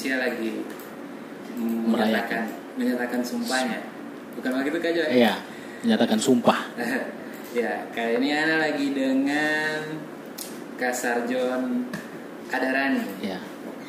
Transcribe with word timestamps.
Indonesia 0.00 0.16
lagi 0.24 0.52
menyatakan 1.60 2.42
menyatakan 2.72 3.20
sumpahnya. 3.20 3.84
Bukan 4.32 4.50
begitu 4.56 4.80
Kak 4.80 4.92
Joy? 4.96 5.08
Iya, 5.12 5.36
menyatakan 5.84 6.16
sumpah. 6.16 6.56
ya, 7.60 7.84
kali 7.92 8.16
ini 8.16 8.32
Ana 8.32 8.64
lagi 8.64 8.96
dengan 8.96 10.00
Kak 10.80 10.96
Sarjon 10.96 11.84
Adarani. 12.48 13.04
Ya. 13.20 13.36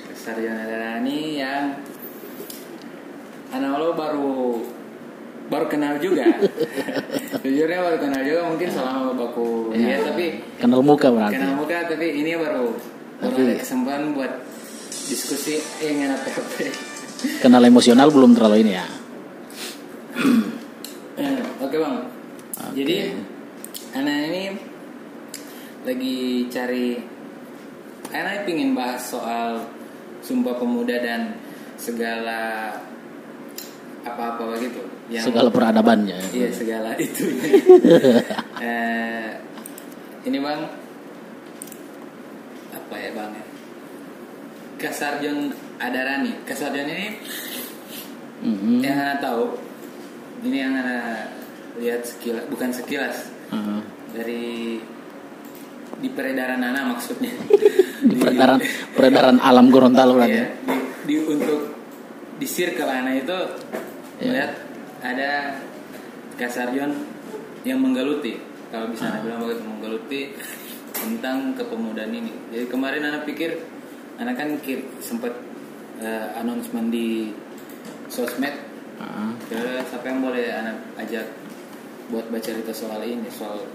Kak 0.04 0.18
Sarjon 0.20 0.52
Adarani 0.52 1.40
yang 1.40 1.80
Ana 3.56 3.80
lo 3.80 3.96
baru 3.96 4.60
baru 5.48 5.66
kenal 5.72 5.96
juga. 5.96 6.28
Jujurnya 7.48 7.80
baru 7.80 7.98
kenal 8.04 8.20
juga 8.20 8.42
mungkin 8.52 8.68
selama 8.68 9.16
baku 9.16 9.72
Iya. 9.72 9.96
ya, 9.96 10.12
tapi 10.12 10.26
Kenal 10.60 10.84
muka 10.84 11.08
berarti. 11.08 11.40
kenal 11.40 11.56
muka 11.56 11.88
tapi 11.88 12.20
ini 12.20 12.36
baru 12.36 12.76
baru 13.24 13.32
Tapi- 13.32 13.48
ada 13.48 13.56
kesempatan 13.64 14.12
buat 14.12 14.51
diskusi 15.12 15.60
eh 15.60 15.92
nggak 15.92 16.16
apa-apa. 16.16 16.66
Kenal 17.44 17.68
emosional 17.68 18.08
belum 18.08 18.32
terlalu 18.32 18.64
ini 18.64 18.74
ya. 18.80 18.88
Eh, 21.22 21.44
Oke 21.60 21.76
bang. 21.78 22.08
Oke. 22.56 22.72
Jadi 22.82 22.96
anak 23.94 24.18
ini 24.32 24.44
lagi 25.84 26.18
cari. 26.48 26.88
Anak 28.16 28.48
pingin 28.48 28.74
bahas 28.74 29.12
soal 29.12 29.60
Sumpah 30.24 30.56
Pemuda 30.58 30.98
dan 31.04 31.36
segala 31.76 32.72
apa-apa 34.02 34.56
begitu. 34.58 34.82
Segala 35.20 35.52
peradabannya. 35.52 36.18
Iya 36.32 36.50
segala 36.50 36.96
itu. 37.06 37.28
eh, 38.66 39.30
ini 40.26 40.38
bang 40.42 40.62
apa 42.72 42.96
ya 42.98 43.10
bang 43.14 43.32
ya? 43.36 43.46
Kasarjon 44.82 45.54
Adarani. 45.78 46.42
Kasarjon 46.44 46.90
ini 46.90 47.08
Mhm. 48.42 48.82
yang 48.82 48.98
anda 48.98 49.22
tahu 49.22 49.54
ini 50.42 50.58
yang 50.58 50.74
anda 50.74 51.30
lihat 51.78 52.02
sekilas 52.02 52.50
bukan 52.50 52.74
sekilas 52.74 53.30
Heeh. 53.54 53.80
dari 54.12 54.82
di 56.02 56.10
peredaran 56.10 56.58
anak 56.58 56.98
maksudnya 56.98 57.30
Di 58.10 58.18
peredaran 58.18 58.58
peredaran 58.98 59.38
alam 59.38 59.70
Gorontalo 59.70 60.18
berarti. 60.18 60.34
Iya, 60.34 60.48
di, 60.66 60.74
di 61.06 61.16
untuk 61.22 61.62
di 62.36 62.48
circle 62.50 62.90
anak 62.90 63.14
itu 63.22 63.38
Iya. 64.18 64.26
melihat 64.26 64.52
ada 65.06 65.32
Kasarjon 66.34 66.92
yang 67.62 67.78
menggeluti 67.78 68.42
kalau 68.74 68.90
bisa 68.90 69.06
Ah. 69.06 69.10
anak 69.14 69.30
bilang 69.30 69.46
begitu 69.46 69.62
menggeluti 69.62 70.22
tentang 70.92 71.54
kepemudaan 71.54 72.10
ini 72.10 72.34
jadi 72.50 72.66
kemarin 72.66 73.06
anak 73.06 73.30
pikir 73.30 73.54
anak 74.22 74.36
kan 74.38 74.50
sempat 75.02 75.34
eh, 75.98 76.28
announcement 76.38 76.94
di 76.94 77.34
sosmed 78.08 78.72
Heeh. 79.02 79.30
Kira 79.50 79.82
siapa 79.90 80.06
yang 80.14 80.22
boleh 80.22 80.46
anak 80.54 80.78
ajak 81.02 81.26
buat 82.14 82.30
baca 82.30 82.44
cerita 82.44 82.70
soal 82.70 83.02
ini 83.02 83.26
soal 83.34 83.66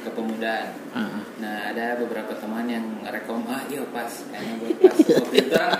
kepemudaan. 0.00 0.72
Heeh. 0.96 1.20
Nah 1.44 1.56
ada 1.68 2.00
beberapa 2.00 2.32
teman 2.40 2.64
yang 2.64 2.84
rekom 3.04 3.44
ah 3.44 3.60
iya 3.68 3.84
pas 3.92 4.08
kayaknya 4.32 4.54
buat 4.56 4.76
pas. 4.80 4.96
Waktu 5.20 5.36
itu 5.36 5.52
orang, 5.52 5.72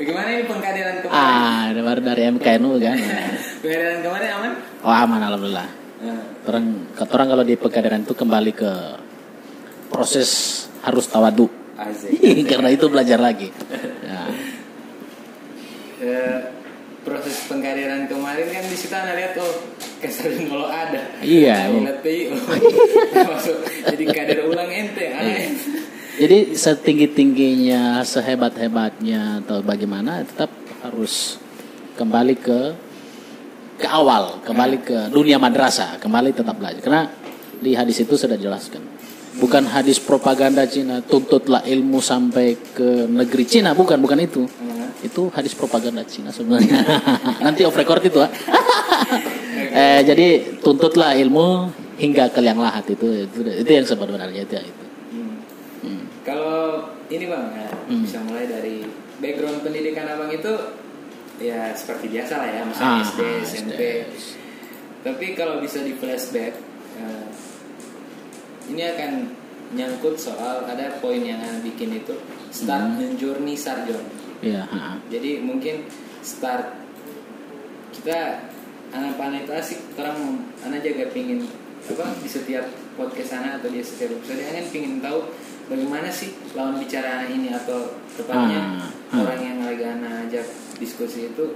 bagaimana 0.00 0.28
ini 0.32 0.44
pengkaderan 0.48 0.96
kemarin? 1.04 1.20
Ah, 1.20 1.60
ada 1.68 1.80
baru 1.84 2.00
dari 2.00 2.22
MKNU 2.32 2.70
kan. 2.80 2.96
Pengkaderan 3.60 3.98
kemarin 4.00 4.28
aman? 4.40 4.52
Oh 4.80 4.94
aman 4.94 5.20
alhamdulillah. 5.20 5.68
Nah, 5.96 6.22
Orang 6.46 6.64
orang 6.96 7.26
kalau 7.28 7.44
di 7.44 7.54
pegadaian 7.60 8.04
itu 8.04 8.14
kembali 8.16 8.52
ke 8.56 8.72
proses 9.92 10.30
harus 10.80 11.04
tawadu. 11.10 11.50
Asik. 11.76 12.12
Karena 12.50 12.68
itu 12.72 12.86
belajar 12.88 13.18
lagi. 13.20 13.48
Ya. 14.04 14.22
Eh, 15.96 16.38
proses 17.06 17.46
pengkaderan 17.46 18.10
kemarin 18.10 18.50
kan 18.50 18.64
di 18.66 18.76
situ 18.76 18.92
lihat 18.92 19.32
oh 19.38 19.54
kesarin 20.02 20.50
kalau 20.50 20.68
ada. 20.68 21.02
Iya, 21.22 21.70
oh, 21.72 21.80
masuk 23.30 23.56
jadi 23.94 24.04
kader 24.10 24.40
ulang 24.50 24.68
ente. 24.68 25.06
Iya. 25.06 25.16
aneh. 25.22 25.48
Jadi 26.16 26.38
setinggi 26.56 27.12
tingginya, 27.12 28.00
sehebat 28.00 28.56
hebatnya 28.56 29.44
atau 29.44 29.60
bagaimana 29.60 30.24
tetap 30.24 30.48
harus 30.80 31.36
kembali 32.00 32.34
ke 32.40 32.60
ke 33.76 33.84
awal, 33.84 34.40
kembali 34.40 34.76
ke 34.80 34.98
dunia 35.12 35.36
madrasah, 35.36 36.00
kembali 36.00 36.32
tetap 36.32 36.56
belajar. 36.56 36.80
Karena 36.80 37.04
di 37.60 37.76
hadis 37.76 38.00
itu 38.00 38.16
sudah 38.16 38.40
jelaskan. 38.40 38.95
Bukan 39.36 39.68
hadis 39.68 40.00
propaganda 40.00 40.64
Cina, 40.64 41.04
tuntutlah 41.04 41.60
ilmu 41.68 42.00
sampai 42.00 42.56
ke 42.72 43.04
negeri 43.04 43.44
Cina, 43.44 43.76
bukan, 43.76 44.00
bukan 44.00 44.16
itu. 44.24 44.48
Hmm. 44.48 44.88
Itu 45.04 45.28
hadis 45.28 45.52
propaganda 45.52 46.00
Cina 46.08 46.32
sebenarnya. 46.32 46.80
Nanti 47.44 47.68
off 47.68 47.76
record 47.76 48.00
itu, 48.00 48.16
ah. 48.24 48.32
eh, 49.80 50.00
jadi 50.08 50.56
tuntutlah 50.64 51.12
ilmu 51.20 51.68
hingga 52.00 52.32
ke 52.32 52.40
liang 52.40 52.60
lahat 52.60 52.88
itu, 52.88 53.28
itu, 53.28 53.38
itu 53.44 53.70
yang 53.70 53.84
sebenarnya 53.84 54.40
itu. 54.40 54.56
itu. 54.56 54.84
Hmm. 55.12 55.36
Hmm. 55.84 56.02
Kalau 56.24 56.88
ini 57.12 57.24
bang, 57.28 57.46
ya, 57.52 57.70
Hmm. 57.86 58.02
bisa 58.02 58.18
mulai 58.26 58.50
dari 58.50 58.82
background 59.22 59.62
pendidikan 59.62 60.10
abang 60.10 60.32
itu 60.32 60.52
ya 61.38 61.70
seperti 61.76 62.10
biasa 62.10 62.34
lah 62.40 62.48
ya, 62.50 62.62
misalnya 62.66 62.98
Ah, 62.98 63.04
SD, 63.04 63.20
SMP. 63.44 63.70
SD. 63.70 63.82
Tapi 65.06 65.26
kalau 65.38 65.62
bisa 65.62 65.84
di 65.86 65.94
flashback, 65.94 66.56
eh, 66.98 67.26
ini 68.66 68.82
akan 68.82 69.10
nyangkut 69.72 70.14
soal 70.14 70.62
ada 70.62 70.98
poin 71.02 71.18
yang 71.18 71.42
Ana 71.42 71.58
bikin 71.60 71.90
itu 71.92 72.14
start 72.54 72.96
Hmm. 72.96 73.18
journey 73.18 73.58
sarjon. 73.58 74.02
Iya. 74.38 74.62
Jadi 75.10 75.42
mungkin 75.42 75.86
start 76.22 76.76
kita 77.90 78.46
anak 78.92 79.18
panah 79.18 79.42
itu 79.42 79.52
asik 79.52 79.80
orang 79.98 80.44
anak 80.62 80.84
jaga 80.84 81.10
pingin 81.10 81.42
apa 81.86 82.06
di 82.22 82.28
setiap 82.28 82.66
podcast 82.94 83.38
anak 83.38 83.62
atau 83.62 83.68
di 83.70 83.80
setiap 83.82 84.14
episode 84.14 84.42
anak 84.42 84.54
kan 84.62 84.66
pingin 84.70 84.94
tahu 84.98 85.18
bagaimana 85.66 86.10
sih 86.10 86.34
lawan 86.54 86.78
bicara 86.78 87.22
anak 87.22 87.30
ini 87.34 87.50
atau 87.50 87.94
tepatnya 88.14 88.60
Ah, 88.78 88.90
ah. 89.14 89.22
orang 89.22 89.40
yang 89.42 89.58
lagi 89.62 89.84
anak 89.86 90.30
ajak 90.30 90.46
diskusi 90.78 91.30
itu 91.30 91.54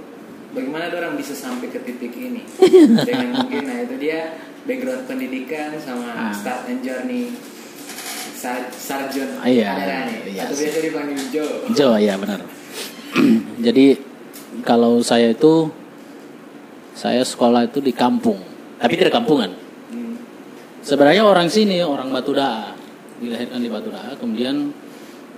bagaimana 0.51 0.91
orang 0.91 1.15
bisa 1.15 1.31
sampai 1.31 1.67
ke 1.67 1.79
titik 1.81 2.11
ini 2.11 2.43
dengan 3.07 3.39
mungkin 3.39 3.63
nah 3.63 3.77
itu 3.79 3.95
dia 3.97 4.35
background 4.61 5.03
pendidikan 5.05 5.73
sama 5.77 6.11
Ah. 6.11 6.31
start 6.31 6.67
and 6.67 6.81
journey 6.81 7.31
Sar 8.31 8.69
Sarjon 8.69 9.37
Ah, 9.37 9.45
iya, 9.45 9.69
Adarani. 9.71 10.33
iya 10.33 10.49
atau 10.49 10.53
sih. 10.53 10.65
biasa 10.65 10.79
dipanggil 10.81 11.19
Joe 11.29 11.53
Jo, 11.71 11.93
ya 11.95 12.17
benar. 12.17 12.41
Jadi 13.65 14.01
kalau 14.61 14.97
saya 14.99 15.29
itu 15.29 15.69
saya 16.91 17.21
sekolah 17.21 17.65
itu 17.65 17.79
di 17.79 17.93
kampung, 17.93 18.41
tapi 18.77 18.97
tidak 18.97 19.13
kampungan. 19.13 19.53
Hmm. 19.89 20.17
Sebenarnya 20.81 21.21
orang 21.21 21.47
sini, 21.47 21.81
orang 21.81 22.09
Batu 22.09 22.33
Daa, 22.33 22.73
dilahirkan 23.17 23.57
di 23.57 23.69
Batu 23.69 23.89
Daa, 23.89 24.17
kemudian 24.17 24.73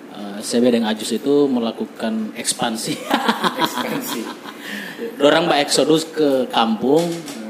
eh, 0.09 0.38
CB 0.40 0.72
dan 0.72 0.88
Ajus 0.88 1.12
itu 1.12 1.47
melakukan 1.47 2.31
ekspansi. 2.35 2.96
ekspansi 3.63 4.22
Dorang 5.17 5.47
mbak 5.50 5.67
eksodus 5.67 6.08
ke 6.09 6.47
kampung, 6.52 7.03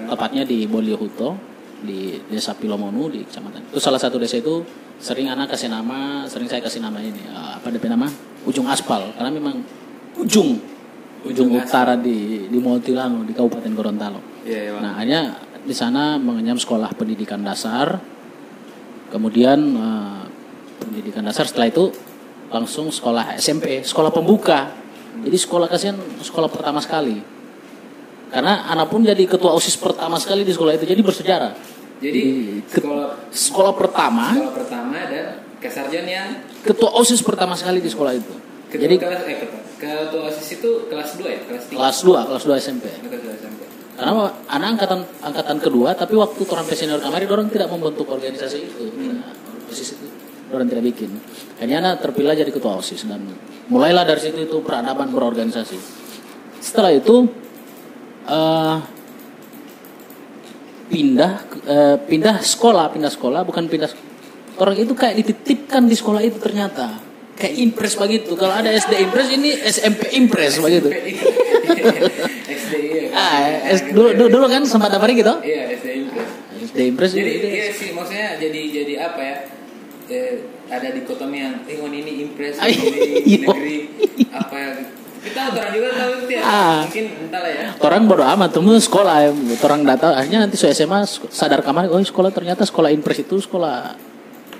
tepatnya 0.09 0.43
di 0.45 0.65
Boliohuto, 0.69 1.35
di 1.83 2.15
desa 2.31 2.55
Pilomonu 2.55 3.11
di 3.11 3.27
kecamatan. 3.27 3.69
Itu 3.69 3.79
salah 3.83 3.99
satu 3.99 4.15
desa 4.17 4.39
itu 4.39 4.63
sering 5.03 5.27
anak 5.27 5.51
kasih 5.51 5.67
nama, 5.67 6.23
sering 6.31 6.47
saya 6.47 6.63
kasih 6.63 6.79
nama 6.79 7.03
ini 7.03 7.19
eh, 7.27 7.51
apa 7.59 7.67
DP 7.67 7.91
nama? 7.91 8.07
Ujung 8.47 8.67
Aspal, 8.71 9.11
karena 9.15 9.31
memang 9.31 9.59
ujung 10.19 10.59
ujung 11.23 11.51
Ujung 11.51 11.63
utara 11.63 11.95
di 11.95 12.47
di 12.47 12.57
Motilango 12.59 13.23
di 13.23 13.31
Kabupaten 13.35 13.71
Gorontalo. 13.71 14.19
Iya, 14.43 14.59
iya. 14.67 14.79
Nah, 14.79 14.99
hanya 14.99 15.39
di 15.63 15.71
sana 15.71 16.19
mengenyam 16.19 16.59
sekolah 16.59 16.91
pendidikan 16.95 17.43
dasar, 17.43 17.99
kemudian 19.11 19.59
eh, 19.59 20.23
pendidikan 20.79 21.23
dasar 21.23 21.47
setelah 21.47 21.67
itu 21.71 21.85
langsung 22.51 22.91
sekolah 22.91 23.35
SMP, 23.39 23.83
sekolah 23.83 24.11
pembuka. 24.11 24.71
Jadi 25.13 25.37
sekolah 25.37 25.67
kasihan 25.69 25.95
sekolah 26.19 26.49
pertama 26.49 26.81
sekali. 26.83 27.21
Karena 28.33 28.65
anak 28.65 28.89
pun 28.89 29.05
jadi 29.05 29.29
ketua 29.29 29.53
OSIS 29.53 29.77
pertama 29.77 30.17
sekali 30.17 30.41
di 30.41 30.49
sekolah 30.49 30.73
itu, 30.73 30.89
jadi 30.89 31.01
bersejarah. 31.05 31.53
Jadi 32.01 32.23
sekolah 32.65 33.29
Sekolah 33.29 33.73
pertama, 33.77 34.33
sekolah 34.33 34.53
pertama 34.57 34.97
dan 35.05 35.25
kesarjan 35.61 36.05
yang 36.09 36.27
ketua 36.65 36.89
OSIS 36.97 37.21
pertama 37.21 37.53
sekali 37.53 37.77
di 37.77 37.93
sekolah 37.93 38.17
itu. 38.17 38.33
ketua 38.73 38.81
Jadi 38.89 38.95
kelas 38.97 39.21
eh 39.29 39.37
ketua, 39.37 39.61
ketua 39.77 40.21
OSIS 40.33 40.47
itu 40.57 40.69
kelas 40.89 41.09
2 41.21 41.29
ya, 41.29 41.39
kelas 41.45 41.63
3. 41.69 41.77
kelas 41.77 41.97
2, 42.01 42.27
kelas 42.33 42.43
2 42.49 42.57
SMP. 42.57 42.85
kelas 43.05 43.21
2 43.21 43.37
SMP. 43.37 43.61
Karena 43.93 44.11
anak 44.49 44.67
angkatan 44.73 44.99
angkatan 45.21 45.57
kedua, 45.61 45.93
tapi 45.93 46.17
waktu 46.17 46.41
orang 46.49 46.65
senior 46.73 46.97
kemarin 46.97 47.29
orang 47.29 47.47
tidak 47.53 47.69
membentuk 47.69 48.09
organisasi 48.09 48.57
itu. 48.65 48.83
Nah, 49.13 49.29
OSIS 49.69 49.93
itu 49.93 50.05
orang 50.49 50.65
tidak 50.65 50.83
bikin. 50.89 51.13
Akhirnya 51.61 51.77
anak 51.85 52.01
terpilih 52.01 52.33
jadi 52.33 52.49
ketua 52.49 52.81
OSIS 52.81 53.05
dan 53.05 53.21
mulailah 53.69 54.03
dari 54.09 54.19
situ 54.25 54.41
itu 54.41 54.57
peradaban 54.65 55.13
berorganisasi. 55.13 56.01
setelah 56.63 56.95
itu 56.95 57.27
eh, 58.27 58.77
pindah 60.89 61.33
eh, 61.65 61.95
pindah 62.05 62.35
sekolah 62.43 62.91
pindah 62.93 63.11
sekolah 63.11 63.41
bukan 63.47 63.65
pindah 63.65 63.89
orang 64.61 64.77
itu 64.77 64.93
kayak 64.93 65.17
dititipkan 65.23 65.89
di 65.89 65.95
sekolah 65.97 66.21
itu 66.21 66.37
ternyata 66.37 67.01
kayak 67.33 67.57
impres 67.57 67.97
begitu 67.97 68.37
kalau 68.37 68.53
ada 68.53 68.69
SD 68.69 68.93
impres 69.09 69.27
ini 69.33 69.49
SMP 69.65 70.13
impres 70.13 70.61
begitu 70.61 70.93
SD 72.45 72.73
iya. 72.93 73.09
ah 73.17 73.73
dulu, 73.89 74.13
dulu, 74.13 74.29
dulu 74.29 74.45
kan 74.45 74.61
sempat 74.69 74.93
apa 74.93 75.09
gitu 75.09 75.33
Iya, 75.41 75.73
SD 75.73 75.87
Impres. 76.05 76.29
SD 76.63 76.79
impres 76.93 77.11
Jadi 77.17 77.33
iya 77.49 77.67
sih 77.73 77.89
maksudnya 77.91 78.37
jadi 78.39 78.61
jadi 78.71 78.93
apa 79.01 79.21
ya? 79.21 79.37
Eh, 80.13 80.35
ada 80.69 80.87
dikotomi 80.93 81.37
yang 81.41 81.55
eh 81.63 81.79
ini 81.79 82.27
impres, 82.27 82.59
Ay, 82.59 82.75
ini 82.75 83.23
iya. 83.23 83.47
negeri 83.47 83.77
apa? 84.41 84.57
Kita 85.23 85.55
orang 85.55 85.71
juga 85.71 85.89
tahu 85.95 86.11
itu 86.19 86.25
ya. 86.35 86.41
Ah. 86.43 86.79
Mungkin 86.83 87.05
entahlah 87.27 87.51
ya. 87.51 87.67
orang 87.79 88.01
bodo 88.11 88.23
amat 88.27 88.49
tuh 88.51 88.63
sekolah 88.75 89.15
ya. 89.23 89.31
orang 89.63 89.81
data 89.87 90.19
akhirnya 90.19 90.43
nanti 90.43 90.59
so 90.59 90.67
SMA 90.67 91.07
sadar 91.31 91.63
kamar 91.63 91.87
oh 91.87 92.03
sekolah 92.03 92.29
ternyata 92.35 92.67
sekolah 92.67 92.91
impres 92.91 93.23
itu 93.23 93.39
sekolah 93.39 93.95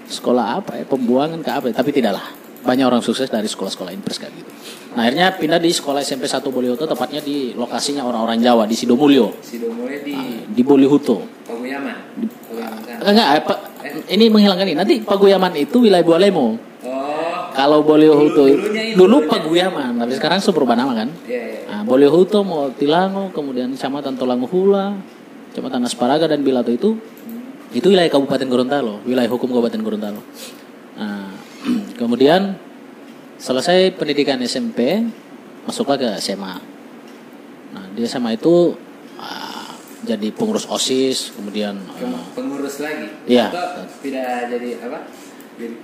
sekolah 0.07 0.45
apa 0.63 0.71
ya 0.79 0.85
pembuangan 0.87 1.39
ke 1.43 1.51
apa 1.51 1.65
ya? 1.71 1.75
tapi 1.75 1.91
tidaklah 1.91 2.23
banyak 2.63 2.85
orang 2.87 3.03
sukses 3.03 3.27
dari 3.27 3.45
sekolah-sekolah 3.45 3.91
impres 3.91 4.17
kayak 4.19 4.33
gitu 4.39 4.51
nah 4.95 5.03
akhirnya 5.03 5.35
pindah 5.35 5.59
di 5.59 5.71
sekolah 5.73 5.99
SMP 5.99 6.29
1 6.29 6.39
Bolioto 6.47 6.87
tepatnya 6.87 7.19
di 7.19 7.51
lokasinya 7.57 8.07
orang-orang 8.07 8.39
Jawa 8.39 8.63
di 8.69 8.75
Sidomulyo 8.77 9.35
Si 9.43 9.59
Domoe 9.59 9.99
di 10.05 10.15
di 10.47 10.61
Bolihuto 10.63 11.43
Paguyaman. 11.43 11.97
Paguyaman 12.23 12.79
sana. 12.85 13.01
enggak 13.03 13.27
apa 13.43 13.55
ini 14.13 14.25
menghilangkan 14.31 14.67
ini 14.69 14.77
nanti 14.77 14.95
Paguyaman 15.03 15.53
itu 15.59 15.83
wilayah 15.83 16.05
Bualemo 16.05 16.72
kalau 17.53 17.85
Bolihuto 17.85 18.49
Dulu-. 18.97 19.29
Paguyaman 19.29 19.97
tapi 19.97 20.13
sekarang 20.17 20.41
sudah 20.41 20.55
berubah 20.57 20.75
nama 20.77 20.93
kan 20.93 21.09
iya 21.25 21.41
iya. 21.41 21.59
Nah, 21.73 21.81
Boliohuto, 21.81 22.45
mau 22.45 22.69
Tilango, 22.69 23.33
kemudian 23.33 23.73
Kecamatan 23.73 24.13
Tolanguhula, 24.13 24.93
Kecamatan 25.51 25.81
Asparaga 25.89 26.29
dan 26.29 26.45
Bilato 26.45 26.69
itu 26.69 26.93
itu 27.73 27.87
wilayah 27.89 28.07
Kabupaten 28.13 28.45
Gorontalo, 28.45 29.01
wilayah 29.03 29.25
hukum 29.25 29.49
Kabupaten 29.49 29.81
Gorontalo. 29.81 30.21
Nah, 30.93 31.33
kemudian 31.99 32.53
selesai 33.41 33.97
pendidikan 33.97 34.37
SMP, 34.45 35.01
masuklah 35.65 35.97
ke 35.97 36.05
SMA. 36.21 36.55
Nah, 37.73 37.85
di 37.97 38.05
SMA 38.05 38.37
itu 38.37 38.77
ah, 39.17 39.73
jadi 40.05 40.29
pengurus 40.29 40.69
OSIS, 40.69 41.33
kemudian 41.33 41.73
Ke- 41.97 42.05
ah, 42.05 42.21
Pengurus 42.37 42.85
lagi. 42.85 43.09
Iya. 43.25 43.49
Tidak 43.97 44.29
jadi 44.53 44.69
apa? 44.85 45.09
Jadi 45.57 45.75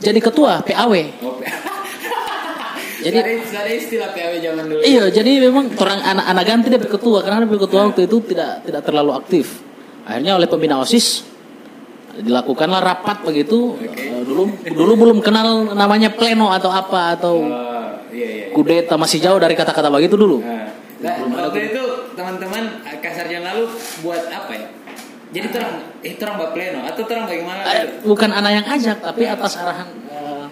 jadi 0.00 0.18
ketua 0.18 0.64
PAW. 0.64 0.92
oh, 1.22 1.36
Jadi- 3.00 3.16
ada, 3.16 3.32
ada 3.64 3.72
istilah 3.72 4.08
PAW 4.12 4.32
zaman 4.40 4.64
dulu. 4.68 4.80
Iya, 4.84 5.08
jadi 5.08 5.48
memang 5.48 5.72
orang 5.72 6.00
anak-anak 6.04 6.44
ganti 6.44 6.66
dia 6.68 6.80
berketua 6.80 7.24
karena 7.24 7.48
berketua 7.48 7.88
waktu 7.88 8.04
itu 8.04 8.16
tidak 8.28 8.60
tidak 8.68 8.82
terlalu 8.84 9.16
aktif. 9.16 9.64
Akhirnya 10.04 10.36
oleh 10.36 10.44
pembina 10.44 10.76
OSIS 10.76 11.24
dilakukanlah 12.20 12.80
rapat 12.84 13.24
begitu. 13.24 13.72
Eh, 13.80 14.20
dulu 14.28 14.52
dulu 14.68 14.92
belum 15.00 15.18
kenal 15.24 15.72
namanya 15.72 16.12
pleno 16.12 16.52
atau 16.52 16.68
apa 16.68 17.16
atau 17.16 17.34
Oh, 17.40 17.88
iya 18.12 18.28
iya. 18.28 18.46
kudeta 18.52 19.00
masih 19.00 19.16
jauh 19.22 19.40
dari 19.40 19.56
kata-kata 19.56 19.88
begitu 19.88 20.20
dulu. 20.20 20.44
Nah, 20.44 20.68
nah, 21.00 21.14
waktu 21.48 21.72
itu 21.72 21.82
teman-teman 22.12 22.84
kasarnya 23.00 23.40
lalu 23.40 23.64
buat 24.04 24.28
apa 24.28 24.52
ya? 24.52 24.66
Jadi 25.30 25.46
terang, 25.48 25.72
eh 26.00 26.14
terang 26.14 26.34
mbak 26.36 26.50
pleno 26.50 26.82
atau 26.82 27.02
terang 27.06 27.24
bagaimana? 27.24 27.62
Eh, 27.64 28.02
bukan 28.02 28.30
anak 28.30 28.50
yang 28.52 28.66
ajak 28.66 28.98
tapi 28.98 29.22
atas 29.24 29.54
arahan 29.54 29.86
eh, 30.10 30.44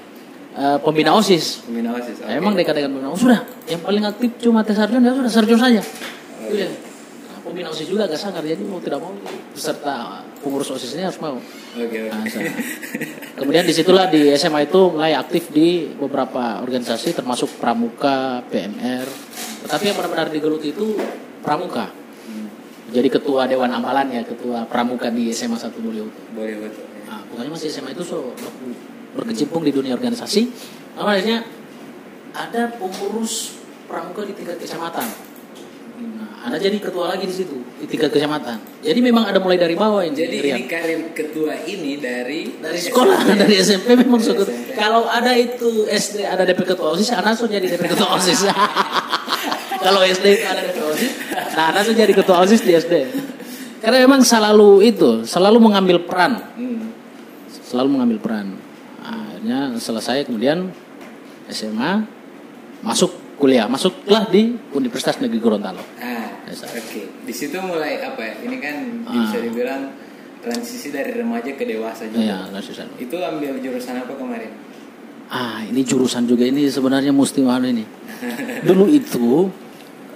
eh, 0.55 0.79
pembina 0.79 1.11
OSIS. 1.13 1.67
Pembina 1.67 1.91
osis. 1.93 2.23
Nah, 2.23 2.31
Emang 2.33 2.55
dikatakan 2.55 2.87
pembina 2.89 3.11
OSIS 3.11 3.23
sudah 3.27 3.41
yang 3.67 3.83
paling 3.83 4.05
aktif 4.05 4.31
cuma 4.39 4.63
Teh 4.63 4.73
Sarjon 4.73 5.03
ya 5.03 5.11
sudah 5.13 5.33
Sarjon 5.33 5.59
saja. 5.59 5.83
Iya. 6.47 6.71
Nah, 7.27 7.39
pembina 7.43 7.69
OSIS 7.69 7.87
juga 7.87 8.07
agak 8.07 8.17
sangar 8.17 8.41
jadi 8.41 8.63
mau 8.63 8.79
tidak 8.79 9.03
mau 9.03 9.11
peserta 9.51 10.23
pengurus 10.39 10.71
OSIS 10.71 10.95
ini 10.95 11.03
harus 11.03 11.19
mau. 11.19 11.43
Oke 11.75 11.99
Nah, 12.07 12.23
oke. 12.23 12.31
saya- 12.31 12.55
Kemudian 13.39 13.63
di 13.63 13.75
situlah 13.75 14.07
di 14.07 14.31
SMA 14.33 14.63
itu 14.63 14.91
mulai 14.91 15.15
aktif 15.15 15.51
di 15.51 15.91
beberapa 15.93 16.59
organisasi 16.59 17.15
termasuk 17.15 17.59
Pramuka, 17.59 18.47
PMR. 18.47 19.07
Tetapi 19.63 19.85
yang 19.85 19.97
benar-benar 19.97 20.27
digeluti 20.29 20.71
itu 20.71 20.95
Pramuka. 21.39 21.98
Jadi 22.89 23.09
ketua 23.13 23.45
Dewan 23.45 23.69
Amalannya, 23.69 24.25
ketua 24.25 24.65
Pramuka 24.65 25.13
di 25.13 25.29
SMA 25.29 25.61
1 25.61 25.77
Mulyo. 25.85 26.09
Boleh 26.33 26.57
betul. 26.57 26.85
ya. 26.89 27.13
Nah, 27.13 27.21
pokoknya 27.29 27.51
masih 27.53 27.69
SMA 27.69 27.93
itu 27.93 28.05
so 28.05 28.33
berkecimpung 29.13 29.61
di 29.61 29.73
dunia 29.73 29.93
organisasi. 29.93 30.49
Lalu 30.97 31.09
akhirnya 31.09 31.39
ada 32.33 32.73
pengurus 32.81 33.61
Pramuka 33.89 34.25
di 34.25 34.33
tingkat 34.37 34.57
kecamatan. 34.61 35.05
Nah, 35.99 36.49
ada 36.49 36.57
jadi 36.61 36.77
ketua 36.81 37.11
lagi 37.13 37.25
di 37.29 37.35
situ 37.35 37.57
di 37.81 37.87
tingkat 37.89 38.09
kecamatan. 38.13 38.57
Jadi 38.81 39.01
memang 39.05 39.29
ada 39.29 39.41
mulai 39.41 39.61
dari 39.61 39.77
bawah 39.77 40.05
ini. 40.05 40.15
Jadi 40.15 40.37
Rian 40.45 40.61
ini 40.61 40.69
karir 40.69 41.01
ketua 41.13 41.57
ini 41.67 41.97
dari 42.01 42.57
dari 42.61 42.79
sekolah 42.79 43.19
dari 43.37 43.55
SMP 43.59 43.97
memang 44.01 44.21
suka 44.23 44.45
SMP. 44.47 44.77
kalau 44.77 45.09
ada 45.09 45.33
itu 45.37 45.85
SD 45.89 46.25
ada 46.25 46.47
DP 46.47 46.63
ketua 46.69 46.95
osis 46.95 47.11
anak 47.13 47.35
so 47.35 47.51
jadi 47.51 47.67
DP 47.67 47.91
ketua 47.91 48.15
osis 48.17 48.47
kalau 49.89 50.05
SD 50.05 50.27
itu 50.37 50.45
ada 50.45 50.61
DP 50.69 50.79
osis 50.85 51.11
nah 51.57 51.65
anak 51.73 51.83
so 51.89 51.93
jadi 51.97 52.13
ketua 52.13 52.37
osis 52.45 52.61
di 52.61 52.77
SD 52.77 52.95
karena 53.81 54.05
memang 54.05 54.21
selalu 54.21 54.85
itu 54.85 55.25
selalu 55.25 55.59
mengambil 55.65 56.05
peran 56.05 56.45
selalu 57.65 57.89
mengambil 57.97 58.19
peran 58.21 58.47
akhirnya 59.01 59.81
selesai 59.81 60.29
kemudian 60.29 60.69
SMA 61.49 62.05
masuk 62.85 63.41
kuliah 63.41 63.65
masuklah 63.65 64.29
di 64.29 64.53
Universitas 64.77 65.17
Negeri 65.25 65.41
Gorontalo 65.41 65.81
Ah, 65.99 66.27
oke. 66.49 67.03
Di 67.29 67.35
situ 67.35 67.61
mulai 67.61 68.01
apa 68.03 68.19
ya? 68.25 68.35
Ini 68.41 68.57
kan 68.59 68.77
Ah. 69.05 69.15
bisa 69.21 69.39
dibilang 69.39 69.93
transisi 70.43 70.89
dari 70.91 71.13
remaja 71.15 71.53
ke 71.55 71.65
dewasa 71.67 72.09
juga. 72.09 72.25
ya 72.25 72.39
langsung 72.51 72.89
Itu 72.99 73.21
ambil 73.21 73.61
jurusan 73.61 73.95
apa 74.01 74.13
kemarin? 74.17 74.51
Ah, 75.29 75.61
ini 75.63 75.85
jurusan 75.85 76.25
juga 76.25 76.49
ini 76.49 76.67
sebenarnya 76.73 77.13
mesti 77.13 77.45
mahal 77.45 77.69
ini. 77.69 77.85
Dulu 78.65 78.89
itu 78.89 79.53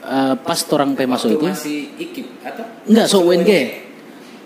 eh, 0.03 0.35
pas 0.37 0.59
orang 0.75 0.93
P 0.99 1.07
masuk 1.07 1.39
itu 1.39 1.47
masih 1.47 1.81
ikip 1.99 2.27
atau? 2.43 2.65
enggak 2.87 3.06
so 3.06 3.23
UNG. 3.23 3.51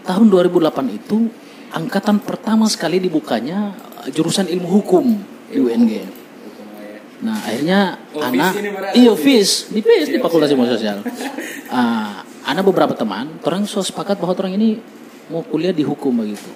Tahun 0.07 0.27
2008 0.31 0.71
itu 0.95 1.27
angkatan 1.75 2.23
pertama 2.23 2.71
sekali 2.71 3.03
dibukanya 3.03 3.75
jurusan 4.15 4.47
ilmu 4.47 4.69
hukum 4.71 5.05
di 5.51 5.59
UNG. 5.59 5.91
Ya. 5.91 6.07
Nah, 7.17 7.37
akhirnya 7.43 7.81
Oh, 8.13 8.21
anak 8.21 8.53
iya 8.93 9.13
FIS, 9.17 9.73
di 9.73 9.81
FIS 9.81 10.13
di 10.13 10.21
Siap, 10.21 10.29
Fakultas. 10.29 10.53
Ilmu 10.53 10.69
Sosial. 10.69 11.01
Ah, 11.67 12.23
ada 12.47 12.63
beberapa 12.63 12.95
teman, 12.95 13.43
orang 13.43 13.67
so 13.67 13.83
sepakat 13.83 14.23
bahwa 14.23 14.39
orang 14.39 14.55
ini 14.55 14.79
mau 15.27 15.43
kuliah 15.43 15.75
di 15.75 15.83
hukum 15.83 16.15
begitu. 16.15 16.47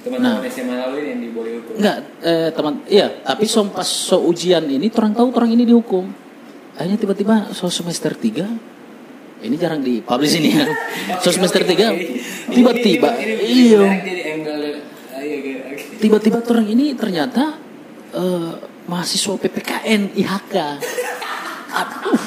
Teman-teman 0.00 0.40
Nah. 0.40 0.48
SMA 0.48 0.72
lalu 0.72 0.96
ini 1.04 1.08
yang 1.12 1.20
di 1.20 1.28
Boli 1.28 1.50
Hukum. 1.60 1.72
Enggak, 1.76 1.96
eh, 2.24 2.48
teman, 2.48 2.72
iya, 2.88 3.20
tapi 3.20 3.44
so, 3.44 3.60
pas 3.68 3.84
so 3.84 4.24
ujian 4.24 4.64
ini, 4.64 4.88
orang 4.96 5.12
tahu 5.12 5.28
orang 5.36 5.52
ini 5.52 5.68
dihukum. 5.68 6.08
Akhirnya 6.80 6.96
tiba-tiba 6.96 7.52
so 7.52 7.68
semester 7.68 8.16
3, 8.16 9.44
ini 9.44 9.56
jarang 9.60 9.84
di 9.84 10.00
publish 10.00 10.40
ini 10.40 10.56
ya. 10.56 10.64
So 11.22 11.28
semester 11.28 11.60
3, 11.60 11.76
tiba-tiba, 12.48 13.20
iya, 13.20 13.36
iya, 13.44 13.80
oke. 13.84 14.00
tiba-tiba 16.00 16.40
orang 16.40 16.72
ini 16.72 16.96
ternyata 16.96 17.60
eh, 18.16 18.52
mahasiswa 18.88 19.36
PPKN 19.36 20.16
IHK. 20.24 20.56
Aduh. 21.68 22.24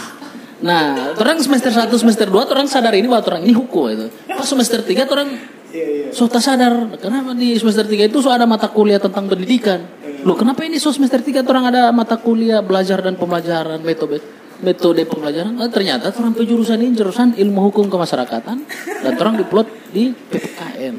Nah, 0.62 1.18
orang 1.18 1.42
semester 1.42 1.74
1, 1.74 1.90
semester 1.98 2.30
2, 2.30 2.54
orang 2.54 2.70
sadar 2.70 2.94
ini 2.94 3.10
bahwa 3.10 3.26
orang 3.26 3.50
ini 3.50 3.58
hukum 3.58 3.90
itu. 3.90 4.06
Pas 4.30 4.46
semester 4.46 4.86
3, 4.86 5.10
orang 5.10 5.30
Iya, 5.74 5.86
iya. 5.90 6.08
So 6.14 6.30
tak 6.30 6.46
sadar, 6.46 7.02
kenapa 7.02 7.34
di 7.34 7.58
semester 7.58 7.90
3 7.90 8.06
itu 8.06 8.22
so 8.22 8.30
ada 8.30 8.46
mata 8.46 8.70
kuliah 8.70 9.02
tentang 9.02 9.26
pendidikan. 9.26 9.82
Loh, 10.22 10.38
kenapa 10.38 10.62
ini 10.62 10.78
so 10.78 10.94
semester 10.94 11.18
3 11.18 11.42
orang 11.42 11.74
ada 11.74 11.90
mata 11.90 12.14
kuliah 12.22 12.62
belajar 12.62 13.02
dan 13.02 13.18
pembelajaran 13.18 13.82
metode 13.82 14.22
metode 14.64 15.04
pembelajaran? 15.04 15.54
Ah, 15.60 15.70
ternyata 15.70 16.10
orang 16.16 16.34
jurusan 16.34 16.80
ini 16.80 16.96
jurusan 16.96 17.36
ilmu 17.36 17.70
hukum 17.70 17.92
kemasyarakatan 17.92 18.58
dan 19.04 19.14
orang 19.20 19.36
diplot 19.38 19.68
di 19.94 20.10
PPKN 20.10 20.94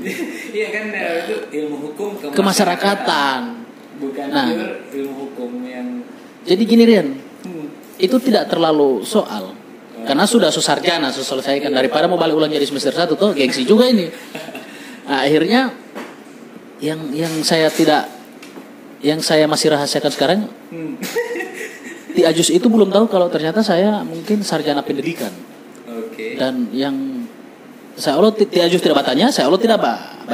Iya 0.54 0.68
kan 0.70 0.84
itu 0.94 1.36
ilmu 1.64 1.76
hukum 1.90 2.08
kemasyarakatan. 2.30 3.40
Bukan 3.94 4.26
Nah. 4.30 4.48
ilmu 4.90 5.14
hukum 5.26 5.50
yang 5.66 6.02
Jadi 6.44 6.62
gini 6.68 6.84
Rian, 6.84 7.08
hmm, 7.16 7.96
itu 7.96 8.16
tidak 8.20 8.52
terlalu 8.52 9.00
soal. 9.00 9.56
Karena 10.04 10.28
sudah 10.28 10.52
susarjana, 10.52 11.08
selesaikan 11.08 11.72
daripada 11.72 12.04
mau 12.04 12.20
balik 12.20 12.36
ulang 12.36 12.52
jadi 12.52 12.68
semester 12.68 12.92
1 12.92 13.16
tuh 13.16 13.32
gengsi 13.32 13.64
juga 13.64 13.88
ini. 13.88 14.12
Nah, 15.08 15.24
akhirnya 15.24 15.72
yang 16.84 17.00
yang 17.16 17.32
saya 17.40 17.72
tidak 17.72 18.12
yang 19.04 19.20
saya 19.20 19.44
masih 19.44 19.72
rahasiakan 19.72 20.12
sekarang 20.12 20.40
hmm. 20.72 20.94
di 22.14 22.22
Ajus 22.22 22.48
itu 22.48 22.70
belum 22.70 22.94
tahu 22.94 23.10
kalau 23.10 23.26
ternyata 23.28 23.60
saya 23.60 24.00
mungkin 24.06 24.40
sarjana 24.46 24.80
pendidikan 24.86 25.34
dan 26.38 26.70
yang 26.70 26.94
saya 27.94 28.18
Allah 28.18 28.34
ti- 28.34 28.50
tidak 28.50 28.74
justru 28.74 28.90
tidak 28.90 29.06
bertanya, 29.06 29.30
saya 29.30 29.46
Allah 29.46 29.60
tidak 29.62 29.78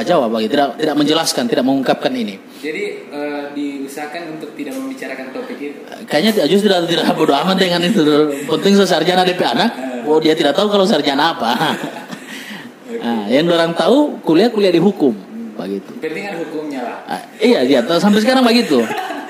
jawab 0.01 0.33
bagi 0.33 0.49
tidak 0.49 0.81
tidak 0.81 0.95
menjelaskan, 0.97 1.43
tidak 1.45 1.65
mengungkapkan 1.65 2.09
ini. 2.09 2.41
Jadi 2.57 2.83
eh, 3.05 3.43
diusahakan 3.53 4.37
untuk 4.37 4.57
tidak 4.57 4.73
membicarakan 4.77 5.29
topik 5.29 5.57
itu. 5.61 5.77
Kayaknya 6.09 6.31
tidak 6.41 6.47
justru 6.49 6.67
tidak, 6.73 6.89
tidak 6.89 7.05
bodoh 7.13 7.37
amat 7.37 7.57
dengan 7.61 7.81
itu. 7.85 8.01
Penting 8.49 8.73
sarjana 8.81 9.21
DP 9.21 9.41
anak, 9.45 9.69
oh 10.09 10.17
dia 10.17 10.33
tidak 10.33 10.57
tahu 10.57 10.69
kalau 10.69 10.85
sarjana 10.85 11.37
apa. 11.37 11.49
Nah, 12.91 13.25
yang 13.33 13.49
orang 13.49 13.73
tahu 13.73 14.21
kuliah 14.21 14.53
kuliah 14.53 14.69
di 14.69 14.77
hukum, 14.77 15.09
begitu. 15.57 15.89
Penting 15.97 16.21
kan 16.21 16.35
hukumnya 16.37 16.85
lah. 16.85 16.97
Ah, 17.09 17.21
iya, 17.41 17.65
dia 17.65 17.81
tahu 17.81 17.97
sampai 17.97 18.21
sekarang 18.21 18.45
begitu. 18.45 18.77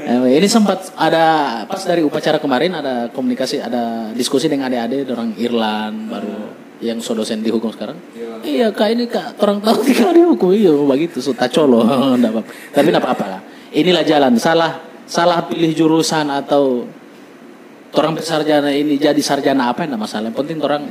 Eh, 0.00 0.40
ini 0.40 0.48
sempat 0.48 0.96
ada 0.96 1.24
pas 1.68 1.82
dari 1.84 2.00
upacara 2.00 2.40
kemarin 2.40 2.72
ada 2.72 3.12
komunikasi, 3.12 3.60
ada 3.60 4.10
diskusi 4.16 4.48
dengan 4.48 4.72
adik-adik 4.72 5.12
orang 5.12 5.36
Irland 5.36 5.96
baru 6.08 6.36
yang 6.80 6.96
so 7.04 7.12
dosen 7.12 7.44
di 7.44 7.52
hukum 7.52 7.68
sekarang. 7.68 7.96
Iya. 8.40 8.72
Kak 8.72 8.88
ini 8.88 9.04
kak 9.04 9.36
orang 9.44 9.60
tahu 9.60 9.84
tinggal 9.88 10.10
di 10.16 10.22
hukum 10.24 10.50
iya 10.56 10.72
begitu 10.72 11.20
so 11.20 11.36
tacolo 11.36 11.84
tapi 12.72 12.88
tidak 12.88 13.04
apa-apa 13.04 13.26
lah. 13.28 13.40
Inilah 13.76 14.02
jalan 14.02 14.40
salah 14.40 14.80
salah 15.04 15.44
pilih 15.44 15.76
jurusan 15.76 16.32
atau 16.32 16.88
orang 17.92 18.16
sarjana 18.24 18.72
ini 18.72 18.96
jadi 18.96 19.20
sarjana 19.20 19.68
apa 19.68 19.84
tidak 19.84 20.00
masalah. 20.00 20.32
Yang 20.32 20.38
penting 20.40 20.58
orang 20.64 20.82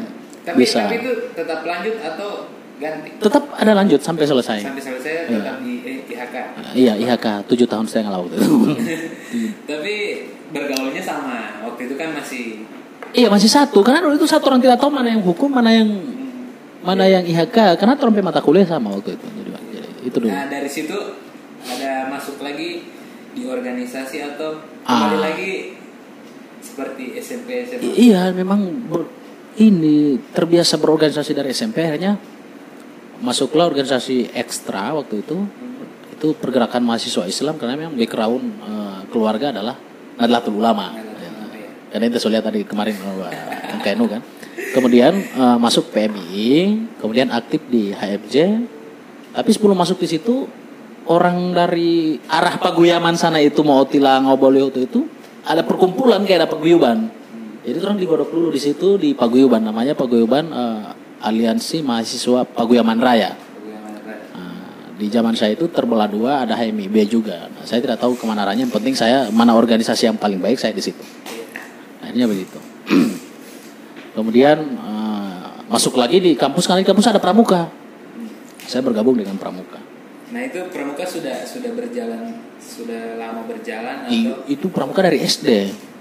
Tapi 0.46 0.56
bisa 0.56 0.86
tapi 0.86 1.02
itu 1.02 1.12
tetap 1.34 1.66
lanjut 1.66 1.96
atau 2.00 2.59
ganti? 2.80 3.10
tetap 3.16 3.44
ada 3.54 3.72
lanjut 3.74 4.00
sampai 4.00 4.24
selesai. 4.24 4.60
Sampai 4.62 4.80
selesai 4.82 5.14
tetap 5.28 5.60
di 5.60 5.74
eh, 5.84 5.98
IHK. 6.08 6.36
Iya 6.74 6.94
IHK 6.96 7.26
tujuh 7.46 7.68
tahun 7.68 7.86
setengah 7.86 8.12
laut 8.12 8.32
itu. 8.34 8.48
Tapi 9.64 9.94
bergaulnya 10.50 11.00
sama. 11.00 11.62
Waktu 11.62 11.82
itu 11.86 11.96
kan 11.96 12.10
masih 12.14 12.64
Iya 13.10 13.28
masih 13.28 13.50
satu 13.50 13.82
karena 13.82 14.00
dulu 14.00 14.16
itu 14.16 14.26
satu 14.26 14.48
orang 14.48 14.62
tidak 14.62 14.78
tahu 14.78 14.90
mana 14.90 15.10
yang 15.10 15.20
hukum 15.20 15.50
mana 15.50 15.74
yang 15.74 15.90
mana 16.80 17.04
yang 17.04 17.26
IHK 17.26 17.76
karena 17.76 17.98
trompet 17.98 18.22
mata 18.22 18.38
kuliah 18.38 18.64
sama 18.64 18.94
waktu 18.94 19.14
itu 19.14 19.26
jadi, 19.26 19.50
jadi 19.50 19.90
itu 20.06 20.16
dulu 20.16 20.30
Nah 20.30 20.46
dari 20.46 20.70
situ 20.70 20.94
ada 21.66 22.06
masuk 22.08 22.38
lagi 22.40 22.86
di 23.30 23.44
organisasi 23.44 24.18
atau 24.24 24.62
kembali 24.86 25.18
Ah. 25.18 25.22
lagi 25.26 25.74
seperti 26.60 27.18
SMP 27.18 27.66
SMP. 27.66 27.82
I- 27.84 27.98
iya 28.08 28.30
memang 28.30 28.62
ini 29.58 29.98
terbiasa 30.30 30.78
berorganisasi 30.78 31.34
dari 31.34 31.50
SMP 31.50 31.82
akhirnya 31.82 32.14
masuklah 33.20 33.68
organisasi 33.68 34.32
ekstra 34.32 34.96
waktu 34.96 35.24
itu 35.24 35.38
itu 36.20 36.28
pergerakan 36.36 36.84
mahasiswa 36.84 37.24
Islam 37.28 37.56
karena 37.56 37.80
memang 37.80 37.96
background 37.96 38.44
eh, 38.44 39.00
keluarga 39.12 39.56
adalah 39.56 39.76
Nadlatul 40.20 40.60
Ulama 40.60 40.92
ya. 40.96 41.32
karena 41.96 42.06
itu 42.12 42.18
saya 42.20 42.40
lihat 42.40 42.46
tadi 42.52 42.68
kemarin 42.68 42.96
yang 43.72 43.80
KNU 43.80 44.06
kan. 44.12 44.22
Kemudian 44.76 45.14
eh, 45.16 45.58
masuk 45.58 45.92
PMI 45.96 46.50
kemudian 47.00 47.32
aktif 47.32 47.64
di 47.72 47.96
HMJ 47.96 48.36
tapi 49.36 49.50
sebelum 49.56 49.78
masuk 49.80 50.02
di 50.04 50.08
situ 50.10 50.50
orang 51.10 51.56
dari 51.56 52.20
arah 52.28 52.60
Paguyaman 52.60 53.16
sana 53.16 53.40
itu 53.40 53.64
mau 53.64 53.88
Tilang 53.88 54.28
Obolio 54.28 54.70
itu 54.70 54.84
itu 54.84 55.02
ada 55.48 55.66
perkumpulan 55.66 56.22
kayak 56.28 56.46
ada 56.46 56.50
paguyuban. 56.52 57.10
Jadi 57.66 57.78
orang 57.82 57.98
digodok 57.98 58.30
dulu 58.30 58.48
di 58.54 58.62
situ 58.62 58.96
di 59.02 59.18
Paguyuban. 59.18 59.66
Namanya 59.66 59.98
Paguyuban 59.98 60.46
eh, 60.52 60.84
Aliansi 61.20 61.84
Mahasiswa 61.84 62.48
Paguyaman 62.48 63.00
Raya? 63.00 63.36
Nah, 63.36 64.96
di 64.96 65.08
zaman 65.12 65.36
saya 65.36 65.56
itu 65.56 65.68
terbelah 65.68 66.08
dua 66.08 66.44
ada 66.48 66.56
HMIB 66.56 66.96
juga. 67.08 67.48
Nah, 67.52 67.64
saya 67.68 67.84
tidak 67.84 68.00
tahu 68.00 68.16
ke 68.16 68.24
mana 68.24 68.48
arahnya. 68.48 68.68
Yang 68.68 68.74
penting 68.80 68.96
saya 68.96 69.28
mana 69.32 69.56
organisasi 69.56 70.12
yang 70.12 70.18
paling 70.20 70.40
baik 70.40 70.60
saya 70.60 70.72
di 70.72 70.84
situ. 70.84 71.04
Akhirnya 72.00 72.28
begitu. 72.28 72.60
Kemudian 74.16 74.58
eh, 74.64 75.44
masuk 75.70 75.96
lagi 76.00 76.20
di 76.24 76.34
kampus 76.34 76.66
karena 76.68 76.82
di 76.84 76.88
kampus 76.88 77.08
ada 77.12 77.22
pramuka. 77.22 77.70
Saya 78.66 78.82
bergabung 78.86 79.16
dengan 79.16 79.36
pramuka. 79.36 79.80
Nah 80.30 80.42
itu 80.46 80.62
pramuka 80.70 81.04
sudah 81.06 81.42
sudah 81.42 81.74
berjalan 81.74 82.38
sudah 82.62 83.18
lama 83.18 83.50
berjalan 83.50 84.06
I- 84.08 84.30
atau 84.30 84.46
itu 84.46 84.68
pramuka 84.70 85.02
dari 85.02 85.26
SD. 85.26 85.48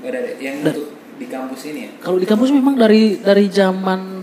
oh, 0.05 0.11
dari 0.13 0.37
yang 0.43 0.61
untuk 0.61 0.93
di 1.17 1.27
kampus 1.27 1.61
ini 1.73 1.81
ya? 1.89 1.91
Kalau 2.05 2.19
di 2.21 2.29
kampus 2.29 2.51
memang 2.53 2.77
dari 2.77 3.17
dari 3.19 3.49
zaman 3.49 4.18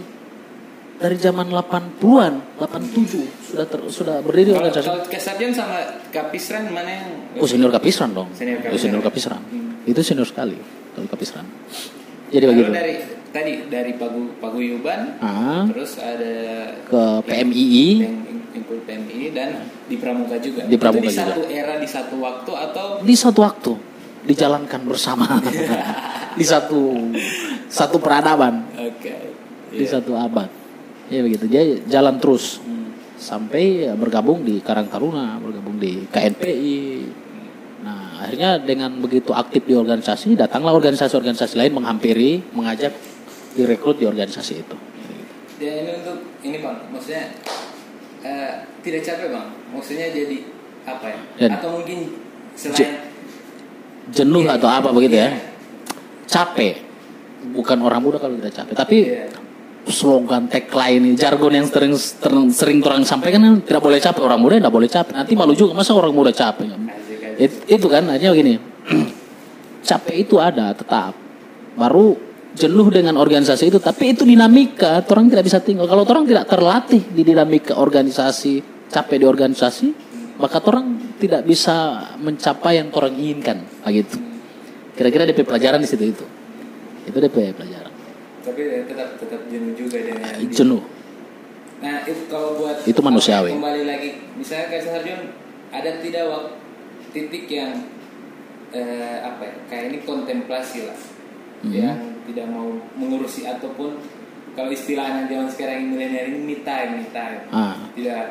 dari 0.95 1.15
zaman 1.15 1.47
80-an, 1.47 2.33
87 2.55 3.51
sudah 3.51 3.65
ter, 3.65 3.79
sudah 3.85 4.15
berdiri 4.19 4.49
Kalau, 4.49 4.59
organisasi. 4.63 4.87
kalau 4.87 5.01
Kesarjan 5.05 5.51
sama 5.51 5.77
Kapisran 6.07 6.63
mana 6.69 6.89
yang 6.89 7.07
Oh 7.35 7.43
senior 7.43 7.67
kapisran 7.69 8.11
dong. 8.11 8.31
Senior 8.31 8.57
Oh, 8.57 8.63
kapisran. 8.63 8.79
senior 8.81 9.01
kapisran. 9.01 9.41
Hmm. 9.45 9.75
Itu 9.83 9.99
senior 10.01 10.23
sekali 10.23 10.55
kalau 10.91 11.07
kapisran. 11.07 11.45
Jadi 12.25 12.45
begitu. 12.45 12.71
dari 12.71 12.95
tadi 13.29 13.67
dari 13.67 13.91
Pagu 13.93 14.39
Paguyuban 14.39 15.19
Ah, 15.19 15.67
terus 15.67 15.99
ada 15.99 16.33
ke 16.81 17.01
PMII 17.23 17.87
yang 17.99 18.15
include 18.53 18.83
PMI 18.83 19.19
dan 19.29 19.49
di 19.85 19.95
Pramuka 19.95 20.39
juga. 20.39 20.63
Di 20.63 20.75
Pramuka 20.75 21.03
itu 21.03 21.11
di 21.11 21.11
juga. 21.13 21.23
satu 21.27 21.41
era 21.45 21.73
di 21.75 21.87
satu 21.87 22.15
waktu 22.17 22.51
atau 22.51 22.85
di 23.03 23.15
satu 23.15 23.39
waktu 23.43 23.71
dijalankan 24.25 24.81
bersama 24.81 25.27
di 26.39 26.43
satu 26.43 26.97
satu 27.67 27.99
peradaban 27.99 28.63
oke. 28.73 29.13
di 29.69 29.83
Iya. 29.83 29.99
satu 29.99 30.15
abad. 30.15 30.47
Ya 31.07 31.21
begitu. 31.21 31.45
Dia 31.45 31.61
jalan 31.85 32.17
terus 32.17 32.57
Hmm. 32.59 32.93
sampai 33.15 33.85
ya, 33.85 33.93
bergabung 33.93 34.41
di 34.41 34.59
Karang 34.59 34.87
Taruna, 34.87 35.37
bergabung 35.37 35.77
di 35.77 36.05
KNPI. 36.07 36.79
Nah, 37.81 38.17
akhirnya 38.19 38.57
dengan 38.57 38.89
begitu 38.97 39.29
aktif 39.31 39.61
di 39.63 39.73
organisasi, 39.73 40.33
datanglah 40.33 40.73
organisasi-organisasi 40.73 41.53
lain 41.55 41.73
menghampiri, 41.73 42.41
mengajak 42.51 42.91
direkrut 43.53 43.95
di 43.95 44.05
organisasi 44.05 44.53
itu. 44.57 44.77
Ya 45.55 45.71
ini 45.79 45.91
untuk 45.95 46.17
ini 46.41 46.57
bang, 46.59 46.77
maksudnya 46.89 47.31
eh, 48.19 48.51
tidak 48.81 49.01
capek 49.05 49.27
bang, 49.29 49.47
maksudnya 49.69 50.09
jadi 50.09 50.37
apa 50.83 51.05
ya? 51.05 51.19
Dan- 51.39 51.55
Atau 51.55 51.69
mungkin 51.79 51.99
selain 52.53 53.13
Jenuh 54.05 54.45
Iya, 54.45 54.57
atau 54.57 54.69
apa 54.69 54.89
begitu 54.91 55.17
ya? 55.17 55.29
iya. 55.29 55.41
Capek. 56.25 56.77
Bukan 57.53 57.77
orang 57.79 58.01
muda 58.01 58.17
kalau 58.17 58.37
tidak 58.37 58.53
capek, 58.53 58.75
tapi 58.75 58.97
Iya. 59.03 59.25
Slogan 59.85 60.49
tagline 60.49 61.13
jargon 61.13 61.53
yang 61.53 61.67
sering 61.69 61.93
sering, 61.93 62.49
sering 62.49 62.77
orang 62.81 63.05
sampaikan 63.05 63.41
kan 63.41 63.53
tidak 63.61 63.81
boleh 63.85 63.99
capek 64.01 64.21
orang 64.25 64.39
muda 64.41 64.57
tidak 64.57 64.73
boleh 64.73 64.89
capek. 64.89 65.13
Nanti 65.13 65.33
malu 65.37 65.53
juga 65.53 65.77
masa 65.77 65.93
orang 65.93 66.13
muda 66.13 66.33
capek. 66.33 66.73
It- 67.37 67.65
itu 67.69 67.85
kan 67.85 68.07
akhirnya 68.09 68.31
begini 68.33 68.53
capek 69.89 70.15
itu 70.25 70.35
ada 70.41 70.73
tetap. 70.73 71.13
Baru 71.75 72.17
jenuh 72.55 72.87
dengan 72.87 73.19
organisasi 73.19 73.67
itu 73.67 73.77
tapi 73.83 74.15
itu 74.15 74.23
dinamika 74.25 75.03
orang 75.05 75.29
tidak 75.29 75.45
bisa 75.45 75.59
tinggal. 75.61 75.85
Kalau 75.85 76.07
orang 76.07 76.25
tidak 76.25 76.45
terlatih 76.49 77.03
di 77.13 77.21
dinamika 77.21 77.77
organisasi 77.77 78.87
capek 78.89 79.17
di 79.21 79.25
organisasi 79.27 79.87
maka 80.35 80.59
orang 80.65 81.15
tidak 81.21 81.47
bisa 81.47 82.09
mencapai 82.17 82.81
yang 82.81 82.89
orang 82.95 83.13
inginkan. 83.13 83.61
Begitu 83.85 84.17
kira-kira 84.95 85.27
DP 85.27 85.43
pelajaran 85.43 85.83
di 85.83 85.89
situ 85.91 86.05
itu. 86.09 86.25
Itu 87.05 87.17
DP 87.21 87.53
pelajaran 87.53 87.84
Tapi 88.45 88.61
ya 88.61 88.79
tetap 88.85 89.09
tetap 89.17 89.41
jenuh 89.49 89.73
juga 89.73 89.97
dengan 90.05 90.37
jenuh 90.53 90.83
Nah 91.81 92.01
itu 92.07 92.23
kalau 92.31 92.55
buat 92.57 92.77
Itu 92.87 93.01
manusiawi. 93.03 93.51
Kembali 93.51 93.83
lagi, 93.83 94.09
misalnya 94.39 94.71
kayak 94.71 94.83
Sarjon 94.87 95.21
ada 95.75 95.91
tidak 95.99 96.23
waktu 96.31 96.51
titik 97.11 97.45
yang 97.51 97.71
eh, 98.71 99.17
apa 99.21 99.43
ya 99.43 99.55
kayak 99.71 99.83
ini 99.91 99.97
kontemplasi 100.07 100.87
lah, 100.87 100.97
Hmm. 101.63 101.71
yang 101.71 101.99
tidak 102.27 102.45
mau 102.51 102.67
mengurusi 102.99 103.47
ataupun 103.47 103.97
kalau 104.53 104.69
istilahnya 104.71 105.27
zaman 105.27 105.47
sekarang 105.51 105.83
ini 105.83 105.87
milenial 105.95 106.25
ini 106.31 106.39
me 106.43 106.55
time, 106.63 107.01
me 107.01 107.05
time. 107.11 107.41
ah 107.51 107.75
Tidak, 107.95 108.23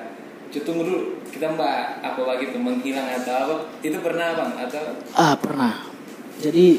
tunggu 0.63 0.87
dulu 0.87 1.01
kita 1.33 1.51
mbak 1.51 2.05
apa 2.05 2.21
begitu 2.21 2.57
menghilang 2.61 3.09
atau 3.11 3.35
apa 3.35 3.55
itu 3.83 3.99
pernah 4.01 4.39
bang 4.39 4.53
atau 4.69 4.83
Ah 5.17 5.35
pernah. 5.35 5.75
Jadi 6.39 6.79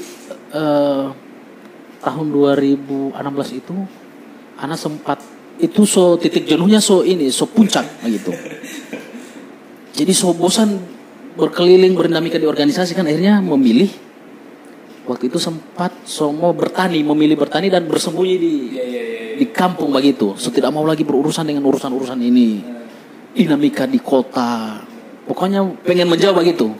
eh, 0.54 1.04
tahun 2.05 2.29
2016 2.29 3.17
itu 3.57 3.75
anak 4.62 4.77
sempat 4.77 5.17
itu 5.57 5.88
so 5.89 6.19
titik 6.21 6.45
jenuhnya 6.45 6.77
so 6.77 7.01
ini 7.01 7.33
so 7.33 7.50
puncak 7.50 7.83
begitu. 8.05 8.29
Jadi 9.95 10.12
so 10.13 10.35
bosan 10.38 10.77
berkeliling 11.33 11.97
berdinamika 11.97 12.38
di 12.38 12.45
organisasi 12.45 12.93
kan 12.93 13.07
akhirnya 13.07 13.41
memilih 13.41 13.89
waktu 15.09 15.31
itu 15.31 15.39
sempat 15.41 16.05
so 16.05 16.29
mau 16.29 16.51
bertani 16.51 17.01
memilih 17.01 17.39
bertani 17.39 17.71
dan 17.71 17.88
bersembunyi 17.88 18.35
di 18.35 18.53
ya 18.75 18.83
ya 18.83 19.01
ya, 19.01 19.15
ya. 19.33 19.35
di 19.41 19.47
kampung 19.50 19.89
begitu. 19.89 20.38
So 20.38 20.53
tidak 20.53 20.69
mau 20.75 20.85
lagi 20.85 21.01
berurusan 21.01 21.47
dengan 21.47 21.65
urusan-urusan 21.65 22.19
ini. 22.21 22.62
Dinamika 23.35 23.83
di 23.83 24.00
kota. 24.00 24.79
Pokoknya 25.27 25.65
pengen 25.83 26.07
menjauh 26.07 26.31
begitu. 26.31 26.71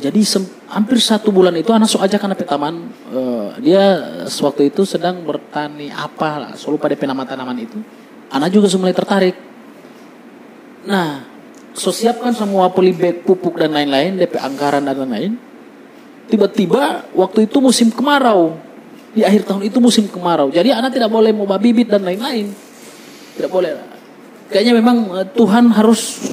Jadi 0.00 0.24
hampir 0.72 0.96
satu 0.96 1.28
bulan 1.28 1.52
itu 1.60 1.68
anak 1.76 1.92
so 1.92 2.00
ajak 2.00 2.24
anak 2.24 2.40
ke 2.40 2.46
taman. 2.48 2.88
eh, 3.12 3.48
dia 3.60 3.84
sewaktu 4.24 4.72
itu 4.72 4.88
sedang 4.88 5.20
bertani 5.20 5.92
apa 5.92 6.40
lah. 6.40 6.52
So 6.56 6.72
lupa 6.72 6.88
DP 6.88 7.04
nama 7.04 7.28
tanaman 7.28 7.60
itu. 7.60 7.76
Anak 8.32 8.48
juga 8.48 8.72
mulai 8.80 8.96
tertarik. 8.96 9.36
Nah, 10.88 11.28
so 11.76 11.92
siapkan 11.92 12.32
semua 12.32 12.72
polybag, 12.72 13.20
pupuk 13.28 13.60
dan 13.60 13.76
lain-lain, 13.76 14.16
DP 14.16 14.40
anggaran 14.40 14.88
dan 14.88 14.96
lain-lain. 15.04 15.36
Tiba-tiba 16.32 17.12
waktu 17.12 17.44
itu 17.44 17.60
musim 17.60 17.92
kemarau. 17.92 18.56
Di 19.12 19.26
akhir 19.26 19.44
tahun 19.44 19.68
itu 19.68 19.82
musim 19.82 20.08
kemarau. 20.08 20.48
Jadi 20.48 20.72
anak 20.72 20.96
tidak 20.96 21.10
boleh 21.12 21.34
mau 21.34 21.44
bibit 21.60 21.92
dan 21.92 22.06
lain-lain. 22.06 22.48
tidak 23.36 23.50
boleh. 23.52 23.72
Kayaknya 24.48 24.72
memang 24.80 24.96
eh, 25.20 25.26
Tuhan 25.36 25.68
harus 25.76 26.32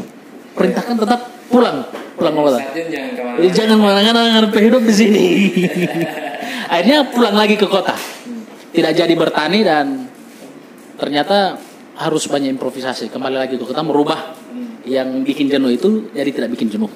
perintahkan 0.56 0.96
tetap 0.98 1.22
pulang, 1.52 1.86
pulang 2.18 2.34
ke 2.34 2.42
kota. 2.42 2.60
Jangan 2.90 3.12
ke 3.14 3.22
mana 3.78 4.00
Eh, 4.02 4.12
mana-mana 4.12 4.50
hidup 4.58 4.82
di 4.82 4.94
sini. 4.94 5.26
Akhirnya 6.74 7.06
pulang 7.08 7.38
lagi 7.38 7.56
ke 7.56 7.70
kota. 7.70 7.94
Tidak 8.74 8.92
jadi 8.92 9.14
bertani 9.14 9.62
dan 9.62 10.10
ternyata 10.98 11.56
harus 11.96 12.26
banyak 12.26 12.58
improvisasi. 12.58 13.08
Kembali 13.08 13.38
lagi 13.38 13.56
ke 13.56 13.64
kota 13.64 13.86
merubah 13.86 14.34
yang 14.84 15.22
bikin 15.22 15.48
jenuh 15.48 15.70
itu 15.70 16.10
jadi 16.12 16.30
tidak 16.34 16.50
bikin 16.58 16.68
jenuh. 16.70 16.90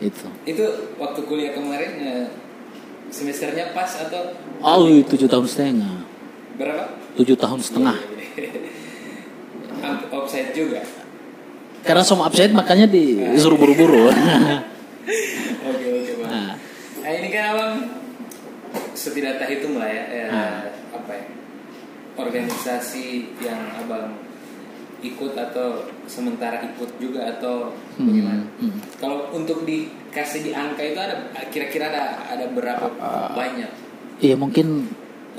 Itu. 0.00 0.32
itu 0.48 0.64
waktu 0.96 1.20
kuliah 1.28 1.52
kemarin 1.52 1.90
eh, 2.00 2.26
semesternya 3.12 3.76
pas 3.76 3.92
atau 4.00 4.32
Oh, 4.64 4.88
tujuh 5.04 5.28
tahun 5.28 5.44
setengah. 5.44 6.08
berapa 6.56 6.96
Tujuh 7.20 7.36
tahun 7.36 7.60
setengah. 7.60 7.96
Up- 9.84 10.08
offside 10.12 10.52
juga 10.52 10.80
Karena 11.80 12.02
semua 12.02 12.26
upside 12.26 12.52
makanya 12.52 12.86
disuruh 12.86 13.56
buru-buru. 13.56 14.08
oke 15.68 15.86
oke 15.86 16.12
bang 16.16 16.30
Nah. 16.30 16.52
nah 17.00 17.10
ini 17.10 17.28
kan 17.28 17.44
abang 17.50 17.74
setidak 18.92 19.36
tak 19.36 19.50
hitung 19.50 19.74
lah 19.74 19.88
ya 19.88 20.02
eh, 20.06 20.28
Ah. 20.28 20.62
apa 20.92 21.10
ya 21.10 21.24
organisasi 22.16 23.04
yang 23.40 23.58
abang 23.76 24.14
ikut 25.00 25.32
atau 25.32 25.88
sementara 26.04 26.60
ikut 26.62 27.00
juga 27.00 27.24
atau 27.32 27.72
bagaimana 27.96 28.44
Hmm, 28.60 28.68
hmm. 28.68 28.80
kalau 29.00 29.32
untuk 29.32 29.64
dikasih 29.64 30.44
di 30.44 30.52
angka 30.52 30.84
itu 30.84 31.00
ada 31.00 31.16
kira-kira 31.48 31.88
ada 31.88 32.04
ada 32.28 32.44
berapa 32.46 32.86
Ah. 32.96 33.32
banyak 33.32 33.70
Iya 34.20 34.36
mungkin 34.36 34.84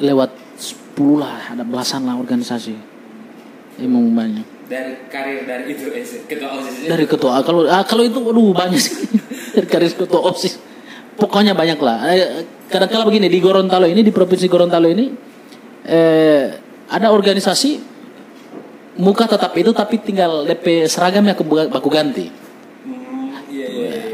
lewat 0.01 0.33
10 0.57 1.21
lah, 1.21 1.53
ada 1.53 1.61
belasan 1.61 2.01
lah 2.01 2.17
organisasi. 2.17 2.73
Emang 3.77 4.09
banyak. 4.09 4.41
Dari 4.71 4.93
karir 5.11 5.43
dari 5.43 5.63
itu 5.75 5.91
eh, 5.91 6.07
ketua 6.31 6.49
osis 6.55 6.87
Dari 6.87 7.03
ketua 7.03 7.43
kalau 7.43 7.67
ah, 7.67 7.83
kalau 7.83 8.07
itu 8.07 8.23
aduh 8.23 8.55
banyak 8.55 8.79
sih. 8.79 8.95
Dari 9.51 9.67
karir 9.67 9.91
ketua 9.91 10.31
OSIS. 10.31 10.55
Pokoknya 11.19 11.51
banyak 11.51 11.75
lah. 11.83 12.07
Eh, 12.15 12.47
Kadang-kala 12.71 13.03
begini 13.03 13.27
di 13.27 13.43
Gorontalo 13.43 13.83
ini 13.83 13.99
di 13.99 14.15
provinsi 14.15 14.47
Gorontalo 14.47 14.87
ini 14.87 15.11
eh, 15.83 16.55
ada 16.87 17.11
organisasi 17.11 17.83
muka 19.03 19.27
tetap 19.27 19.51
itu 19.59 19.75
tapi 19.75 19.99
tinggal 19.99 20.47
DP 20.47 20.87
seragamnya 20.87 21.35
ke 21.35 21.43
baku 21.43 21.91
ganti. 21.91 22.31
Hmm, 22.87 23.43
iya 23.51 23.67
iya 23.67 23.89
iya. 23.91 24.11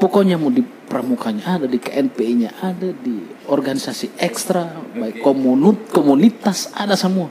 Pokoknya 0.00 0.40
mau 0.40 0.48
di 0.48 0.64
pramukanya 0.64 1.60
ada 1.60 1.68
di 1.68 1.76
KNPI-nya 1.76 2.64
ada 2.64 2.96
di 2.96 3.20
organisasi 3.52 4.16
ekstra 4.16 4.72
baik 4.96 5.20
komunut 5.20 5.92
komunitas 5.92 6.72
ada 6.72 6.96
semua. 6.96 7.28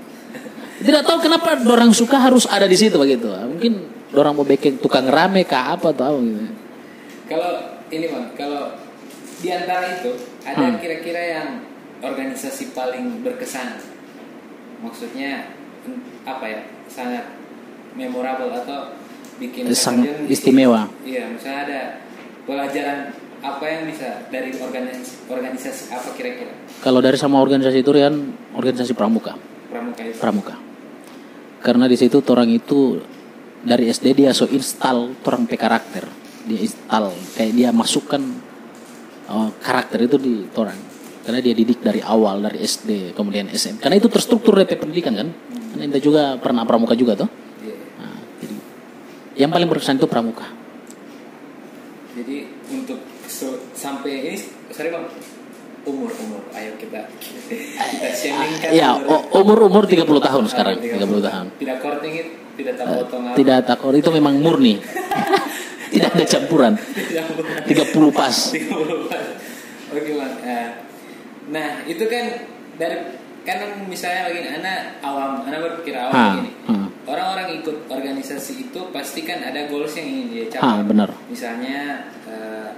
Tidak 0.75 1.03
tahu 1.03 1.17
kenapa 1.21 1.55
orang 1.61 1.91
suka 1.91 2.19
harus 2.19 2.43
ada 2.45 2.65
di 2.65 2.75
situ 2.75 2.95
begitu. 2.95 3.31
Mungkin 3.31 3.73
orang 4.11 4.33
mau 4.33 4.43
bikin 4.43 4.75
tukang 4.77 5.07
rame 5.07 5.43
kah 5.43 5.73
apa 5.73 5.91
tahu 5.91 6.19
gitu. 6.21 6.43
Kalau 7.25 7.51
ini 7.87 8.05
bang, 8.05 8.25
kalau 8.35 8.75
di 9.39 9.49
antara 9.49 9.95
itu 9.95 10.11
ada 10.41 10.65
Hmm. 10.65 10.77
kira-kira 10.77 11.21
yang 11.21 11.47
organisasi 11.99 12.71
paling 12.71 13.21
berkesan, 13.21 13.79
maksudnya 14.79 15.47
apa 16.23 16.45
ya, 16.45 16.61
sangat 16.85 17.23
memorable 17.93 18.51
atau 18.51 18.93
bikin 19.37 19.69
Sangat 19.71 20.11
kalian- 20.11 20.27
istimewa. 20.27 20.81
Iya, 21.01 21.29
misalnya 21.29 21.61
ada 21.63 21.81
pelajaran 22.43 22.99
apa 23.39 23.63
yang 23.63 23.81
bisa 23.85 24.25
dari 24.27 24.51
organisasi, 24.53 25.29
organisasi 25.29 25.83
apa 25.89 26.09
kira-kira 26.17 26.49
Kalau 26.81 26.97
dari 26.97 27.13
sama 27.15 27.37
organisasi 27.37 27.79
itu 27.79 27.91
Rian 27.93 28.15
organisasi 28.53 28.93
pramuka, 28.93 29.37
pramuka 29.69 30.01
itu? 30.01 30.17
pramuka. 30.17 30.55
Karena 31.65 31.89
di 31.89 31.97
situ 31.97 32.21
orang 32.29 32.53
itu 32.53 33.01
dari 33.65 33.89
SD 33.89 34.13
dia 34.13 34.29
so 34.37 34.45
install 34.45 35.17
orang 35.25 35.49
pe 35.49 35.57
karakter. 35.57 36.05
Dia 36.45 36.61
install 36.61 37.09
kayak 37.33 37.53
dia 37.57 37.69
masukkan 37.73 38.21
uh, 39.25 39.49
karakter 39.65 40.05
itu 40.05 40.21
di 40.21 40.45
orang. 40.53 40.77
Karena 41.25 41.41
dia 41.41 41.57
didik 41.57 41.81
dari 41.81 42.05
awal 42.05 42.45
dari 42.45 42.61
SD 42.61 43.17
kemudian 43.17 43.49
SM. 43.49 43.81
Karena 43.81 43.97
itu 43.97 44.05
terstruktur 44.13 44.61
DP 44.61 44.77
pendidikan 44.77 45.17
kan. 45.17 45.33
Karena 45.73 45.89
Indah 45.89 45.97
juga 46.05 46.37
pernah 46.37 46.61
pramuka 46.69 46.93
juga 46.93 47.17
toh. 47.17 47.29
Iya. 47.65 47.77
Nah, 47.97 48.19
jadi 48.37 48.55
yang 49.41 49.49
paling 49.49 49.65
berkesan 49.65 49.97
itu 49.97 50.05
pramuka. 50.05 50.45
Jadi 52.13 52.45
untuk 52.77 53.01
so- 53.25 53.73
sampai 53.73 54.21
ini 54.21 54.37
sorry 54.69 54.93
bang 54.93 55.09
umur 55.85 56.09
umur 56.11 56.41
ayo 56.51 56.73
kita 56.75 57.05
kita 57.93 58.09
shamingkan 58.11 58.69
Ya, 58.73 58.97
umur. 58.97 59.21
umur 59.31 59.57
umur 59.69 59.83
30 59.85 60.01
tahun 60.01 60.43
Ah, 60.43 60.49
sekarang, 60.49 60.75
30 60.77 61.21
tahun. 61.21 61.45
Tidak 61.55 61.77
korting 61.79 62.13
it, 62.15 62.27
tidak 62.55 62.73
tak 62.75 62.85
potong. 62.89 63.23
Tidak 63.33 63.59
takut 63.63 63.93
itu 63.93 64.09
memang 64.09 64.35
murni. 64.37 64.81
Tidak 65.85 66.11
ada 66.11 66.25
campuran. 66.27 66.73
Potong. 66.75 68.11
30 68.11 68.11
pas. 68.11 68.35
30 68.51 68.67
Oke 69.93 70.11
bang. 70.11 70.33
Eh, 70.43 70.69
Nah 71.45 71.85
itu 71.85 72.01
kan 72.05 72.25
dari 72.75 72.97
kan 73.45 73.61
misalnya 73.85 74.25
begini, 74.25 74.49
anak 74.57 74.97
awam, 74.99 75.45
anak 75.45 75.61
berpikir 75.61 75.93
awam 75.93 76.49
ah. 76.65 76.89
Orang-orang 77.05 77.61
ikut 77.61 77.85
organisasi 77.85 78.65
itu 78.65 78.81
pasti 78.89 79.21
kan 79.21 79.45
ada 79.45 79.69
goals 79.69 79.93
yang 79.93 80.09
ingin 80.09 80.25
dia 80.27 80.45
capai. 80.49 80.81
Benar. 80.83 81.09
Misalnya 81.29 82.01
eh, 82.25 82.73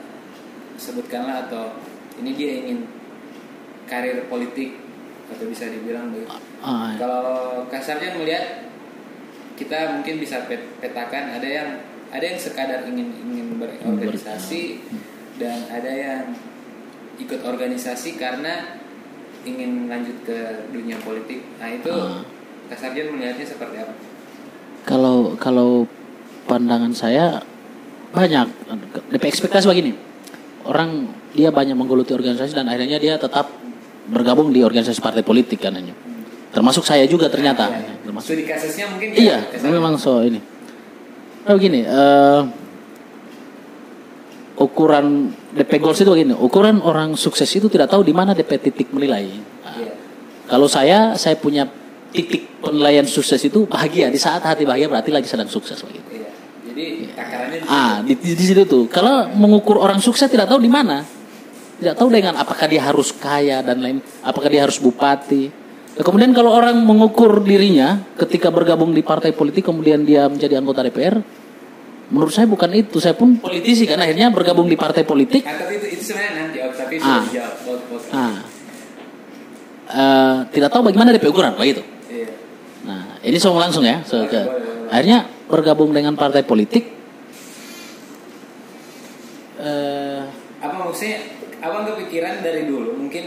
sebutkanlah 0.76 1.48
atau 1.48 1.80
ini 2.20 2.36
dia 2.36 2.52
ingin 2.60 2.84
karir 3.88 4.28
politik 4.28 4.78
atau 5.28 5.44
bisa 5.44 5.68
dibilang 5.68 6.12
begitu. 6.12 6.32
Ah, 6.60 6.96
Kalau 6.96 7.28
kasarnya 7.68 8.16
melihat 8.16 8.68
kita 9.56 9.98
mungkin 9.98 10.22
bisa 10.22 10.46
pet- 10.46 10.78
petakan 10.78 11.34
ada 11.34 11.48
yang 11.48 11.70
ada 12.08 12.24
yang 12.24 12.40
sekadar 12.40 12.86
ingin 12.86 13.12
ingin 13.26 13.58
berorganisasi 13.58 14.80
dan 15.36 15.68
ada 15.68 15.90
yang 15.90 16.22
ikut 17.18 17.42
organisasi 17.42 18.16
karena 18.16 18.80
ingin 19.44 19.88
lanjut 19.88 20.16
ke 20.24 20.38
dunia 20.70 20.96
politik. 21.02 21.44
Nah 21.58 21.70
itu 21.70 21.92
Ah. 21.92 22.24
kasarnya 22.68 23.10
melihatnya 23.10 23.44
seperti 23.44 23.76
apa? 23.78 23.94
Kalau 24.84 25.36
kalau 25.36 25.84
pandangan 26.46 26.92
saya 26.92 27.44
banyak 28.08 28.48
DP 29.12 29.24
ekspektasi 29.26 29.68
begini. 29.68 29.92
Orang 30.64 31.08
dia 31.32 31.48
banyak 31.48 31.76
menggeluti 31.76 32.12
organisasi 32.12 32.52
dan 32.54 32.68
akhirnya 32.68 33.00
dia 33.00 33.16
tetap 33.16 33.52
bergabung 34.08 34.50
di 34.50 34.64
organisasi 34.64 35.00
partai 35.00 35.22
politik 35.22 35.60
kan 35.60 35.76
hanya. 35.76 35.92
Termasuk 36.52 36.82
saya 36.82 37.04
juga 37.06 37.28
ternyata. 37.28 37.68
Ya, 37.70 37.80
ya. 37.84 37.94
Termasuk 38.08 38.28
Studi 38.34 38.44
kasusnya 38.48 38.86
mungkin 38.90 39.08
Iya, 39.14 39.38
kasarnya. 39.52 39.72
memang 39.72 39.94
so 40.00 40.24
ini. 40.24 40.40
Nah, 41.44 41.54
begini, 41.54 41.80
eh, 41.84 42.42
ukuran 44.58 45.30
DP 45.54 45.72
goals 45.78 46.02
itu 46.02 46.10
begini, 46.10 46.34
ukuran 46.34 46.82
orang 46.82 47.14
sukses 47.14 47.46
itu 47.52 47.70
tidak 47.70 47.92
tahu 47.92 48.02
di 48.02 48.14
mana 48.16 48.34
DP 48.34 48.52
titik 48.60 48.90
menilai. 48.90 49.28
Nah, 49.62 49.76
Iya. 49.78 49.92
Kalau 50.48 50.66
saya, 50.66 51.14
saya 51.14 51.36
punya 51.38 51.68
titik 52.10 52.48
penilaian 52.64 53.06
sukses 53.06 53.38
itu 53.44 53.68
bahagia. 53.68 54.08
Di 54.10 54.18
saat 54.18 54.42
hati 54.42 54.64
bahagia 54.64 54.88
berarti 54.88 55.12
lagi 55.14 55.28
sedang 55.28 55.46
sukses 55.46 55.78
begitu. 55.84 56.08
Iya. 56.10 56.30
Jadi 56.68 56.86
takarannya 57.14 57.58
di 57.62 57.68
Ah, 57.68 58.00
di, 58.02 58.14
di, 58.16 58.32
di 58.34 58.44
situ 58.44 58.64
tuh. 58.64 58.88
Kalau 58.88 59.28
mengukur 59.36 59.78
orang 59.78 60.00
sukses 60.00 60.26
tidak 60.26 60.48
tahu 60.50 60.58
di 60.58 60.72
mana. 60.72 61.04
Tidak 61.78 61.94
tahu 61.94 62.10
dengan 62.10 62.34
apakah 62.36 62.66
dia 62.66 62.82
harus 62.82 63.14
kaya 63.14 63.62
dan 63.62 63.78
lain, 63.78 63.98
apakah 64.26 64.50
dia 64.50 64.66
harus 64.66 64.82
bupati. 64.82 65.46
Nah, 65.94 66.04
kemudian 66.06 66.34
kalau 66.34 66.54
orang 66.54 66.78
mengukur 66.78 67.42
dirinya 67.42 68.02
ketika 68.18 68.50
bergabung 68.50 68.94
di 68.94 69.02
partai 69.02 69.34
politik 69.34 69.66
kemudian 69.66 70.02
dia 70.02 70.26
menjadi 70.26 70.58
anggota 70.58 70.82
DPR, 70.82 71.22
menurut 72.10 72.34
saya 72.34 72.46
bukan 72.46 72.70
itu. 72.74 72.98
Saya 72.98 73.14
pun 73.14 73.38
politisi 73.38 73.86
kan 73.86 74.02
akhirnya 74.02 74.34
bergabung 74.34 74.66
di 74.66 74.74
partai 74.74 75.06
politik. 75.06 75.46
Ah, 75.46 75.54
tapi 75.54 75.78
itu, 75.78 75.86
itu 75.98 76.02
sebenarnya 76.02 76.34
nanti 76.50 76.58
oh, 76.62 76.74
tapi 76.74 76.96
Ah. 76.98 77.22
dijawab. 77.26 78.10
Ah, 78.10 78.36
eh, 79.88 80.36
tidak 80.50 80.70
tahu 80.70 80.82
bagaimana 80.86 81.14
DP 81.14 81.30
ukuran 81.30 81.54
begitu. 81.54 81.82
Iya. 82.10 82.30
Nah, 82.86 83.22
ini 83.22 83.38
soal 83.38 83.58
langsung 83.58 83.86
ya. 83.86 84.02
So, 84.02 84.22
Boleh, 84.22 84.30
ke- 84.30 84.50
akhirnya 84.90 85.20
bergabung 85.46 85.94
dengan 85.94 86.14
partai 86.14 86.42
politik. 86.42 86.98
eh, 89.58 90.22
apa 90.62 90.76
maksudnya 90.78 91.18
abang 91.68 91.84
kepikiran 91.94 92.42
dari 92.42 92.66
dulu 92.66 92.96
mungkin 92.96 93.24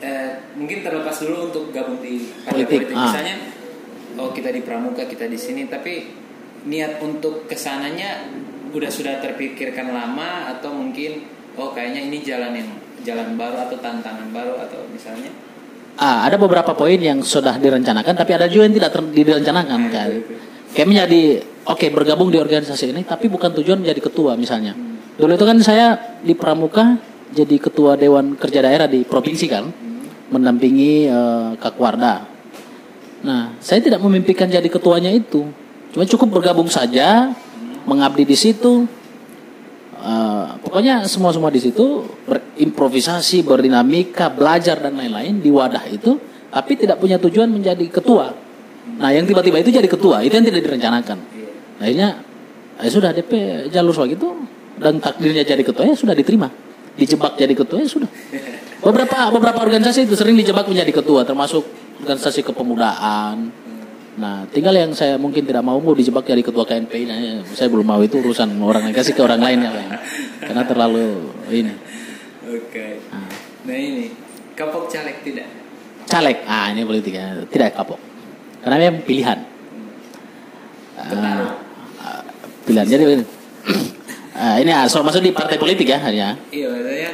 eh, 0.00 0.30
mungkin 0.56 0.78
terlepas 0.82 1.16
dulu 1.20 1.52
untuk 1.52 1.64
gabung 1.70 2.00
di 2.00 2.32
partai 2.44 2.64
Politik, 2.64 2.76
politik, 2.88 2.96
ah. 2.96 3.04
misalnya 3.08 3.36
oh 4.16 4.30
kita 4.32 4.48
di 4.52 4.60
pramuka 4.64 5.04
kita 5.04 5.28
di 5.28 5.38
sini 5.38 5.68
tapi 5.68 6.12
niat 6.66 6.98
untuk 7.04 7.46
ke 7.46 7.54
sananya 7.54 8.26
udah 8.74 8.90
sudah 8.90 9.22
terpikirkan 9.22 9.92
lama 9.92 10.50
atau 10.56 10.74
mungkin 10.74 11.24
oh 11.56 11.72
kayaknya 11.72 12.10
ini 12.10 12.18
jalan 12.24 12.52
yang 12.56 12.68
jalan 13.06 13.38
baru 13.38 13.70
atau 13.70 13.78
tantangan 13.78 14.28
baru 14.34 14.58
atau 14.66 14.82
misalnya 14.90 15.30
ah, 16.00 16.28
ada 16.28 16.36
beberapa 16.36 16.76
poin 16.76 17.00
yang 17.00 17.24
sudah 17.24 17.56
direncanakan, 17.56 18.12
tapi 18.12 18.36
ada 18.36 18.46
juga 18.46 18.68
yang 18.68 18.76
tidak 18.76 18.90
ter- 18.92 19.12
direncanakan 19.16 19.78
Nah, 19.88 19.92
kan. 19.92 20.08
itu, 20.12 20.20
itu. 20.28 20.34
Kayak 20.76 20.88
menjadi 20.92 21.22
oke 21.72 21.86
bergabung 21.88 22.28
di 22.28 22.36
organisasi 22.36 22.92
ini, 22.92 23.02
tapi 23.08 23.32
bukan 23.32 23.48
tujuan 23.56 23.80
menjadi 23.80 24.00
ketua 24.04 24.36
misalnya. 24.36 24.76
Dulu 25.16 25.32
itu 25.32 25.46
kan 25.48 25.56
saya 25.64 25.96
di 26.20 26.36
Pramuka 26.36 27.00
jadi 27.36 27.56
ketua 27.60 28.00
dewan 28.00 28.40
kerja 28.40 28.64
daerah 28.64 28.88
di 28.88 29.04
provinsi 29.04 29.44
kan, 29.44 29.68
mendampingi 30.32 31.04
eh, 31.04 31.50
Kak 31.60 31.76
Warda. 31.76 32.24
Nah, 33.20 33.52
saya 33.60 33.84
tidak 33.84 34.00
memimpikan 34.00 34.48
jadi 34.48 34.64
ketuanya 34.64 35.12
itu. 35.12 35.44
Cuma 35.92 36.08
cukup 36.08 36.40
bergabung 36.40 36.72
saja, 36.72 37.36
mengabdi 37.84 38.24
di 38.24 38.36
situ. 38.36 38.88
Eh, 40.00 40.46
pokoknya 40.64 41.04
semua 41.04 41.36
semua 41.36 41.52
di 41.52 41.60
situ 41.60 42.08
berimprovisasi, 42.24 43.44
berdinamika, 43.44 44.32
belajar 44.32 44.80
dan 44.80 44.96
lain-lain 44.96 45.44
di 45.44 45.52
wadah 45.52 45.84
itu, 45.92 46.16
tapi 46.48 46.80
tidak 46.80 46.96
punya 46.96 47.20
tujuan 47.20 47.52
menjadi 47.52 47.84
ketua. 47.92 48.32
Nah, 48.96 49.12
yang 49.12 49.28
tiba-tiba 49.28 49.60
itu 49.60 49.68
jadi 49.68 49.88
ketua, 49.90 50.24
itu 50.24 50.32
yang 50.32 50.46
tidak 50.46 50.62
direncanakan. 50.64 51.18
Akhirnya 51.76 52.16
ya 52.80 52.88
sudah 52.88 53.10
DP 53.12 53.32
jalur 53.68 53.92
soal 53.92 54.12
itu 54.12 54.32
dan 54.80 55.00
takdirnya 55.00 55.44
jadi 55.44 55.60
ketua 55.64 55.88
ya 55.88 55.96
sudah 55.96 56.16
diterima. 56.16 56.48
Dijebak 56.96 57.36
jadi 57.36 57.52
ketua 57.52 57.84
ya 57.84 57.88
sudah. 57.88 58.10
Beberapa 58.80 59.32
beberapa 59.32 59.60
organisasi 59.60 60.08
itu 60.08 60.16
sering 60.16 60.36
dijebak 60.36 60.68
menjadi 60.68 60.92
ketua 61.00 61.24
termasuk 61.24 61.64
organisasi 62.00 62.44
kepemudaan. 62.44 63.52
Nah, 64.16 64.48
tinggal 64.48 64.72
yang 64.72 64.96
saya 64.96 65.20
mungkin 65.20 65.44
tidak 65.44 65.60
mau 65.60 65.76
mau 65.76 65.92
dijebak 65.92 66.24
jadi 66.24 66.40
ketua 66.40 66.64
KNPI. 66.64 67.04
Nah, 67.04 67.16
ya, 67.20 67.32
saya 67.52 67.68
belum 67.68 67.84
mau 67.84 68.00
itu 68.00 68.16
urusan 68.16 68.48
orang 68.64 68.88
lain 68.88 68.96
kasih 68.96 69.12
ke 69.12 69.20
orang 69.20 69.44
lain 69.44 69.60
ya. 69.60 69.70
Karena 70.40 70.62
terlalu 70.64 71.28
ini. 71.52 71.74
Oke. 72.48 73.04
Ah. 73.12 73.28
Nah 73.66 73.76
ini 73.76 74.14
kapok 74.56 74.88
caleg 74.88 75.20
tidak? 75.20 75.48
Caleg, 76.06 76.38
ah 76.46 76.70
ini 76.70 76.86
politik 76.86 77.12
ya. 77.18 77.44
tidak 77.50 77.74
kapok. 77.76 78.00
Karena 78.62 78.76
memang 78.78 79.02
pilihan. 79.04 79.38
Ah, 80.96 82.22
pilihan. 82.64 82.86
Jadi 82.86 83.02
begini. 83.04 83.24
Ah, 84.36 84.56
ini 84.56 84.68
ah, 84.68 84.84
soal 84.84 85.00
masuk 85.02 85.20
di 85.20 85.32
partai 85.32 85.56
politik 85.56 85.86
ya 85.86 85.98
hanya. 85.98 86.36
Iya 86.50 86.68
maksudnya 86.68 87.10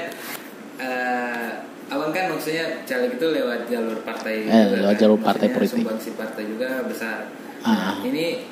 eh, 0.76 1.48
abang 1.86 2.10
kan 2.10 2.26
maksudnya 2.28 2.82
caleg 2.82 3.14
itu 3.14 3.26
lewat 3.28 3.60
jalur 3.64 3.98
partai 4.02 4.42
Eh, 4.42 4.64
lewat 4.74 4.96
jalur 4.96 5.16
partai 5.16 5.46
Maksudnya 5.46 5.56
politik. 5.56 5.76
sumbangsi 5.78 6.10
partai 6.12 6.42
juga 6.44 6.68
besar 6.82 7.18
Ah. 7.62 7.94
Nah, 7.94 8.02
ini 8.02 8.42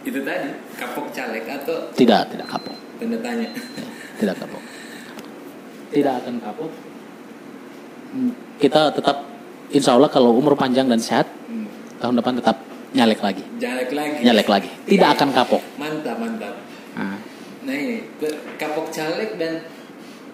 itu 0.00 0.22
tadi 0.22 0.48
kapok 0.72 1.10
caleg 1.10 1.42
atau 1.44 1.90
Tidak, 1.90 2.22
tidak 2.30 2.46
kapok. 2.46 2.76
tanda 2.96 3.18
tanya 3.18 3.48
Ya, 3.50 3.84
tidak 4.16 4.36
kapok. 4.38 4.62
Tidak 5.88 6.14
akan 6.16 6.34
kapok. 6.40 6.70
Hmm, 8.08 8.30
Kita 8.56 8.90
tetap 8.90 9.26
insya 9.68 9.92
Allah 9.92 10.06
kalau 10.06 10.30
umur 10.32 10.54
panjang 10.54 10.86
dan 10.86 10.98
sehat 10.98 11.26
Hmm, 11.44 11.66
tahun 11.98 12.16
depan 12.16 12.34
tetap 12.36 12.56
nyalek 12.92 13.18
lagi. 13.18 13.42
caleg 13.56 13.90
lagi 13.90 14.18
Nyalek 14.22 14.48
lagi. 14.48 14.70
Tidak 14.84 15.08
akan 15.10 15.28
kapok. 15.32 15.62
mantap 15.76 16.16
mantap 16.16 16.52
Ah. 16.52 16.55
Nah 17.66 17.74
ini 17.74 18.06
kapok 18.56 18.94
caleg 18.94 19.34
dan 19.36 19.66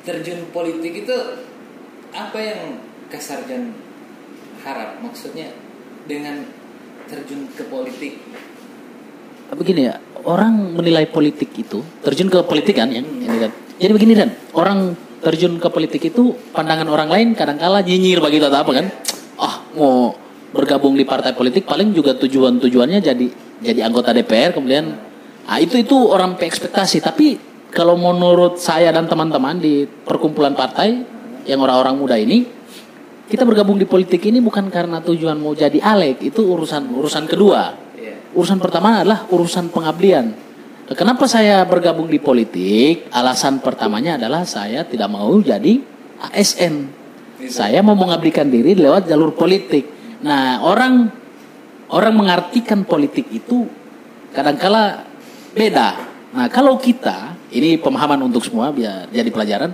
terjun 0.04 0.44
politik 0.52 1.06
itu 1.06 1.16
apa 2.12 2.38
yang 2.38 2.60
kasarjan 3.08 3.72
harap? 4.60 5.00
Maksudnya 5.00 5.48
dengan 6.04 6.44
terjun 7.08 7.48
ke 7.56 7.64
politik. 7.66 8.20
Begini 9.52 9.88
ya 9.88 9.96
orang 10.24 10.76
menilai 10.76 11.08
politik 11.08 11.52
itu 11.56 11.80
terjun 12.04 12.28
ke 12.28 12.40
politik 12.44 12.76
kan 12.76 12.88
yang 12.88 13.04
ini 13.04 13.36
kan 13.36 13.52
jadi 13.80 13.92
begini 13.96 14.12
dan. 14.12 14.30
Orang 14.52 14.94
terjun 15.24 15.56
ke 15.56 15.68
politik 15.72 16.12
itu 16.12 16.36
pandangan 16.52 16.88
orang 16.88 17.08
lain 17.08 17.28
kadangkala 17.32 17.80
nyinyir 17.80 18.20
begitu 18.20 18.48
atau 18.48 18.60
apa 18.60 18.70
kan? 18.76 18.86
Ah 19.40 19.64
mau 19.72 20.14
bergabung 20.52 20.94
di 20.94 21.08
partai 21.08 21.32
politik 21.32 21.64
paling 21.64 21.96
juga 21.96 22.12
tujuan 22.12 22.60
tujuannya 22.60 23.00
jadi 23.00 23.26
jadi 23.64 23.80
anggota 23.88 24.12
DPR 24.12 24.52
kemudian 24.52 25.11
ah 25.48 25.58
itu 25.58 25.80
itu 25.80 25.96
orang 25.96 26.38
ekspektasi 26.38 27.02
tapi 27.02 27.38
kalau 27.72 27.96
menurut 27.96 28.60
saya 28.60 28.92
dan 28.92 29.08
teman-teman 29.08 29.58
di 29.58 29.86
perkumpulan 29.86 30.52
partai 30.52 31.02
yang 31.48 31.58
orang-orang 31.62 31.94
muda 31.98 32.16
ini 32.20 32.44
kita 33.26 33.48
bergabung 33.48 33.80
di 33.80 33.88
politik 33.88 34.22
ini 34.28 34.44
bukan 34.44 34.68
karena 34.68 35.00
tujuan 35.00 35.40
mau 35.40 35.56
jadi 35.56 35.80
alek 35.80 36.20
itu 36.20 36.44
urusan 36.44 36.92
urusan 36.92 37.24
kedua 37.26 37.82
Iya. 38.02 38.34
Urusan 38.34 38.58
pertama 38.58 38.98
adalah 38.98 39.30
urusan 39.30 39.70
pengabdian. 39.70 40.34
Kenapa 40.92 41.24
saya 41.30 41.62
bergabung 41.64 42.10
di 42.10 42.18
politik? 42.18 43.08
Alasan 43.14 43.62
pertamanya 43.62 44.18
adalah 44.18 44.42
saya 44.42 44.82
tidak 44.82 45.08
mau 45.08 45.30
jadi 45.38 45.78
ASN. 46.34 46.90
Saya 47.48 47.80
mau 47.80 47.94
mengabdikan 47.94 48.50
diri 48.50 48.74
lewat 48.74 49.06
jalur 49.08 49.32
politik. 49.32 49.88
Nah, 50.26 50.60
orang 50.66 51.08
orang 51.94 52.12
mengartikan 52.12 52.84
politik 52.84 53.30
itu 53.30 53.64
kadangkala 54.34 55.06
beda. 55.52 55.88
Nah, 56.32 56.48
kalau 56.48 56.80
kita, 56.80 57.36
ini 57.52 57.76
pemahaman 57.76 58.24
untuk 58.24 58.44
semua 58.44 58.72
biar 58.72 59.08
jadi 59.12 59.28
pelajaran. 59.28 59.70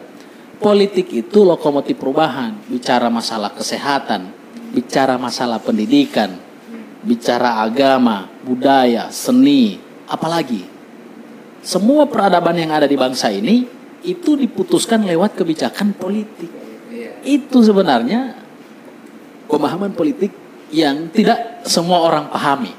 Politik 0.59 1.15
itu 1.15 1.47
lokomotif 1.47 1.95
perubahan, 1.95 2.67
bicara 2.67 3.07
masalah 3.07 3.55
kesehatan, 3.55 4.35
bicara 4.75 5.15
masalah 5.15 5.63
pendidikan, 5.63 6.35
bicara 7.07 7.63
agama, 7.63 8.27
budaya, 8.43 9.07
seni, 9.15 9.79
apalagi 10.11 10.79
semua 11.63 12.07
peradaban 12.07 12.55
yang 12.55 12.71
ada 12.71 12.87
di 12.87 12.95
bangsa 12.95 13.35
ini 13.35 13.67
itu 14.07 14.39
diputuskan 14.39 15.03
lewat 15.03 15.35
kebijakan 15.35 15.91
politik. 15.95 16.51
Itu 17.27 17.67
sebenarnya 17.67 18.39
pemahaman 19.51 19.91
politik 19.93 20.31
yang 20.71 21.11
tidak 21.11 21.67
semua 21.67 22.07
orang 22.07 22.31
pahami. 22.31 22.73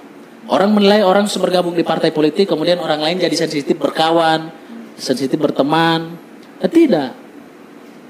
Orang 0.49 0.73
menilai 0.73 1.05
orang 1.05 1.29
bergabung 1.29 1.77
di 1.77 1.85
partai 1.85 2.09
politik, 2.09 2.49
kemudian 2.49 2.81
orang 2.81 3.05
lain 3.05 3.21
jadi 3.21 3.37
sensitif 3.37 3.77
berkawan, 3.77 4.49
sensitif 4.97 5.37
berteman. 5.37 6.17
Eh, 6.57 6.65
tidak. 6.65 7.13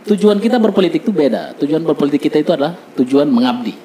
Tujuan 0.07 0.39
kita 0.39 0.55
berpolitik 0.55 1.03
itu 1.03 1.11
beda. 1.11 1.59
Tujuan 1.59 1.83
berpolitik 1.83 2.31
kita 2.31 2.39
itu 2.39 2.55
adalah 2.55 2.79
tujuan 2.95 3.27
mengabdi. 3.27 3.75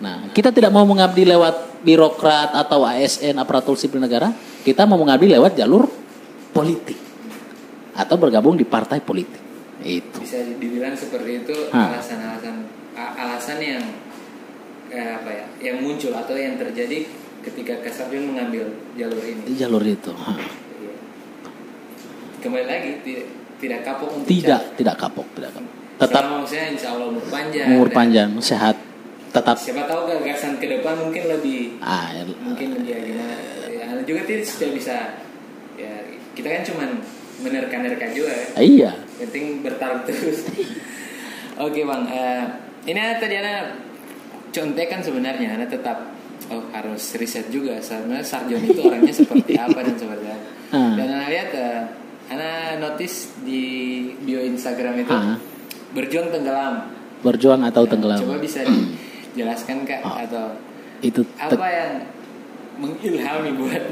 Nah, 0.00 0.32
kita 0.32 0.56
tidak 0.56 0.72
mau 0.72 0.88
mengabdi 0.88 1.28
lewat 1.28 1.84
birokrat 1.84 2.56
atau 2.56 2.88
ASN 2.88 3.36
aparatur 3.36 3.76
sipil 3.76 4.00
negara, 4.00 4.32
kita 4.64 4.88
mau 4.88 4.96
mengabdi 4.96 5.28
lewat 5.36 5.60
jalur 5.60 5.84
politik 6.56 6.96
atau 7.92 8.16
bergabung 8.16 8.56
di 8.56 8.64
partai 8.64 9.04
politik. 9.04 9.49
Itu. 9.80 10.16
bisa 10.20 10.44
dibilang 10.60 10.92
seperti 10.92 11.44
itu 11.46 11.56
alasan-alasan 11.72 12.68
alasan 12.96 13.58
yang 13.58 13.84
eh, 14.92 15.16
apa 15.16 15.30
ya 15.30 15.46
yang 15.72 15.76
muncul 15.80 16.12
atau 16.12 16.36
yang 16.36 16.60
terjadi 16.60 17.08
ketika 17.40 17.80
Kasarjun 17.80 18.36
mengambil 18.36 18.68
jalur 19.00 19.24
ini 19.24 19.42
Di 19.48 19.54
jalur 19.56 19.80
itu. 19.80 20.12
Hah. 20.12 20.36
Iya. 20.36 20.94
kembali 22.44 22.66
lagi 22.68 22.90
tidak 23.00 23.26
tidak 23.60 23.80
kapok 23.84 24.08
untuk 24.16 24.28
Tidak, 24.28 24.60
cari. 24.60 24.76
tidak 24.76 24.96
kapok, 24.96 25.26
tidak 25.36 25.50
kapok. 25.56 25.72
Tetap 26.00 26.22
Selama 26.24 26.36
maksudnya 26.40 26.66
insya 26.72 26.88
Allah 26.96 27.06
umur 27.12 27.24
panjang 27.28 27.66
umur 27.76 27.88
dan 27.92 27.96
panjang, 27.96 28.28
sehat, 28.40 28.76
tetap 29.30 29.56
siapa 29.60 29.84
tahu 29.86 30.00
gagasan 30.08 30.56
ke 30.56 30.66
depan 30.66 30.94
mungkin 30.96 31.22
lebih 31.28 31.76
ah, 31.84 32.08
ya, 32.10 32.22
mungkin 32.40 32.82
dia 32.82 32.98
gimana 32.98 33.36
ya, 33.68 33.84
juga 34.02 34.20
tidak 34.26 34.72
bisa 34.74 34.96
ya 35.78 35.92
kita 36.34 36.48
kan 36.50 36.62
cuman 36.66 36.88
menerka-nerka 37.40 38.06
juga 38.16 38.32
ya. 38.32 38.46
iya. 38.60 38.92
Penting 39.20 39.60
bertarung 39.60 40.02
terus 40.02 40.48
oke 41.60 41.76
bang 41.78 42.02
eh, 42.08 42.44
ini 42.86 42.98
tadi 43.16 43.34
Ana 43.36 43.54
contekan 44.48 45.00
sebenarnya 45.00 45.54
Ana 45.54 45.66
tetap 45.66 46.10
oh 46.48 46.64
harus 46.72 47.14
riset 47.14 47.46
juga 47.48 47.78
sebenarnya 47.78 48.24
Sarjon 48.24 48.64
itu 48.64 48.80
orangnya 48.80 49.12
seperti 49.12 49.54
apa 49.60 49.78
dan 49.80 49.96
seperti 49.96 50.26
apa 50.26 50.48
Hmm. 50.70 50.94
dan 50.94 51.10
Ana 51.10 51.26
lihat 51.26 51.50
eh, 51.50 51.82
Ana 52.30 52.50
notice 52.78 53.34
di 53.40 53.62
bio 54.16 54.38
Instagram 54.40 54.98
itu 54.98 55.10
Ah. 55.10 55.34
berjuang 55.90 56.30
tenggelam 56.30 56.86
Berjuang 57.20 57.60
atau 57.60 57.84
tenggelam. 57.84 58.16
coba 58.16 58.38
bisa 58.38 58.62
dijelaskan 58.62 59.82
kak 59.82 59.98
Ah. 60.00 60.22
atau 60.24 60.54
Itu 61.00 61.26
apa 61.36 61.66
yang 61.66 61.92
mengilhami 62.78 63.50
buat 63.58 63.82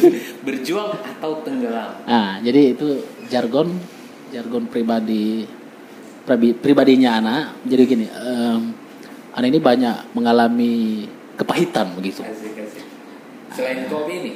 berjuang 0.46 0.94
atau 0.94 1.42
tenggelam 1.42 1.90
Ah, 2.04 2.38
jadi 2.38 2.72
itu 2.72 3.02
jargon 3.26 3.74
jargon 4.30 4.68
pribadi 4.68 5.46
pribadinya 6.60 7.10
anak. 7.20 7.42
Jadi 7.64 7.82
gini, 7.88 8.06
em, 8.08 8.60
anak 9.32 9.48
ini 9.48 9.60
banyak 9.60 9.96
mengalami 10.12 10.74
kepahitan 11.38 11.94
begitu. 11.96 12.20
asik 12.26 12.58
asik 12.58 12.84
selain 13.56 13.88
kopi 13.88 14.14
ini 14.20 14.32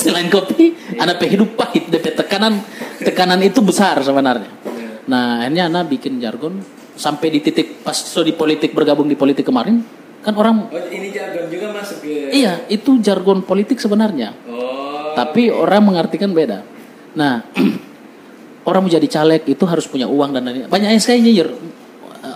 Selain 0.00 0.32
kopi, 0.32 0.72
anak 0.96 1.20
hidup 1.28 1.52
pahit, 1.52 1.92
DP 1.92 2.16
tekanan 2.16 2.64
tekanan 2.96 3.40
itu 3.44 3.60
besar 3.60 4.00
sebenarnya. 4.00 4.48
Nah, 5.04 5.44
akhirnya 5.44 5.68
anak 5.68 5.92
bikin 5.92 6.16
jargon 6.16 6.64
sampai 6.96 7.28
di 7.28 7.44
titik 7.44 7.84
pas 7.84 7.96
so 7.96 8.24
di 8.24 8.32
politik 8.32 8.72
bergabung 8.72 9.04
di 9.04 9.20
politik 9.20 9.44
kemarin, 9.44 9.84
kan 10.24 10.32
orang 10.32 10.68
oh 10.68 10.88
ini 10.88 11.12
jargon 11.12 11.48
juga 11.52 11.76
masuk 11.76 12.00
ke 12.04 12.32
iya 12.32 12.64
itu 12.72 12.96
jargon 13.04 13.44
politik 13.44 13.76
sebenarnya. 13.76 14.32
oh 14.48 15.12
Tapi 15.12 15.52
orang 15.52 15.92
mengartikan 15.92 16.32
beda. 16.32 16.64
Nah, 17.18 17.44
orang 18.64 18.80
mau 18.84 18.90
jadi 18.90 19.08
caleg 19.08 19.42
itu 19.48 19.64
harus 19.64 19.86
punya 19.88 20.04
uang 20.10 20.36
dan 20.36 20.44
lain-lain. 20.44 20.68
Banyak 20.68 20.88
yang 20.96 21.02
saya 21.02 21.16
nyinyir. 21.20 21.48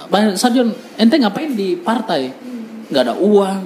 Banyak 0.09 0.39
Sarjon, 0.39 0.71
ente 1.01 1.17
ngapain 1.19 1.53
di 1.53 1.75
partai? 1.75 2.31
Nggak 2.89 3.03
ada 3.11 3.15
uang. 3.19 3.61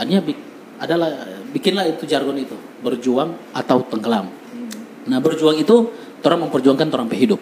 bik- 0.00 0.44
adalah 0.80 1.10
bikinlah 1.54 1.86
itu 1.86 2.04
jargon 2.04 2.34
itu, 2.34 2.56
berjuang 2.82 3.54
atau 3.54 3.78
tenggelam. 3.86 4.26
Nah, 5.06 5.18
berjuang 5.20 5.60
itu 5.60 5.92
orang 6.24 6.48
memperjuangkan 6.48 6.88
orang 6.90 7.08
hidup. 7.14 7.40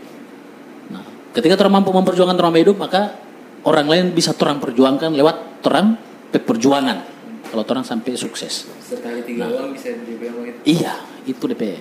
Nah, 0.90 1.02
Ketika 1.32 1.56
orang 1.64 1.80
mampu 1.80 1.90
memperjuangkan 1.94 2.36
orang 2.36 2.60
hidup, 2.60 2.76
maka 2.76 3.16
orang 3.64 3.86
lain 3.88 4.04
bisa 4.12 4.36
orang 4.36 4.60
perjuangkan 4.60 5.16
lewat 5.16 5.64
orang 5.64 5.96
perjuangan. 6.28 7.08
Kalau 7.48 7.64
orang 7.68 7.84
sampai 7.84 8.16
sukses. 8.16 8.68
Sekali 8.80 9.20
tiga 9.24 9.48
uang 9.48 9.76
bisa 9.76 9.92
gitu. 9.92 10.60
Iya, 10.64 11.04
itu 11.28 11.44
DP. 11.44 11.80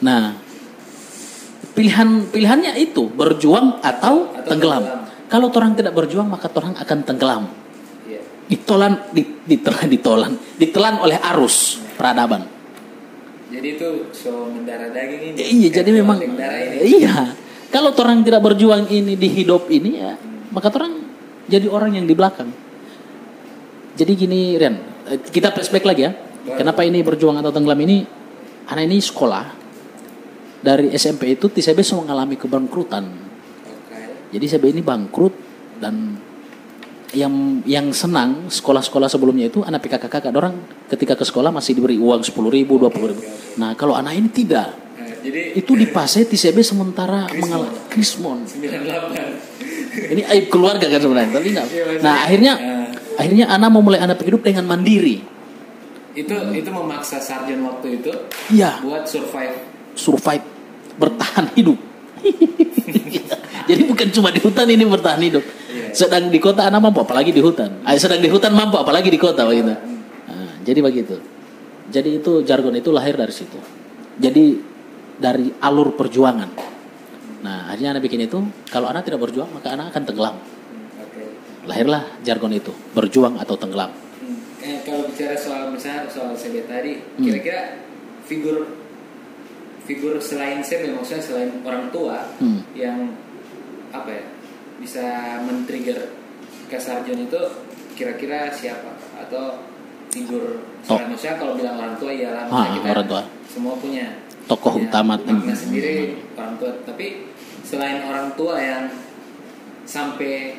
Nah, 0.00 0.36
pilihan 1.76 2.08
pilihannya 2.32 2.72
itu 2.80 3.04
berjuang 3.12 3.84
atau, 3.84 4.32
Atau 4.32 4.56
tenggelam. 4.56 4.80
tenggelam. 4.82 5.28
Kalau 5.28 5.52
orang 5.52 5.76
tidak 5.76 5.92
berjuang, 5.92 6.24
maka 6.24 6.48
orang 6.56 6.72
akan 6.72 6.98
tenggelam. 7.04 7.44
Iya. 8.08 8.20
Ditolan, 8.48 9.12
di- 9.12 9.44
ditelan, 9.44 9.86
ditolan, 9.94 10.32
ditelan 10.56 10.94
oleh 11.04 11.20
arus 11.36 11.84
peradaban. 12.00 12.48
Jadi 13.52 13.68
itu 13.78 13.88
so 14.10 14.48
mendarah 14.48 14.90
daging 14.90 15.36
ini. 15.36 15.38
Eh, 15.38 15.48
iya, 15.52 15.68
jadi 15.70 15.90
memang 15.92 16.18
ini. 16.18 16.34
iya. 16.98 17.36
Kalau 17.68 17.92
orang 17.92 18.24
tidak 18.24 18.40
berjuang 18.40 18.88
ini 18.88 19.14
di 19.18 19.28
hidup 19.28 19.68
ini 19.68 20.00
ya, 20.00 20.16
maka 20.50 20.72
orang 20.72 21.04
jadi 21.46 21.66
orang 21.68 21.94
yang 22.00 22.06
di 22.08 22.14
belakang. 22.16 22.48
Jadi 23.96 24.12
gini, 24.16 24.56
Ren, 24.56 24.74
eh, 25.08 25.18
kita 25.20 25.52
flashback 25.52 25.84
lagi 25.84 26.02
ya. 26.08 26.12
Kenapa 26.46 26.86
ini 26.86 27.02
berjuang 27.02 27.42
atau 27.42 27.50
tenggelam 27.50 27.78
ini? 27.82 28.06
Anak 28.66 28.86
ini 28.86 28.98
sekolah 29.02 29.55
dari 30.60 30.92
SMP 30.92 31.34
itu 31.34 31.48
TCB 31.48 31.80
semua 31.82 32.08
mengalami 32.08 32.36
kebangkrutan. 32.36 33.04
Oke. 33.06 34.00
Jadi 34.32 34.44
TCB 34.46 34.64
ini 34.76 34.82
bangkrut 34.82 35.34
dan 35.78 36.16
yang 37.14 37.62
yang 37.64 37.86
senang 37.94 38.50
sekolah-sekolah 38.50 39.06
sebelumnya 39.08 39.46
itu 39.48 39.62
anak 39.62 39.80
PKK 39.86 40.10
kakak 40.10 40.34
orang 40.34 40.58
ketika 40.90 41.14
ke 41.16 41.24
sekolah 41.24 41.48
masih 41.48 41.78
diberi 41.78 41.96
uang 41.96 42.20
sepuluh 42.20 42.50
ribu 42.50 42.76
dua 42.76 42.90
ribu. 42.90 43.22
Nah 43.56 43.72
kalau 43.72 43.94
anak 43.96 44.18
ini 44.18 44.28
tidak, 44.28 44.74
Nah, 44.96 45.06
jadi 45.22 45.54
itu 45.54 45.72
di 45.78 45.86
Pase 45.88 46.26
TCB 46.26 46.60
sementara 46.60 47.30
mengalami 47.30 47.78
krismon. 47.88 48.42
98. 48.44 50.12
Ini 50.12 50.22
aib 50.28 50.52
keluarga 50.52 50.92
kan 50.92 51.00
sebenarnya, 51.00 51.30
tapi 51.32 51.48
enggak. 51.56 51.66
Iya, 51.72 51.84
Nah, 52.04 52.14
akhirnya 52.28 52.52
eh. 52.60 52.86
akhirnya 53.16 53.44
anak 53.48 53.68
mau 53.72 53.80
mulai 53.80 54.00
anak 54.02 54.20
hidup 54.20 54.44
dengan 54.44 54.66
mandiri. 54.68 55.24
itu 56.16 56.32
itu 56.32 56.70
memaksa 56.72 57.20
sarjan 57.20 57.60
waktu 57.60 58.00
itu 58.00 58.08
Iya, 58.48 58.80
buat 58.80 59.04
survive. 59.04 59.75
Survive, 59.96 60.44
bertahan 61.00 61.50
hidup. 61.56 61.78
Jadi 63.68 63.82
bukan 63.82 64.08
cuma 64.14 64.30
di 64.30 64.38
hutan 64.38 64.70
ini 64.70 64.86
bertahan 64.86 65.18
hidup. 65.18 65.42
Iya. 65.42 65.90
Sedang 65.90 66.30
di 66.30 66.38
kota 66.38 66.70
anak 66.70 66.78
mampu 66.78 67.02
apalagi 67.02 67.34
di 67.34 67.42
hutan. 67.42 67.82
Ah, 67.82 67.98
sedang 67.98 68.22
di 68.22 68.30
hutan 68.30 68.54
mampu 68.54 68.78
apalagi 68.78 69.10
di 69.10 69.18
kota 69.18 69.42
begitu. 69.42 69.74
Nah, 69.74 70.62
jadi 70.62 70.78
begitu. 70.78 71.18
Jadi 71.90 72.22
itu 72.22 72.46
jargon 72.46 72.78
itu 72.78 72.94
lahir 72.94 73.18
dari 73.18 73.34
situ. 73.34 73.58
Jadi 74.22 74.62
dari 75.18 75.50
alur 75.58 75.98
perjuangan. 75.98 76.50
Nah, 77.42 77.70
akhirnya 77.70 77.98
anak 77.98 78.06
bikin 78.06 78.26
itu, 78.26 78.38
kalau 78.70 78.86
anak 78.86 79.02
tidak 79.02 79.22
berjuang 79.26 79.50
maka 79.50 79.74
anak 79.74 79.90
akan 79.90 80.02
tenggelam. 80.06 80.36
Lahirlah 81.66 82.22
jargon 82.22 82.54
itu, 82.54 82.70
berjuang 82.94 83.42
atau 83.42 83.58
tenggelam. 83.58 83.90
Hmm. 83.90 84.38
Eh, 84.62 84.86
kalau 84.86 85.10
bicara 85.10 85.34
soal 85.34 85.74
misalnya 85.74 86.06
soal 86.06 86.30
CB 86.38 86.70
tadi, 86.70 87.02
Hmm. 87.18 87.26
kira-kira 87.26 87.82
figur 88.22 88.85
figur 89.86 90.18
selain 90.18 90.60
CB 90.60 90.92
maksudnya 90.92 91.22
selain 91.22 91.50
orang 91.62 91.88
tua 91.88 92.26
Hmm. 92.36 92.60
yang 92.74 93.14
apa 93.90 94.10
ya 94.10 94.24
bisa 94.76 95.04
men-trigger 95.40 96.10
kesarjan 96.66 97.22
itu 97.22 97.40
kira-kira 97.94 98.50
siapa 98.50 98.92
atau 99.16 99.62
figur 100.10 100.60
Oh. 100.82 100.94
selain 100.94 101.08
maksudnya 101.08 101.36
kalau 101.36 101.54
bilang 101.54 101.76
orang 101.76 101.94
tua 101.96 102.10
ya 102.10 102.30
lah 102.30 102.44
Ah, 102.46 102.70
orang 102.70 103.06
tua. 103.06 103.22
semua 103.46 103.74
punya 103.76 104.06
Tokoh 104.46 104.76
punya 104.76 104.86
utama. 104.86 105.14
makna 105.16 105.32
Hmm. 105.40 105.54
sendiri 105.56 105.96
orang 106.34 106.54
tua 106.56 106.70
tapi 106.82 107.26
selain 107.62 107.98
orang 108.02 108.30
tua 108.34 108.54
yang 108.56 108.84
sampai 109.82 110.58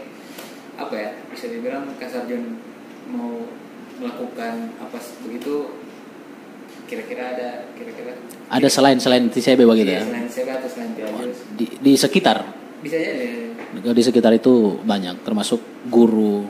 apa 0.76 0.94
ya 0.94 1.10
bisa 1.28 1.48
dibilang 1.48 1.84
kasarjon 1.96 2.56
mau 3.08 3.44
melakukan 3.98 4.54
apa 4.78 4.98
begitu 5.22 5.68
kira-kira 6.88 7.24
ada 7.36 7.50
kira-kira 7.76 8.16
Ada 8.48 8.68
selain 8.72 8.98
selain 8.98 9.28
TCB 9.28 9.68
begitu 9.68 9.92
Iya, 9.92 10.00
ya. 10.00 10.04
selain 10.08 10.28
Seba 10.32 10.54
atau 10.56 10.70
selain 10.72 10.92
Tiajus 10.96 11.38
Di, 11.60 11.66
di 11.84 11.94
sekitar, 12.00 12.38
bisa 12.80 12.96
aja 12.96 13.12
deh 13.20 13.48
di 13.78 14.04
sekitar 14.04 14.32
itu 14.34 14.80
banyak, 14.82 15.22
termasuk 15.22 15.60
guru, 15.92 16.48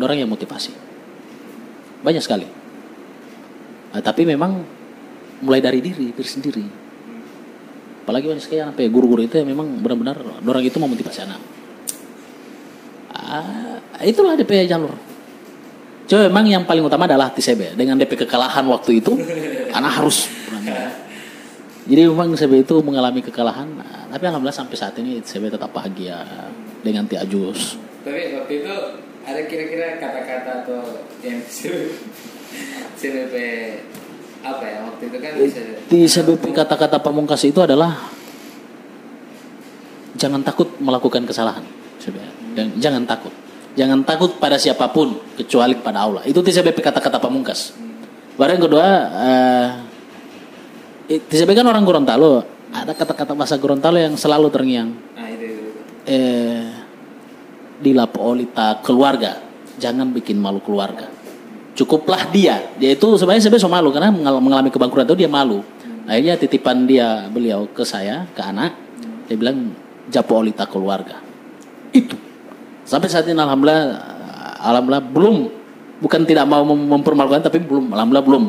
orang 0.00 0.18
yang 0.24 0.30
motivasi, 0.30 0.72
banyak 2.02 2.22
sekali. 2.24 2.48
Nah, 3.94 4.02
tapi 4.02 4.26
memang 4.26 4.64
mulai 5.44 5.62
dari 5.62 5.78
diri, 5.78 6.10
diri 6.10 6.28
sendiri. 6.28 6.64
Apalagi 8.02 8.24
banyak 8.24 8.42
sekali 8.42 8.60
anak 8.64 8.80
ya, 8.80 8.88
guru-guru 8.88 9.20
itu 9.20 9.36
yang 9.36 9.48
memang 9.52 9.78
benar-benar 9.84 10.16
orang 10.42 10.64
itu 10.64 10.80
memotivasi 10.80 11.28
anak. 11.28 11.40
Ah, 13.12 13.78
itulah 14.00 14.32
DP 14.32 14.64
jalur. 14.64 14.96
Coba 16.08 16.24
memang 16.24 16.48
yang 16.48 16.64
paling 16.64 16.80
utama 16.80 17.04
adalah 17.04 17.28
TCB 17.28 17.76
dengan 17.76 18.00
DP 18.00 18.24
kekalahan 18.24 18.64
waktu 18.64 19.04
itu, 19.04 19.12
anak 19.76 20.00
harus 20.00 20.32
Jadi 21.88 22.04
memang 22.04 22.32
TCB 22.32 22.68
itu 22.68 22.76
mengalami 22.84 23.20
kekalahan, 23.24 23.68
nah, 23.76 24.08
tapi 24.12 24.28
alhamdulillah 24.28 24.56
sampai 24.56 24.76
saat 24.76 24.96
ini 25.00 25.20
TCB 25.20 25.52
tetap 25.56 25.72
bahagia 25.72 26.20
dengan 26.80 27.04
Tiajus. 27.04 27.76
tapi 28.04 28.32
waktu 28.32 28.64
itu 28.64 28.74
ada 29.28 29.40
kira-kira 29.44 30.00
kata-kata 30.00 30.64
atau 30.64 30.80
yang 31.20 31.44
CBP 32.96 33.34
apa 34.40 34.64
ya 34.64 34.78
waktu 34.86 35.02
itu 35.12 35.16
kan 35.20 35.32
bisa 35.36 35.60
Di 35.88 36.00
CBP 36.08 36.44
kata-kata 36.56 36.96
pamungkas 37.04 37.44
itu 37.44 37.60
adalah 37.60 38.08
jangan 40.16 40.40
takut 40.40 40.68
melakukan 40.80 41.24
kesalahan. 41.24 41.64
Dan 42.56 42.74
jangan 42.80 43.04
takut. 43.06 43.30
Jangan 43.78 44.02
takut 44.02 44.34
pada 44.42 44.58
siapa 44.58 44.90
pun 44.90 45.14
kecuali 45.38 45.78
pada 45.78 46.02
Allah. 46.02 46.22
Itu 46.26 46.42
TCBP 46.42 46.82
kata-kata 46.82 47.22
pamungkas. 47.22 47.78
Baru 48.34 48.50
yang 48.58 48.64
kedua, 48.66 48.86
eh, 49.14 49.68
eh, 51.14 51.20
TCB 51.22 51.54
kan 51.54 51.66
orang 51.70 51.86
Gorontalo. 51.86 52.42
Ada 52.74 52.90
kata-kata 52.98 53.38
bahasa 53.38 53.54
Gorontalo 53.54 54.02
yang 54.02 54.18
selalu 54.18 54.50
terngiang. 54.50 54.90
nah 55.14 55.30
itu, 55.30 55.46
itu, 55.46 55.70
eh 56.10 56.66
keluarga 58.82 59.38
jangan 59.78 60.10
bikin 60.10 60.36
malu 60.42 60.58
keluarga 60.58 61.06
cukuplah 61.78 62.26
dia 62.34 62.74
dia 62.74 62.90
itu 62.98 63.06
sebenarnya 63.14 63.46
sebenarnya 63.46 63.66
so 63.66 63.70
malu 63.70 63.94
karena 63.94 64.10
mengal- 64.10 64.42
mengalami 64.42 64.70
kebangkrutan 64.74 65.06
itu 65.06 65.22
dia 65.22 65.30
malu 65.30 65.62
akhirnya 66.10 66.34
titipan 66.34 66.90
dia 66.90 67.30
beliau 67.30 67.70
ke 67.70 67.86
saya 67.86 68.26
ke 68.34 68.42
anak 68.42 68.74
dia 69.30 69.36
bilang 69.38 69.70
japolita 70.10 70.66
keluarga 70.66 71.22
itu 71.94 72.18
sampai 72.88 73.06
saat 73.06 73.28
ini 73.28 73.36
alhamdulillah 73.36 73.84
alhamdulillah 74.58 75.04
belum 75.06 75.36
bukan 75.98 76.22
tidak 76.24 76.48
mau 76.48 76.64
mem- 76.64 76.88
mempermalukan 76.88 77.44
tapi 77.44 77.60
belum 77.60 77.92
alhamdulillah 77.92 78.24
belum 78.24 78.44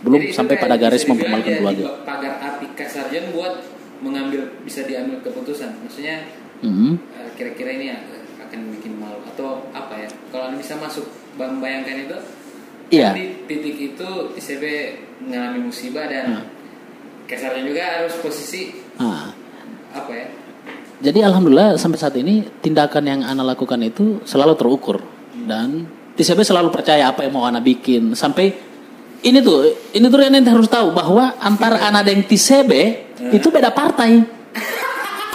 belum 0.00 0.20
Jadi 0.22 0.32
sampai 0.32 0.54
pada 0.56 0.78
garis 0.78 1.02
bisa 1.02 1.10
dibilang 1.10 1.18
mempermalukan 1.42 1.52
keluarga 1.58 1.84
pagar 2.06 2.34
api 2.40 2.66
kasarjan 2.72 3.24
buat 3.34 3.54
mengambil 4.00 4.40
bisa 4.62 4.86
diambil 4.86 5.20
keputusan 5.20 5.76
maksudnya 5.80 6.24
Mhm. 6.60 6.92
eh, 7.10 7.28
kira-kira 7.34 7.72
ini 7.72 7.88
akan 8.38 8.60
bikin 8.74 8.96
malu 8.96 9.20
atau 9.26 9.64
apa 9.72 9.96
ya 9.96 10.08
kalau 10.28 10.48
anda 10.48 10.56
bisa 10.56 10.76
masuk 10.76 11.04
membayangkan 11.34 11.96
itu 12.00 12.16
Iya. 12.90 13.10
kan 13.10 13.16
di 13.16 13.26
titik 13.46 13.76
itu 13.94 14.08
TCB 14.34 14.64
mengalami 15.20 15.66
musibah 15.66 16.04
dan 16.04 16.24
Hmm. 16.26 16.44
kasarjan 17.24 17.64
juga 17.64 17.82
harus 17.98 18.14
posisi 18.18 18.74
Nah, 18.96 19.32
apa 19.90 20.10
ya 20.10 20.26
Jadi 21.00 21.24
alhamdulillah 21.24 21.80
sampai 21.80 21.96
saat 21.96 22.14
ini 22.20 22.44
tindakan 22.60 23.04
yang 23.08 23.20
Ana 23.24 23.40
lakukan 23.40 23.80
itu 23.80 24.20
selalu 24.28 24.52
terukur. 24.56 25.00
Dan 25.32 25.88
TCB 26.12 26.44
selalu 26.44 26.68
percaya 26.68 27.08
apa 27.08 27.24
yang 27.24 27.32
mau 27.40 27.48
Ana 27.48 27.64
bikin. 27.64 28.12
Sampai 28.12 28.52
ini 29.24 29.40
tuh 29.40 29.68
ini 29.96 30.04
tuh 30.08 30.20
yang 30.20 30.36
harus 30.44 30.68
tahu 30.68 30.92
bahwa 30.92 31.36
antara 31.40 31.80
Ana 31.88 32.04
dan 32.04 32.20
TCB 32.24 32.72
itu 33.32 33.48
beda 33.52 33.72
partai, 33.72 34.20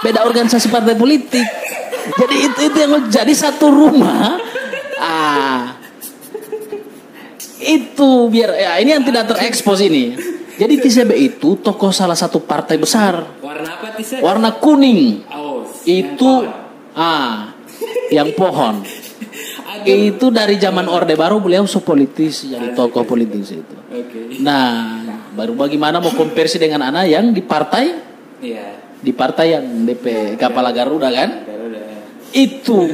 beda 0.02 0.26
organisasi 0.26 0.70
partai 0.70 0.94
politik. 0.98 1.46
Jadi 2.18 2.36
itu 2.46 2.60
itu 2.70 2.78
yang 2.78 3.10
jadi 3.10 3.34
satu 3.34 3.70
rumah. 3.70 4.38
Ah, 5.02 5.78
itu 7.62 8.10
biar 8.30 8.54
ya 8.54 8.72
ini 8.82 8.94
yang 8.94 9.06
tidak 9.06 9.34
terekspos 9.34 9.82
ini. 9.86 10.18
Jadi 10.56 10.80
TCB 10.80 11.12
itu 11.20 11.60
tokoh 11.60 11.92
salah 11.92 12.16
satu 12.16 12.40
partai 12.40 12.80
besar. 12.80 13.22
Warna 13.44 13.70
apa 13.76 13.94
TCB 13.94 14.24
warna 14.24 14.50
kuning. 14.56 15.28
Oh, 15.30 15.45
itu 15.86 16.32
ah 16.98 17.54
yang 18.10 18.34
pohon. 18.34 18.82
Itu 19.86 20.34
dari 20.34 20.58
zaman 20.58 20.90
orde 20.90 21.14
baru 21.14 21.38
beliau 21.38 21.70
sepolitis 21.70 22.50
jadi 22.50 22.74
tokoh 22.74 23.06
politis 23.06 23.54
itu. 23.54 23.76
Nah 24.42 25.02
baru 25.38 25.54
bagaimana 25.54 26.02
mau 26.02 26.14
konversi 26.14 26.58
dengan 26.58 26.90
anak 26.90 27.06
yang 27.06 27.30
di 27.30 27.42
partai? 27.46 27.86
Iya. 28.42 28.82
Di 29.06 29.14
partai 29.14 29.54
yang 29.54 29.66
DP 29.86 30.36
Kepala 30.42 30.74
Garuda 30.74 31.14
kan? 31.14 31.46
Garuda. 31.46 31.82
Itu. 32.34 32.90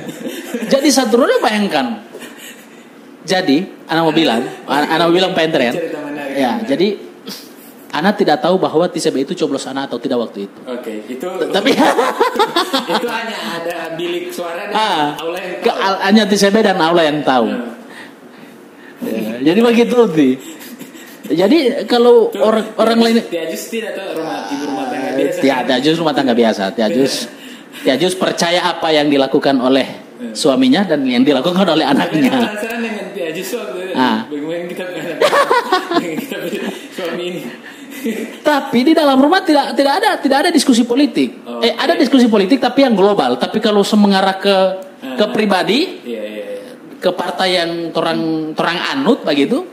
Jadi 0.67 0.89
satu 0.91 1.23
roda 1.23 1.39
bayangkan. 1.39 2.04
Jadi 3.23 3.88
anak 3.88 4.04
mau 4.04 4.15
bilang 4.15 4.41
anak 4.67 5.06
mau 5.08 5.15
bilang 5.15 5.32
Pak 5.32 5.43
ya 5.47 5.73
ya 6.32 6.51
jadi 6.63 7.11
Ana 7.91 8.12
tidak 8.12 8.39
tahu 8.39 8.56
bahwa 8.56 8.88
TCB 8.88 9.23
itu 9.23 9.36
coblos 9.36 9.67
Ana 9.67 9.84
atau 9.84 9.99
tidak 9.99 10.15
waktu 10.17 10.47
itu. 10.47 10.60
Oke, 10.63 11.04
itu 11.06 11.27
Tapi 11.27 11.75
itu 12.95 13.08
hanya 13.08 13.38
ada 13.60 13.77
bilik 13.93 14.32
suara 14.32 14.63
dan 14.65 14.73
ah, 14.73 15.06
aula 15.19 15.36
yang 15.38 15.60
ke, 15.60 15.67
tahu. 15.67 15.95
hanya 15.99 16.23
TCB 16.23 16.56
dan 16.62 16.77
Aula 16.80 17.04
yang 17.04 17.19
tahu. 17.21 17.47
Nah, 17.51 17.80
Ya, 19.01 19.41
jadi 19.51 19.60
begitu 19.60 19.97
sih. 20.13 20.34
Jadi 21.25 21.58
kalau 21.84 22.30
itu 22.30 22.38
orang 22.38 22.65
orang 22.77 22.99
lain 23.01 23.15
Tiajus 23.25 23.63
tidak 23.67 23.97
tahu 23.97 24.21
rumah 24.21 24.45
ibu 24.45 24.63
rumah 24.67 24.86
tangga 24.86 25.10
Eh, 25.12 25.25
biasa. 25.25 25.65
Tiajus 25.65 25.95
rumah 25.97 26.13
tangga 26.13 26.34
biasa. 26.34 26.63
Tiajus 26.71 27.13
Tiajus 27.82 28.13
percaya 28.13 28.62
apa 28.62 28.93
yang 28.93 29.10
dilakukan 29.10 29.58
oleh 29.58 29.88
suaminya 30.32 30.86
dan 30.86 31.01
yang 31.01 31.25
dilakukan 31.25 31.65
oleh 31.65 31.82
Tapi 31.82 31.97
anaknya. 31.97 32.30
penasaran 32.30 32.80
dengan 32.80 33.06
Tiajus 33.10 33.49
waktu 33.58 33.80
itu. 33.82 33.93
Ah. 33.97 34.19
Bagaimana 34.30 34.65
kita 34.69 34.84
dengan 35.97 36.15
kita 36.21 36.38
suami 36.93 37.23
ini. 37.25 37.41
Tapi 38.42 38.80
di 38.82 38.94
dalam 38.98 39.18
rumah 39.22 39.46
tidak 39.46 39.78
tidak 39.78 39.94
ada 40.02 40.10
tidak 40.18 40.38
ada 40.48 40.50
diskusi 40.50 40.84
politik. 40.84 41.46
Oh, 41.46 41.62
eh 41.62 41.74
ada 41.78 41.94
diskusi 41.94 42.26
politik 42.26 42.58
tapi 42.58 42.84
yang 42.84 42.98
global. 42.98 43.38
Tapi 43.38 43.62
kalau 43.62 43.86
mengarah 43.98 44.38
ke 44.42 44.56
ke 45.02 45.26
pribadi, 45.34 46.02
Iya, 46.06 46.22
iya, 46.22 46.44
iya. 46.58 46.74
ke 47.02 47.10
partai 47.14 47.50
yang 47.58 47.72
torang 47.94 48.54
torang 48.54 48.78
anut 48.94 49.26
begitu, 49.26 49.66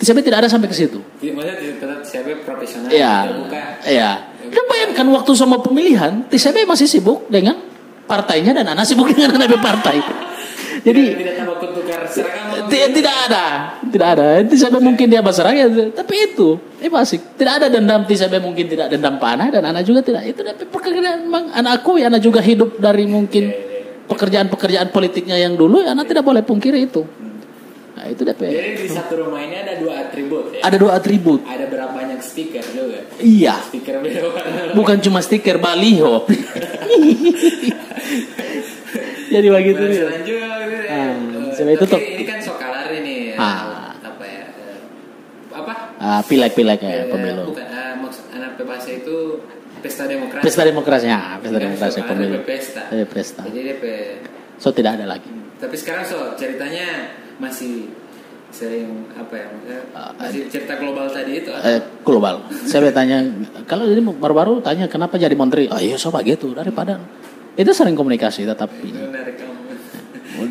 TCB 0.00 0.24
tidak 0.24 0.44
ada 0.44 0.48
sampai 0.48 0.68
ke 0.68 0.76
situ. 0.76 0.98
Jadi, 1.20 1.30
Maksudnya 1.32 1.56
tetap 1.78 2.00
siapa 2.04 2.30
profesional 2.42 2.88
Iya. 2.90 3.14
kita 3.24 3.34
buka. 3.38 3.62
Iya. 3.84 4.10
Dan 4.52 4.64
bayangkan 4.68 5.06
waktu 5.14 5.32
sama 5.38 5.56
pemilihan, 5.62 6.26
TCB 6.28 6.66
masih 6.66 6.88
sibuk 6.90 7.30
dengan 7.30 7.56
partainya 8.04 8.52
dan 8.52 8.66
anak 8.68 8.84
sibuk 8.84 9.08
dengan 9.12 9.38
anak 9.38 9.56
partai. 9.62 10.02
Jadi 10.82 11.14
tidak, 11.14 11.34
tidak 11.38 11.56
tukar. 11.62 12.02
Tidak, 12.66 13.16
ada, 13.30 13.44
tidak 13.86 14.08
ada. 14.18 14.42
TCB 14.42 14.82
mungkin 14.82 15.06
dia 15.06 15.22
masyarakat, 15.22 15.94
tapi 15.94 16.14
itu, 16.26 16.58
itu 16.82 16.94
asik. 16.98 17.38
Tidak 17.38 17.54
ada 17.62 17.66
dendam 17.70 18.02
TCB 18.02 18.42
mungkin 18.42 18.66
tidak 18.66 18.90
dendam 18.90 19.14
panah 19.22 19.46
dan 19.54 19.62
anak 19.62 19.86
juga 19.86 20.02
tidak. 20.02 20.26
Itu 20.26 20.42
tapi 20.42 20.66
pekerjaan 20.66 21.30
memang 21.30 21.54
anakku 21.54 22.02
ya 22.02 22.10
anak 22.10 22.18
juga 22.18 22.42
hidup 22.42 22.82
dari 22.82 23.06
mungkin 23.06 23.54
pekerjaan-pekerjaan 24.10 24.90
politiknya 24.90 25.38
yang 25.38 25.54
dulu, 25.54 25.86
ya 25.86 25.94
anak 25.94 26.10
tidak 26.10 26.26
boleh 26.26 26.42
pungkiri 26.42 26.90
itu. 26.90 27.06
Nah 27.92 28.08
itu 28.10 28.26
DP. 28.26 28.42
Jadi 28.42 28.70
di 28.82 28.90
satu 28.90 29.22
rumah 29.22 29.38
ini 29.38 29.62
ada 29.62 29.78
dua 29.78 30.02
atribut 30.02 30.50
ya. 30.50 30.66
Ada 30.66 30.76
dua 30.82 30.98
atribut. 30.98 31.46
Ada 31.46 31.70
berapa 31.70 31.94
banyak 31.94 32.18
stiker 32.18 32.64
juga? 32.74 33.06
Iya, 33.22 33.54
Stiker 33.70 34.02
beda 34.02 34.20
warna. 34.26 34.74
bukan 34.74 34.98
cuma 34.98 35.22
stiker 35.22 35.62
baliho. 35.62 36.26
Jadi 39.32 39.46
begitu 39.48 39.82
dia. 39.86 40.04
Ah, 40.04 40.12
Eh, 40.92 41.12
coba 41.54 41.70
itu 41.70 41.84
tuh. 41.86 42.00
Ini 42.00 42.24
kan 42.24 42.38
sokalar 42.38 42.88
ini. 42.92 43.32
ya. 43.32 43.36
Ah. 43.36 43.96
Apa 43.96 44.24
ya? 44.24 44.44
eh, 44.46 44.78
Apa? 45.50 45.72
Ah, 45.96 46.20
pilek-pilek 46.20 46.80
ya 46.80 46.92
Eh, 46.98 47.08
pemilu. 47.08 47.48
Bukan, 47.48 47.64
eh, 47.64 47.94
maksud 47.96 48.24
anak 48.30 48.56
bebas 48.56 48.84
itu 48.86 49.40
pesta 49.78 50.04
demokrasi. 50.04 50.42
Pesta 50.42 50.62
demokrasi, 50.62 51.06
ya, 51.06 51.20
pesta 51.38 51.58
demokrasi 51.58 51.98
pemilu. 52.02 52.36
Pesta. 52.42 52.82
Eh, 52.90 53.06
pesta. 53.06 53.42
Jadi 53.42 53.60
dia 53.62 53.76
pe- 53.76 54.20
So 54.56 54.70
tidak 54.70 54.94
ada 54.94 55.08
lagi. 55.08 55.26
Tapi 55.56 55.74
sekarang 55.74 56.04
so 56.04 56.34
ceritanya 56.34 57.10
masih 57.36 57.88
sering 58.48 59.08
apa 59.12 59.32
ya? 59.32 59.46
Ah, 59.90 60.12
Masih 60.14 60.44
cerita 60.46 60.76
global 60.76 61.08
tadi 61.08 61.40
itu. 61.40 61.50
eh, 61.50 61.80
global. 62.02 62.44
Saya 62.62 62.84
bertanya, 62.84 63.24
kalau 63.64 63.84
jadi 63.84 63.98
baru-baru 64.02 64.60
tanya 64.60 64.86
kenapa 64.86 65.16
jadi 65.16 65.32
menteri? 65.32 65.66
Oh 65.66 65.78
iya 65.78 65.96
sobat 65.96 66.22
gitu 66.22 66.52
daripada 66.52 67.00
itu 67.52 67.68
sering 67.70 67.92
komunikasi 67.92 68.44
tetapi 68.44 68.88
kamu. 68.88 69.12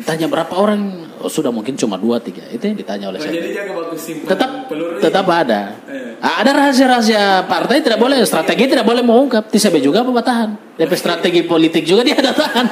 Tanya 0.02 0.26
berapa 0.26 0.50
orang 0.52 0.80
oh, 1.18 1.30
sudah 1.30 1.50
mungkin 1.50 1.74
cuma 1.74 1.94
dua 1.96 2.18
tiga 2.18 2.42
itu 2.48 2.60
yang 2.62 2.74
ditanya 2.74 3.06
oleh 3.10 3.18
Oh, 3.18 3.24
jadi 3.24 3.38
saya. 3.38 3.54
jaga 3.62 3.72
bagus 3.78 4.00
simpan 4.00 4.28
Tetap 4.34 4.50
peluru 4.66 4.96
tetap 4.98 5.26
ada. 5.26 5.60
Eh. 5.86 6.14
Ada 6.22 6.50
rahasia-rahasia 6.54 7.22
partai 7.46 7.82
tidak 7.82 7.98
boleh, 7.98 8.22
strategi 8.22 8.70
tidak 8.70 8.86
boleh 8.86 9.02
mengungkap. 9.02 9.50
TCB 9.50 9.82
juga 9.82 10.06
apa 10.06 10.22
tahan? 10.22 10.50
DP 10.78 10.92
strategi 10.94 11.42
politik 11.42 11.82
juga 11.82 12.02
dia 12.02 12.14
ada 12.14 12.30
tahan. 12.30 12.66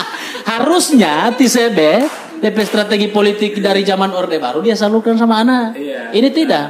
Harusnya 0.56 1.30
TCB 1.34 1.80
DP 2.42 2.58
strategi 2.62 3.08
politik 3.08 3.58
dari 3.58 3.80
zaman 3.80 4.10
Orde 4.10 4.36
Baru 4.36 4.60
dia 4.60 4.74
salurkan 4.74 5.14
sama 5.14 5.40
anak. 5.40 5.78
Iya. 5.78 6.10
Ini 6.10 6.28
tidak. 6.30 6.66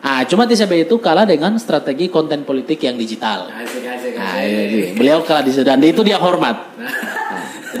Ah, 0.00 0.24
cuma 0.24 0.48
TCB 0.48 0.88
itu 0.88 0.96
kalah 0.96 1.28
dengan 1.28 1.54
strategi 1.60 2.08
konten 2.08 2.42
politik 2.42 2.80
yang 2.80 2.96
digital. 2.96 3.52
Asik 3.52 3.84
asik 3.84 4.16
Nah, 4.16 4.40
asik. 4.40 4.48
ini, 4.48 4.80
beliau 4.96 5.20
kalah 5.20 5.44
di 5.44 5.52
dan 5.54 5.76
itu 5.84 6.00
dia 6.00 6.16
hormat. 6.16 6.56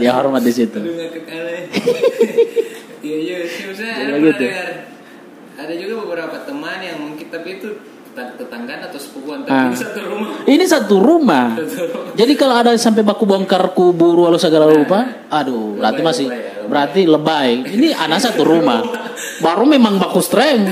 Nah, 0.00 0.02
Dia 0.02 0.12
hormat 0.16 0.40
di 0.40 0.50
situ. 0.50 0.80
Iya 3.00 3.16
iya 3.16 3.38
sih 3.42 3.64
maksudnya 3.64 3.96
Jadi 3.96 4.28
ada 4.28 4.48
ada 5.58 5.74
juga 5.74 6.04
beberapa 6.04 6.36
teman 6.40 6.80
yang 6.80 7.00
mungkin 7.00 7.28
tapi 7.28 7.56
itu 7.56 7.68
tetang- 8.06 8.36
tetanggaan 8.36 8.80
atau 8.82 8.96
sepupuan 8.96 9.40
tapi 9.40 9.56
Ah. 9.56 9.68
di 9.68 9.78
satu 9.78 10.00
rumah. 10.02 10.30
Ini 10.44 10.64
satu 10.66 10.94
rumah. 10.98 11.46
Satu 11.54 11.84
rumah. 11.86 12.12
Jadi 12.12 12.32
kalau 12.34 12.54
ada 12.54 12.76
sampai 12.76 13.00
baku 13.00 13.24
bongkar 13.24 13.72
kubur 13.72 14.20
walau 14.20 14.36
segala 14.36 14.68
rupa, 14.68 15.24
aduh, 15.28 15.76
berarti 15.76 15.96
Lebay, 15.96 16.08
masih 16.12 16.26
lebay 16.26 16.36
ya, 16.36 16.52
lebay. 16.52 16.68
berarti 16.68 17.00
lebay. 17.06 17.50
Ini 17.72 17.88
anak 17.94 18.18
satu 18.26 18.42
rumah. 18.42 18.80
Baru 19.38 19.64
memang 19.64 19.96
baku 19.96 20.20
strength. 20.20 20.68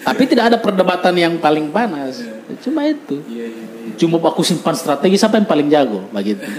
Tapi 0.00 0.22
tidak 0.24 0.44
ada 0.46 0.58
perdebatan 0.58 1.12
yang 1.14 1.36
paling 1.36 1.68
panas. 1.68 2.24
Cuma 2.58 2.80
itu. 2.82 3.20
Iya 3.28 3.44
iya 3.44 3.64
iya. 3.84 3.92
Cuma 3.94 4.16
baku 4.16 4.40
simpan 4.40 4.72
strategi 4.72 5.16
siapa 5.16 5.36
yang 5.36 5.44
paling 5.44 5.68
jago 5.68 6.00
begitu. 6.08 6.48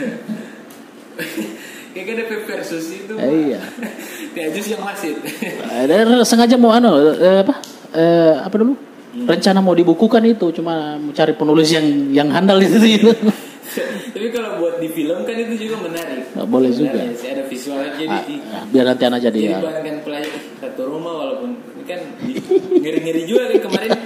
Kayak 2.10 2.26
ada 2.26 2.42
versus 2.44 2.86
itu. 2.90 3.14
Eh, 3.16 3.30
iya. 3.48 3.62
Tiajus 4.32 4.66
yang 4.74 4.82
wasit. 4.82 5.16
Eh, 5.22 5.86
Dan 5.86 6.26
sengaja 6.26 6.56
mau 6.56 6.72
anu 6.72 6.90
eh, 7.14 7.40
apa? 7.40 7.54
Eh, 7.92 8.34
apa 8.36 8.56
dulu? 8.56 8.74
Rencana 9.10 9.60
mau 9.60 9.74
dibukukan 9.74 10.22
itu 10.24 10.50
cuma 10.52 10.96
mau 10.96 11.10
cari 11.12 11.34
penulis 11.34 11.70
yang 11.70 11.86
yang 12.10 12.30
handal 12.30 12.58
di 12.58 12.66
situ. 12.66 13.10
Tapi 14.10 14.28
kalau 14.30 14.58
buat 14.58 14.78
di 14.78 14.90
film 14.90 15.22
kan 15.22 15.36
itu 15.36 15.54
juga 15.60 15.78
menarik. 15.80 16.34
Nah, 16.34 16.42
boleh 16.44 16.70
Menarik 16.72 16.90
juga. 17.06 17.14
sih, 17.16 17.30
ada 17.30 17.44
visualnya 17.46 17.92
jadi 17.94 18.10
Ah, 18.12 18.22
di- 18.24 18.42
ah, 18.44 18.64
biar 18.66 18.86
nanti 18.88 19.04
anak 19.06 19.20
jadi 19.22 19.38
jadi 19.40 19.46
ya. 19.48 19.60
bayangkan 19.60 19.98
pelajar 20.02 20.32
"Ih, 20.32 20.44
satu 20.58 20.82
rumah 20.84 21.14
walaupun 21.16 21.50
ini 21.54 21.84
kan 21.86 22.02
ngeri-ngeri 22.76 23.22
juga 23.24 23.42
kan 23.48 23.60
kemarin. 23.62 23.92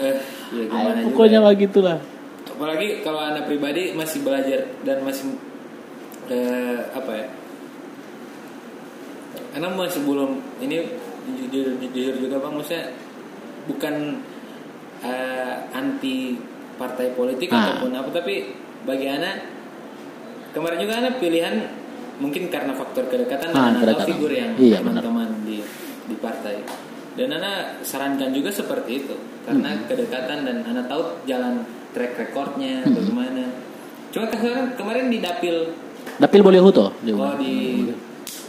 Eh, 0.00 0.16
ya 0.48 0.64
gimana 0.64 0.80
Ah, 0.86 0.96
juga 0.96 1.06
pokoknya 1.06 1.38
ya. 1.38 1.46
begitulah. 1.46 1.98
apalagi 2.50 2.88
kalau 3.00 3.20
anak 3.22 3.44
pribadi 3.44 3.92
masih 3.92 4.20
belajar 4.20 4.60
dan 4.80 5.00
masih 5.00 5.32
eh, 6.30 6.78
apa 6.90 7.12
ya 7.12 7.26
karena 9.50 9.66
masih 9.68 10.06
belum 10.06 10.38
ini 10.62 10.78
jujur, 11.50 11.74
jujur 11.82 12.14
juga 12.16 12.36
bang 12.38 12.54
maksudnya 12.54 12.84
bukan 13.66 13.94
eh, 15.02 15.54
anti 15.74 16.38
partai 16.78 17.12
politik 17.12 17.50
Ah. 17.50 17.76
ataupun 17.76 17.92
apa 17.92 18.08
tapi 18.14 18.54
bagi 18.86 19.06
anak 19.06 19.36
kemarin 20.50 20.78
juga 20.80 20.94
anak 20.98 21.14
pilihan 21.18 21.54
mungkin 22.20 22.48
karena 22.48 22.72
faktor 22.72 23.08
kedekatan 23.08 23.52
Ah, 23.52 23.74
dan 23.74 23.84
anak 23.84 24.06
figur 24.06 24.30
yang 24.30 24.52
Iya, 24.56 24.80
teman-teman 24.80 25.44
di 25.44 25.60
di 26.06 26.16
partai 26.18 26.62
dan 27.14 27.28
anak 27.32 27.82
sarankan 27.82 28.30
juga 28.32 28.48
seperti 28.48 29.04
itu 29.04 29.14
karena 29.44 29.76
Hmm. 29.76 29.84
kedekatan 29.86 30.38
dan 30.46 30.56
anak 30.64 30.86
tahu 30.86 31.20
jalan 31.26 31.66
track 31.90 32.16
recordnya 32.16 32.86
Hmm. 32.86 32.94
bagaimana 32.94 33.44
cuma 34.10 34.26
kemarin 34.26 34.66
kemarin 34.74 35.06
di 35.06 35.18
dapil 35.20 35.56
Dapil 36.20 36.40
boleh 36.44 36.60
huto 36.60 36.92
di 37.00 37.16
oh 37.16 37.32
di 37.40 37.88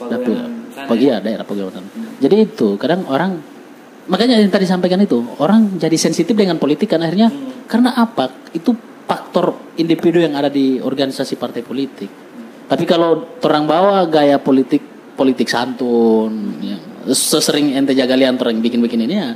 dapil 0.01 0.35
Paguyangan 0.35 0.51
sana 0.75 0.87
pagi 0.91 1.05
ya? 1.07 1.15
ya 1.15 1.17
daerah 1.23 1.45
Paguyangan. 1.47 1.83
Jadi 2.19 2.35
itu 2.43 2.67
kadang 2.75 3.07
orang 3.07 3.39
makanya 4.11 4.35
yang 4.43 4.51
tadi 4.51 4.67
sampaikan 4.67 4.99
itu 4.99 5.23
orang 5.39 5.79
jadi 5.79 5.95
sensitif 5.95 6.35
dengan 6.35 6.59
politik 6.59 6.91
kan 6.91 6.99
akhirnya 6.99 7.31
Hmm. 7.31 7.63
karena 7.71 7.95
apa? 7.95 8.27
Itu 8.51 8.75
faktor 9.07 9.75
individu 9.79 10.19
yang 10.19 10.35
ada 10.35 10.51
di 10.51 10.83
organisasi 10.83 11.39
partai 11.39 11.63
politik. 11.63 12.11
Tapi 12.67 12.83
kalau 12.87 13.39
orang 13.43 13.63
bawa 13.67 14.03
gaya 14.07 14.39
politik 14.39 14.83
politik 15.15 15.47
santun 15.47 16.59
yang 16.63 16.79
sesering 17.11 17.75
ente 17.75 17.91
jagalian 17.91 18.39
orang 18.39 18.59
bikin-bikin 18.63 19.03
ini 19.07 19.15
ya 19.15 19.31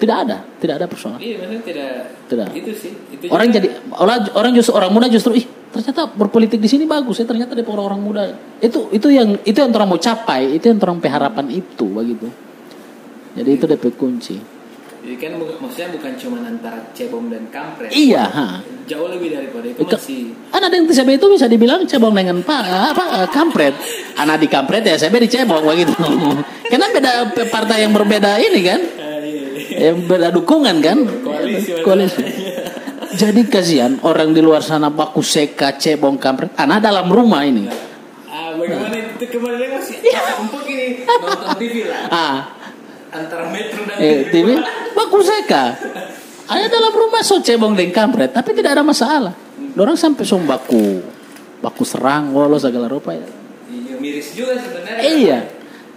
tidak 0.00 0.16
ada, 0.24 0.36
tidak 0.56 0.74
ada 0.80 0.86
persoalan. 0.88 1.20
iya 1.20 1.36
maksudnya 1.38 1.60
tidak 1.62 1.90
Tidak. 2.24 2.48
itu 2.56 2.70
sih 2.72 2.92
itu 3.12 3.24
Orang 3.28 3.52
juga- 3.52 3.56
jadi 3.60 3.68
orang 3.94 4.18
orang 4.32 4.50
justru 4.56 4.72
orang 4.72 4.90
muda 4.90 5.06
justru 5.06 5.36
ih 5.36 5.44
ternyata 5.70 6.08
berpolitik 6.10 6.58
di 6.58 6.66
sini 6.66 6.82
bagus 6.82 7.20
ya 7.20 7.26
ternyata 7.28 7.54
dari 7.54 7.68
orang-orang 7.68 8.00
muda. 8.00 8.22
Itu 8.58 8.88
itu 8.90 9.06
yang 9.12 9.38
itu 9.44 9.54
yang 9.54 9.70
orang 9.70 9.86
mau 9.92 10.00
capai 10.00 10.56
itu 10.58 10.66
yang 10.66 10.80
orang 10.80 10.98
harapan 11.04 11.46
itu 11.52 11.86
begitu. 11.86 12.26
Jadi 13.36 13.50
itu 13.54 13.64
DP 13.68 13.84
kunci. 13.94 14.36
Jadi 15.00 15.16
kan 15.16 15.32
maksudnya 15.38 15.88
bukan 15.96 16.12
cuma 16.20 16.38
antara 16.44 16.76
cebong 16.92 17.32
dan 17.32 17.48
kampret. 17.48 17.88
Iya 17.88 18.20
ha. 18.26 18.46
Jauh 18.84 19.08
lebih 19.08 19.32
daripada 19.32 19.64
itu 19.64 19.80
Ke- 19.80 19.96
masih 19.96 20.34
kan 20.50 20.60
ada 20.60 20.74
yang 20.76 20.84
TCB 20.84 21.16
itu 21.16 21.26
bisa 21.30 21.46
dibilang 21.48 21.80
cebong 21.88 22.12
dengan 22.12 22.42
pak 22.44 22.62
apa 22.92 23.04
eh, 23.24 23.28
kampret. 23.32 23.74
Anak 24.20 24.44
di 24.44 24.48
kampret 24.50 24.82
ya 24.84 24.98
saya 25.00 25.08
di 25.14 25.30
cebong 25.30 25.64
begitu. 25.64 25.94
Karena 26.70 26.86
beda 26.92 27.12
partai 27.48 27.86
yang 27.88 27.94
berbeda 27.94 28.38
ini 28.38 28.60
kan 28.60 28.80
Iya, 29.80 29.96
iya. 29.96 29.96
yang 29.96 29.98
beda 30.04 30.28
dukungan 30.36 30.76
kan? 30.84 30.98
Koalisi, 31.24 31.70
koalisi. 31.80 32.22
jadi 33.16 33.40
kasihan 33.48 33.96
orang 34.04 34.36
di 34.36 34.44
luar 34.44 34.60
sana 34.60 34.92
baku 34.92 35.24
seka 35.24 35.80
cebong 35.80 36.20
kampret 36.20 36.52
anak 36.60 36.84
dalam 36.84 37.08
rumah 37.08 37.40
ini. 37.48 37.64
Ah 38.28 38.52
bagaimana 38.54 38.92
itu 38.92 39.24
kemarin 39.24 39.72
masih 39.72 39.96
empuk 40.44 40.64
ini. 40.68 41.08
Nonton 41.08 41.50
TV 41.56 41.74
lah. 41.88 42.00
Ah. 42.12 42.38
Antara 43.10 43.50
Metro 43.50 43.82
dan 43.90 43.98
eh, 43.98 44.30
TV 44.30 44.54
baku 44.94 45.18
seka 45.18 45.74
Ada 46.46 46.70
dalam 46.78 46.94
rumah 46.94 47.26
so 47.26 47.42
cebong 47.42 47.74
dan 47.74 47.90
kampret, 47.90 48.30
tapi 48.30 48.54
tidak 48.54 48.78
ada 48.78 48.86
masalah. 48.86 49.34
Orang 49.74 49.98
sampai 49.98 50.22
som 50.22 50.46
baku, 50.46 51.02
serang, 51.82 52.30
wolo 52.30 52.54
segala 52.60 52.86
rupa 52.86 53.16
ya. 53.16 53.26
Iya, 53.70 53.94
miris 53.98 54.34
juga 54.34 54.58
sebenarnya. 54.58 55.02
Iya, 55.02 55.38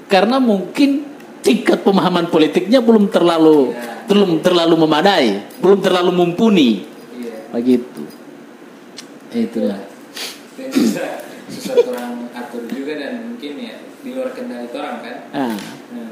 karena 0.09 0.38
mungkin 0.41 1.12
tingkat 1.43 1.83
pemahaman 1.83 2.31
politiknya 2.31 2.79
belum 2.79 3.11
terlalu 3.11 3.75
Iya. 3.75 4.07
belum 4.07 4.31
terlalu 4.39 4.75
memadai, 4.87 5.27
belum 5.59 5.79
terlalu 5.83 6.11
mumpuni, 6.15 6.87
Iya. 7.19 7.51
begitu. 7.51 8.03
Itulah. 9.33 9.81
Dan 10.55 10.69
susah, 10.71 11.23
susah 11.51 11.75
orang 11.89 12.31
atur 12.31 12.63
juga 12.71 12.95
dan 12.95 13.33
mungkin 13.33 13.59
ya 13.59 13.75
di 14.03 14.09
luar 14.15 14.31
kendali 14.31 14.67
orang 14.71 14.97
kan. 15.03 15.17
Ah, 15.35 15.55
Nah, 15.93 16.11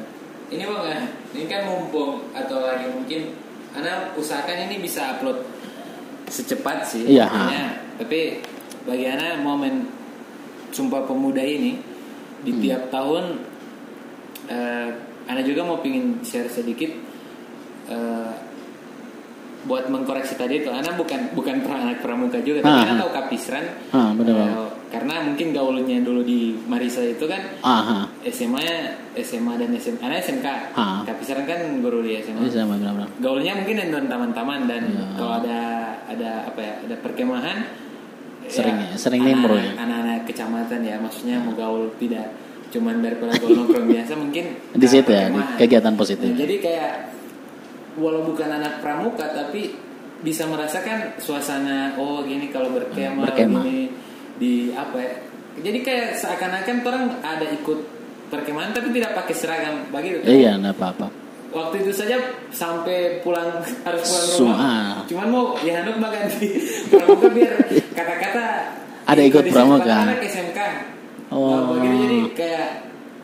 ini 0.51 0.63
bang 0.63 0.83
ya, 0.87 1.01
ini 1.35 1.45
kan 1.47 1.61
mumpung 1.67 2.31
atau 2.35 2.63
lagi 2.63 2.87
mungkin, 2.91 3.33
karena 3.71 4.11
usahakan 4.15 4.67
ini 4.69 4.83
bisa 4.83 5.17
upload 5.17 5.41
secepat 6.31 6.87
sih. 6.87 7.07
Iya, 7.07 7.27
makanya. 7.27 7.63
Tapi 7.99 8.19
bagi 8.87 9.05
momen 9.43 9.87
Sumpah 10.71 11.03
Pemuda 11.03 11.43
ini 11.43 11.75
di 12.41 12.51
Hmm. 12.55 12.61
tiap 12.63 12.83
tahun, 12.89 13.43
eh, 14.47 15.10
anak 15.31 15.43
juga 15.43 15.61
mau 15.61 15.79
pingin 15.79 16.19
share 16.21 16.47
sedikit 16.47 16.91
eh, 17.87 18.31
buat 19.61 19.85
mengkoreksi 19.87 20.33
tadi 20.35 20.57
itu. 20.57 20.69
Anak 20.69 20.97
bukan 20.97 21.31
bukan 21.31 21.61
anak 21.61 22.01
pramuka 22.01 22.39
juga, 22.39 22.61
tapi 22.61 22.73
Ah, 22.73 22.81
anak 22.83 22.95
ah. 22.95 22.99
tahu 22.99 23.11
kapisran. 23.13 23.65
Ah, 23.89 24.09
benar, 24.11 24.33
Eh, 24.33 24.41
benar. 24.41 24.69
karena 24.89 25.15
mungkin 25.21 25.47
gaulnya 25.51 25.97
dulu 26.01 26.19
di 26.19 26.39
Marisa 26.65 26.99
itu 26.99 27.23
kan 27.23 27.39
aha, 27.61 28.09
SMA 28.25 28.59
SMA 29.15 29.53
dan 29.55 29.69
SMA 29.71 30.01
anak 30.01 30.19
SMK 30.19 30.47
Ah. 30.73 30.99
Kapisaran 31.03 31.45
kan 31.45 31.59
guru 31.79 32.01
di 32.01 32.17
SMA 32.17 32.41
ini 32.41 32.49
sama 32.49 32.75
benar-benar. 32.75 33.07
gaulnya 33.17 33.53
mungkin 33.55 33.77
dengan 33.79 34.03
taman-taman 34.05 34.65
dan 34.65 34.83
Ya. 34.83 35.05
kalau 35.15 35.33
ada 35.37 35.59
ada 36.05 36.31
apa 36.45 36.59
ya 36.59 36.73
ada 36.81 36.95
perkemahan 36.97 37.57
Sering 38.43 38.83
ya, 38.83 38.89
sering 38.97 39.21
nimbrung 39.23 39.63
ya. 39.63 39.79
anak-anak 39.79 40.27
kecamatan 40.27 40.81
ya 40.81 40.97
maksudnya 40.97 41.39
mau 41.39 41.53
gaul 41.53 41.87
tidak 41.95 42.27
cuman 42.71 42.95
daripada 42.99 43.35
gaul 43.35 43.51
nongkrong 43.53 43.85
biasa 43.85 44.13
mungkin 44.15 44.45
Di 44.81 44.87
situ 44.87 45.05
ya, 45.07 45.27
di 45.27 45.35
perkemahan. 45.35 45.59
kegiatan 45.59 45.93
positif. 45.93 46.25
Nah, 46.25 46.39
jadi 46.39 46.55
kayak 46.57 46.91
walau 47.93 48.23
bukan 48.23 48.49
anak 48.49 48.79
pramuka 48.79 49.27
tapi 49.29 49.75
bisa 50.21 50.45
merasakan 50.45 51.17
suasana 51.17 51.93
oh 51.95 52.21
gini 52.21 52.47
kalau 52.47 52.71
berkemah, 52.71 53.27
Berkemah. 53.27 53.61
gini 53.61 53.91
di 54.37 54.53
apa 54.71 54.95
ya 54.95 55.11
jadi 55.59 55.79
kayak 55.81 56.07
seakan-akan 56.15 56.77
orang 56.81 57.03
ada 57.19 57.45
ikut 57.51 57.79
perkemahan 58.27 58.71
tapi 58.71 58.89
tidak 58.91 59.11
pakai 59.13 59.35
seragam 59.35 59.75
begitu 59.89 60.23
Iya, 60.23 60.55
enggak 60.55 60.77
apa-apa. 60.77 61.07
waktu 61.51 61.83
itu 61.83 61.91
saja 61.91 62.15
sampai 62.47 63.19
pulang 63.19 63.59
harus 63.85 64.07
pulang 64.07 64.55
rumah 64.55 65.03
cuman 65.03 65.27
mau 65.27 65.45
ya 65.59 65.83
Hanuk 65.83 65.99
mah 65.99 66.09
ganti 66.09 66.47
pramuka 66.89 67.27
biar 67.27 67.53
kata-kata 67.91 68.43
Ada 69.03 69.21
ikut 69.21 69.43
pramuka. 69.51 69.95
anak 70.07 70.23
SMK 70.23 70.59
Oh. 71.31 71.71
Begitu 71.71 71.95
jadi 71.97 72.19
kayak 72.33 72.67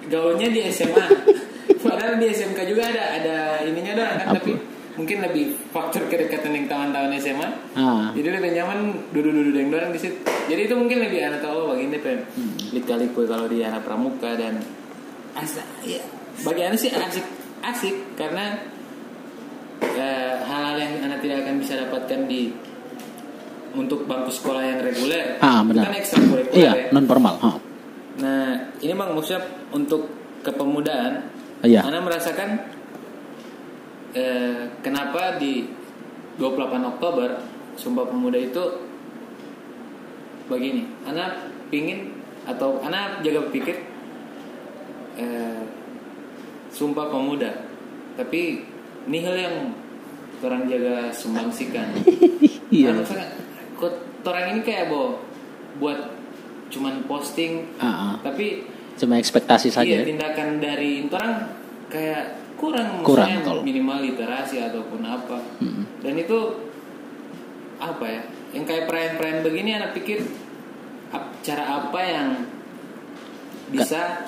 gaulnya 0.07 0.47
di 0.47 0.61
SMA 0.67 1.05
padahal 1.83 2.15
di 2.15 2.27
SMK 2.27 2.59
juga 2.65 2.87
ada 2.87 3.03
ada 3.13 3.35
ininya 3.61 3.93
doang 3.93 4.15
kan 4.15 4.27
Apa? 4.27 4.35
tapi 4.39 4.51
mungkin 4.95 5.17
lebih 5.21 5.43
faktor 5.69 6.07
kedekatan 6.07 6.51
yang 6.51 6.65
tahun-tahun 6.65 7.11
SMA 7.19 7.49
Ah, 7.75 8.09
jadi 8.11 8.33
lebih 8.33 8.49
nyaman 8.51 8.79
duduk-duduk 9.11 9.53
yang 9.53 9.69
dorang 9.69 9.91
di 9.91 9.99
situ 9.99 10.15
jadi 10.47 10.61
itu 10.63 10.73
mungkin 10.73 10.97
lebih 11.01 11.19
anak 11.21 11.39
tahu 11.39 11.57
oh, 11.61 11.75
begini 11.75 11.99
pen 11.99 12.23
Hmm. 12.31 12.55
lika-liku 12.71 13.23
kalau 13.23 13.45
di 13.45 13.59
anak 13.59 13.83
pramuka 13.83 14.33
dan 14.33 14.63
asa 15.33 15.61
ya 15.83 15.99
bagi 16.41 16.63
anak 16.63 16.79
sih 16.79 16.89
asik 16.89 17.25
asik 17.61 17.95
karena 18.15 18.57
eh, 19.81 20.33
hal-hal 20.39 20.75
yang 20.77 20.93
anak 21.03 21.19
tidak 21.19 21.43
akan 21.43 21.55
bisa 21.59 21.73
dapatkan 21.77 22.19
di 22.25 22.55
untuk 23.73 24.07
bangku 24.07 24.31
sekolah 24.31 24.63
yang 24.63 24.79
reguler 24.79 25.37
ah 25.37 25.61
benar. 25.61 25.85
kan 25.85 25.93
ekstrakurikuler 25.93 26.55
Iya, 26.55 26.71
ya 26.73 26.85
non 26.89 27.05
formal. 27.05 27.35
Ha. 27.37 27.49
Nah 28.17 28.73
ini 28.81 28.93
bang 28.93 29.11
maksudnya 29.13 29.41
untuk 29.69 30.09
kepemudaan 30.41 31.37
Iya. 31.65 31.81
Anda 31.81 32.05
merasakan 32.05 32.49
eh, 34.13 34.69
kenapa 34.85 35.41
di 35.41 35.65
28 36.37 36.91
Oktober 36.97 37.29
Sumpah 37.77 38.09
Pemuda 38.09 38.37
itu 38.37 38.63
begini, 40.49 40.85
Anda 41.05 41.49
pingin 41.73 42.13
atau 42.45 42.81
Anda 42.85 43.21
jaga 43.25 43.49
pikir 43.49 43.77
eh, 45.17 45.61
Sumpah 46.69 47.09
Pemuda, 47.09 47.65
tapi 48.17 48.61
nihil 49.09 49.33
yang 49.33 49.55
orang 50.45 50.69
jaga 50.69 51.09
sumbangsikan. 51.09 51.89
Iya. 52.67 52.91
Nah, 52.91 52.99
misalkan, 52.99 53.31
orang 54.27 54.45
ini 54.51 54.59
kayak 54.67 54.91
bo, 54.91 55.23
buat 55.79 56.16
cuman 56.67 57.05
posting, 57.05 57.65
Ah, 57.77 57.85
ah. 57.85 58.13
tapi 58.21 58.63
Cuma 58.97 59.21
ekspektasi 59.21 59.69
saja. 59.69 59.85
Iya 59.85 60.01
ya. 60.01 60.09
tindakan 60.09 60.57
dari 60.57 61.05
orang 61.05 61.53
kayak 61.87 62.23
kurang, 62.57 63.05
Kurang, 63.05 63.45
tol. 63.45 63.61
minimal 63.61 64.01
literasi 64.01 64.57
ataupun 64.57 65.05
apa. 65.05 65.37
Mm-mm. 65.61 66.01
Dan 66.01 66.17
itu 66.17 66.37
apa 67.77 68.05
ya? 68.09 68.21
Yang 68.57 68.65
kayak 68.65 68.83
perayaan-perayaan 68.89 69.41
begini 69.45 69.69
anak 69.77 69.93
pikir 69.93 70.25
cara 71.45 71.63
apa 71.77 71.99
yang 72.01 72.27
bisa 73.69 74.25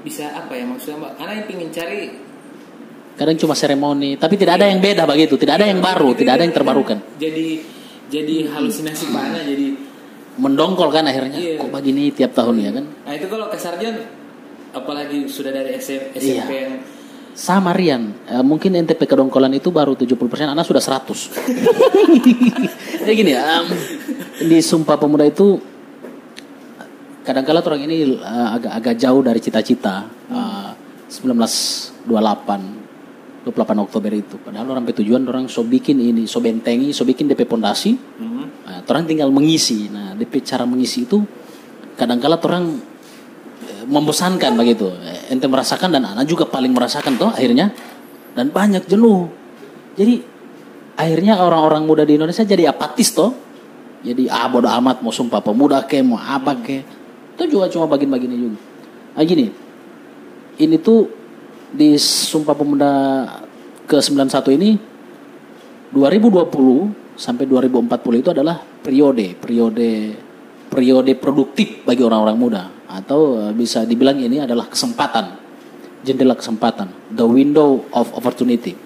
bisa 0.00 0.30
apa 0.30 0.54
ya 0.54 0.64
maksudnya 0.64 0.96
mbak? 1.02 1.12
Anak 1.18 1.32
yang 1.34 1.46
pingin 1.46 1.70
cari 1.74 2.00
Kadang 3.18 3.34
cuma 3.34 3.58
seremoni, 3.58 4.14
tapi 4.14 4.38
tidak 4.38 4.62
ada 4.62 4.70
yang 4.70 4.78
beda 4.78 5.02
begitu, 5.02 5.34
tidak 5.34 5.58
ada 5.58 5.66
yang 5.66 5.82
baru, 5.82 6.14
tidak 6.14 6.38
ada 6.38 6.46
yang 6.46 6.54
terbarukan. 6.54 7.02
Jadi 7.18 7.66
jadi 8.06 8.46
halusinasi 8.46 9.10
pak 9.10 9.22
Ana 9.26 9.42
jadi 9.42 9.74
Mendongkol 10.38 10.88
kan 10.88 11.02
akhirnya. 11.04 11.34
Iya. 11.34 11.58
Kok 11.58 11.70
begini 11.70 12.14
tiap 12.14 12.32
tahun 12.32 12.56
ya 12.62 12.70
kan? 12.70 12.84
nah 13.04 13.12
itu 13.12 13.26
kalau 13.26 13.50
ke 13.50 13.58
sarjan 13.58 13.94
apalagi 14.70 15.26
sudah 15.26 15.50
dari 15.50 15.74
SM, 15.74 16.14
SMP 16.14 16.30
Iya. 16.38 16.70
yang 16.70 16.74
Sama 17.38 17.70
Rian, 17.70 18.18
Eh, 18.26 18.42
mungkin 18.42 18.74
NTP 18.74 19.06
kedongkolan 19.06 19.54
itu 19.54 19.70
baru 19.70 19.94
70%, 19.94 20.50
anak 20.50 20.66
sudah 20.66 20.82
100. 20.82 21.30
Jadi 22.98 23.12
gini, 23.14 23.30
em, 23.30 23.66
di 24.42 24.58
Sumpah 24.58 24.98
Pemuda 24.98 25.22
itu 25.22 25.54
kadang-kala 27.22 27.62
orang 27.62 27.86
ini 27.86 28.18
eh, 28.18 28.48
agak 28.58 28.72
agak 28.74 28.94
jauh 28.98 29.22
dari 29.22 29.38
cita-cita 29.38 30.02
eh, 30.30 30.70
1928 31.06 32.77
28 33.48 33.84
Oktober 33.88 34.12
itu. 34.12 34.36
Padahal 34.36 34.68
orang 34.76 34.84
tujuan 34.92 35.24
orang 35.24 35.48
so 35.48 35.64
bikin 35.64 35.96
ini, 35.96 36.28
so 36.28 36.44
bentengi, 36.44 36.92
so 36.92 37.08
bikin 37.08 37.24
DP 37.24 37.48
pondasi. 37.48 37.96
Mhm. 37.96 38.44
Nah, 38.68 38.78
orang 38.84 39.08
tinggal 39.08 39.32
mengisi. 39.32 39.88
Nah, 39.88 40.12
DP 40.12 40.44
cara 40.44 40.68
mengisi 40.68 41.08
itu 41.08 41.24
kadang-kala 41.96 42.36
orang 42.38 42.76
eh, 43.64 43.84
membosankan 43.88 44.52
begitu. 44.54 44.92
Eh, 44.92 45.32
Ente 45.32 45.48
merasakan 45.48 45.88
dan 45.96 46.04
anak 46.04 46.28
juga 46.28 46.44
paling 46.44 46.70
merasakan 46.70 47.16
toh 47.16 47.32
akhirnya 47.32 47.72
dan 48.36 48.52
banyak 48.52 48.84
jenuh. 48.86 49.26
Jadi 49.98 50.22
akhirnya 50.94 51.42
orang-orang 51.42 51.82
muda 51.88 52.02
di 52.06 52.14
Indonesia 52.20 52.46
jadi 52.46 52.70
apatis 52.70 53.10
toh. 53.10 53.34
Jadi 53.98 54.30
ah 54.30 54.46
bodo 54.46 54.70
amat 54.70 55.02
mau 55.02 55.10
sumpah 55.10 55.42
pemuda 55.42 55.82
ke 55.82 55.98
mau 56.06 56.22
apa 56.22 56.54
ke. 56.62 56.86
Itu 57.34 57.58
juga 57.58 57.66
cuma 57.66 57.90
bagian-bagian 57.90 58.30
juga. 58.30 58.58
Ah 59.18 59.26
gini. 59.26 59.50
Ini 60.58 60.76
tuh 60.78 61.17
di 61.72 61.96
Sumpah 62.00 62.56
Pemuda 62.56 62.92
ke-91 63.88 64.36
ini 64.56 64.70
2020 65.92 67.16
sampai 67.16 67.44
2040 67.48 68.22
itu 68.22 68.30
adalah 68.30 68.60
periode 68.60 69.34
periode 69.40 69.90
periode 70.68 71.12
produktif 71.16 71.82
bagi 71.84 72.04
orang-orang 72.04 72.36
muda. 72.36 72.62
Atau 72.88 73.48
eh, 73.48 73.52
bisa 73.52 73.84
dibilang 73.84 74.16
ini 74.20 74.44
adalah 74.44 74.68
kesempatan 74.68 75.48
jendela 76.04 76.36
kesempatan 76.36 77.12
the 77.12 77.24
window 77.24 77.84
of 77.92 78.08
opportunity. 78.16 78.76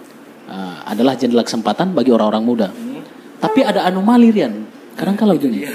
Eh, 0.46 0.76
adalah 0.86 1.18
jendela 1.18 1.42
kesempatan 1.42 1.94
bagi 1.94 2.10
orang-orang 2.10 2.44
muda. 2.44 2.68
Tapi 3.42 3.66
ada 3.66 3.86
anomali 3.86 4.30
Rian. 4.30 4.54
Kadang 4.94 5.18
kalau 5.18 5.34
gini 5.34 5.66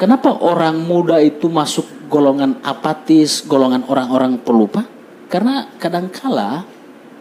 kenapa 0.00 0.32
orang 0.40 0.80
muda 0.80 1.20
itu 1.20 1.52
masuk 1.52 2.08
golongan 2.08 2.56
apatis 2.64 3.44
golongan 3.44 3.84
orang-orang 3.84 4.40
pelupa 4.40 4.88
karena 5.30 5.70
kadangkala 5.78 6.66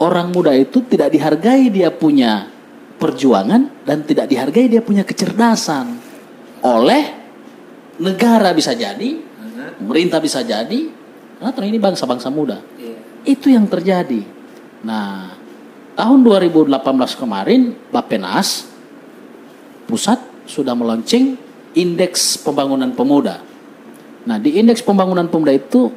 orang 0.01 0.33
muda 0.33 0.51
itu 0.57 0.81
tidak 0.89 1.13
dihargai 1.13 1.69
dia 1.69 1.93
punya 1.93 2.49
perjuangan 2.99 3.85
dan 3.85 4.03
tidak 4.03 4.27
dihargai 4.27 4.67
dia 4.67 4.81
punya 4.81 5.05
kecerdasan 5.05 5.95
oleh 6.65 7.03
negara 7.99 8.51
bisa 8.55 8.75
jadi, 8.75 9.19
pemerintah 9.79 10.19
bisa 10.19 10.43
jadi, 10.43 10.91
karena 11.39 11.51
ternyata 11.55 11.71
ini 11.71 11.79
bangsa-bangsa 11.79 12.27
muda. 12.31 12.59
Iya. 12.79 12.97
Itu 13.27 13.51
yang 13.51 13.67
terjadi. 13.67 14.23
Nah, 14.83 15.35
tahun 15.95 16.19
2018 16.23 16.75
kemarin 17.19 17.75
Bapenas 17.91 18.67
pusat 19.87 20.19
sudah 20.47 20.75
meluncing 20.75 21.35
indeks 21.75 22.39
pembangunan 22.39 22.91
pemuda. 22.95 23.43
Nah, 24.27 24.35
di 24.39 24.59
indeks 24.59 24.83
pembangunan 24.83 25.27
pemuda 25.27 25.55
itu 25.55 25.91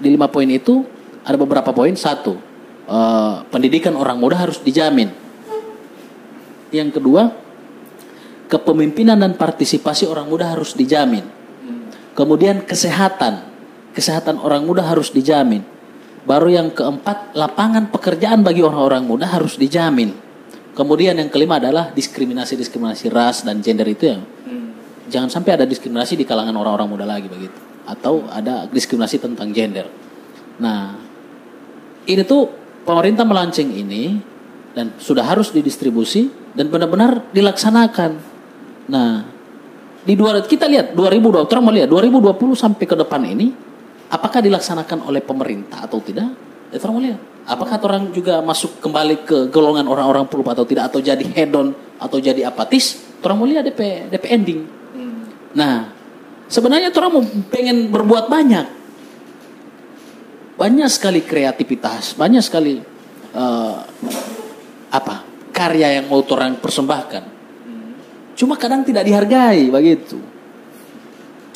di 0.00 0.08
lima 0.10 0.26
poin 0.26 0.48
itu 0.48 0.82
ada 1.30 1.38
beberapa 1.38 1.70
poin. 1.70 1.94
Satu, 1.94 2.34
eh, 2.90 3.34
pendidikan 3.48 3.94
orang 3.94 4.18
muda 4.18 4.42
harus 4.42 4.58
dijamin. 4.58 5.14
Yang 6.70 6.98
kedua, 6.98 7.30
kepemimpinan 8.50 9.18
dan 9.18 9.38
partisipasi 9.38 10.10
orang 10.10 10.26
muda 10.26 10.50
harus 10.50 10.74
dijamin. 10.74 11.22
Kemudian 12.10 12.66
kesehatan, 12.66 13.46
kesehatan 13.94 14.42
orang 14.42 14.66
muda 14.66 14.82
harus 14.82 15.14
dijamin. 15.14 15.62
Baru 16.26 16.52
yang 16.52 16.74
keempat, 16.74 17.32
lapangan 17.32 17.88
pekerjaan 17.88 18.44
bagi 18.44 18.60
orang-orang 18.60 19.06
muda 19.06 19.26
harus 19.30 19.56
dijamin. 19.56 20.12
Kemudian 20.76 21.16
yang 21.16 21.30
kelima 21.32 21.58
adalah 21.58 21.90
diskriminasi-diskriminasi 21.94 23.10
ras 23.10 23.42
dan 23.42 23.58
gender 23.64 23.88
itu 23.90 24.04
yang 24.14 24.22
Hmm. 24.46 24.70
jangan 25.10 25.30
sampai 25.32 25.58
ada 25.58 25.64
diskriminasi 25.66 26.14
di 26.14 26.22
kalangan 26.22 26.54
orang-orang 26.54 26.88
muda 26.88 27.06
lagi 27.08 27.26
begitu 27.26 27.56
atau 27.88 28.22
ada 28.30 28.70
diskriminasi 28.70 29.18
tentang 29.18 29.50
gender. 29.50 29.90
Nah, 30.62 30.94
ini 32.06 32.22
tuh 32.24 32.48
pemerintah 32.84 33.24
melanceng 33.26 33.68
ini 33.68 34.20
dan 34.72 34.94
sudah 34.96 35.26
harus 35.26 35.50
didistribusi 35.50 36.30
dan 36.54 36.70
benar-benar 36.70 37.28
dilaksanakan. 37.34 38.10
Nah, 38.90 39.26
di 40.00 40.14
dua 40.16 40.40
kita 40.40 40.64
lihat 40.64 40.96
2020 40.96 41.44
terus 41.50 41.62
mau 41.62 41.74
lihat 41.74 41.88
2020 41.90 42.56
sampai 42.56 42.84
ke 42.88 42.96
depan 42.96 43.20
ini 43.28 43.52
apakah 44.08 44.40
dilaksanakan 44.40 45.06
oleh 45.06 45.20
pemerintah 45.20 45.84
atau 45.84 46.00
tidak? 46.00 46.28
Ya 46.70 46.76
terus 46.78 46.92
mau 46.92 47.02
lihat. 47.02 47.20
Apakah 47.50 47.82
orang 47.82 48.14
juga 48.14 48.38
masuk 48.44 48.78
kembali 48.78 49.26
ke 49.26 49.38
golongan 49.50 49.88
orang-orang 49.90 50.28
pelupa 50.30 50.54
atau 50.54 50.62
tidak 50.68 50.92
atau 50.92 51.02
jadi 51.02 51.24
hedon 51.34 51.74
atau 51.98 52.16
jadi 52.22 52.46
apatis? 52.46 53.00
Orang 53.20 53.42
mau 53.42 53.46
lihat 53.48 53.66
DP 53.66 54.08
DP 54.08 54.24
ending. 54.30 54.60
Hmm. 54.94 55.26
Nah, 55.52 55.90
sebenarnya 56.46 56.94
orang 56.94 57.10
mau 57.10 57.22
pengen 57.50 57.90
berbuat 57.90 58.30
banyak. 58.30 58.79
Banyak 60.60 60.92
sekali 60.92 61.24
kreativitas, 61.24 62.12
banyak 62.20 62.44
sekali 62.44 62.76
eh, 63.32 63.76
apa 64.92 65.14
karya 65.56 65.96
yang 65.96 66.12
mau 66.12 66.20
orang 66.20 66.60
persembahkan. 66.60 67.24
Hmm. 67.64 67.90
Cuma 68.36 68.60
kadang 68.60 68.84
tidak 68.84 69.08
dihargai 69.08 69.72
begitu. 69.72 70.20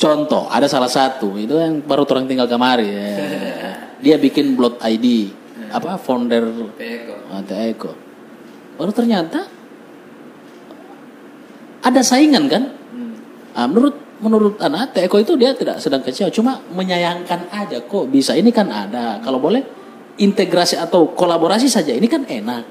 Contoh, 0.01 0.49
ada 0.49 0.65
salah 0.65 0.89
satu 0.89 1.37
itu 1.37 1.53
yang 1.53 1.85
baru 1.85 2.01
orang 2.09 2.25
tinggal 2.25 2.49
kemari. 2.49 2.89
ya. 2.89 3.13
Dia 4.05 4.17
bikin 4.17 4.57
Blood 4.57 4.81
ID, 4.81 5.29
apa 5.69 5.97
founder 5.97 6.45
Peko. 6.73 7.15
Ah, 7.29 7.41
Eko. 7.65 7.91
Baru 8.75 8.91
ternyata 8.91 9.45
ada 11.85 12.01
saingan 12.01 12.45
kan? 12.49 12.63
Hmm. 12.73 13.13
Ah, 13.53 13.69
menurut 13.69 14.04
menurut 14.25 14.57
anak 14.57 14.97
Teh 14.97 15.05
Eko 15.05 15.21
itu 15.21 15.37
dia 15.37 15.53
tidak 15.53 15.77
sedang 15.77 16.01
kecewa, 16.01 16.33
cuma 16.33 16.57
menyayangkan 16.73 17.53
aja 17.53 17.77
kok 17.85 18.09
bisa 18.09 18.33
ini 18.33 18.49
kan 18.49 18.65
ada. 18.73 19.21
Kalau 19.21 19.37
boleh 19.37 19.61
integrasi 20.17 20.81
atau 20.81 21.13
kolaborasi 21.13 21.69
saja 21.69 21.93
ini 21.93 22.09
kan 22.09 22.25
enak. 22.25 22.63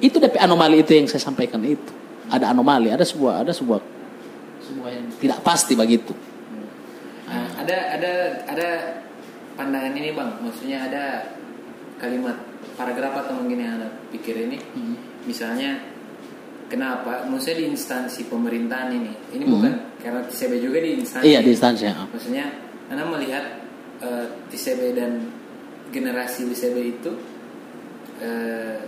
Itu 0.00 0.16
DP 0.16 0.40
anomali 0.40 0.80
itu 0.80 0.96
yang 0.96 1.04
saya 1.04 1.20
sampaikan 1.20 1.60
itu. 1.60 1.92
Ada 2.32 2.56
anomali, 2.56 2.88
ada 2.88 3.04
sebuah 3.04 3.44
ada 3.44 3.52
sebuah 3.52 3.78
sebuah 4.64 4.88
yang 4.88 5.06
tidak 5.20 5.38
pasti 5.44 5.76
begitu. 5.76 6.16
Nah, 7.28 7.60
ada 7.60 7.76
ada 8.00 8.12
ada 8.48 8.68
pandangan 9.60 9.92
ini 9.92 10.16
bang, 10.16 10.30
maksudnya 10.40 10.78
ada 10.88 11.04
kalimat 12.00 12.36
paragraf 12.74 13.28
atau 13.28 13.38
mungkin 13.38 13.60
yang 13.60 13.76
anda 13.78 13.88
pikir 14.10 14.34
ini, 14.48 14.58
Hmm. 14.74 14.96
misalnya 15.28 15.93
Kenapa? 16.74 17.22
Maksudnya 17.30 17.62
di 17.62 17.66
instansi 17.70 18.26
pemerintahan 18.26 18.90
ini, 18.90 19.14
ini 19.30 19.46
-hmm. 19.46 19.54
bukan 19.54 19.72
karena 20.02 20.20
TCB 20.26 20.52
juga 20.58 20.82
di 20.82 20.90
instansi. 20.98 21.24
Iya 21.30 21.38
di 21.38 21.50
instansi. 21.54 21.82
Ya. 21.86 21.94
Maksudnya, 22.10 22.46
karena 22.90 23.04
melihat 23.06 23.44
eh, 24.02 24.10
uh, 24.10 24.26
TCB 24.50 24.98
dan 24.98 25.22
generasi 25.94 26.50
TCB 26.50 26.76
itu 26.98 27.14
uh, 28.18 28.78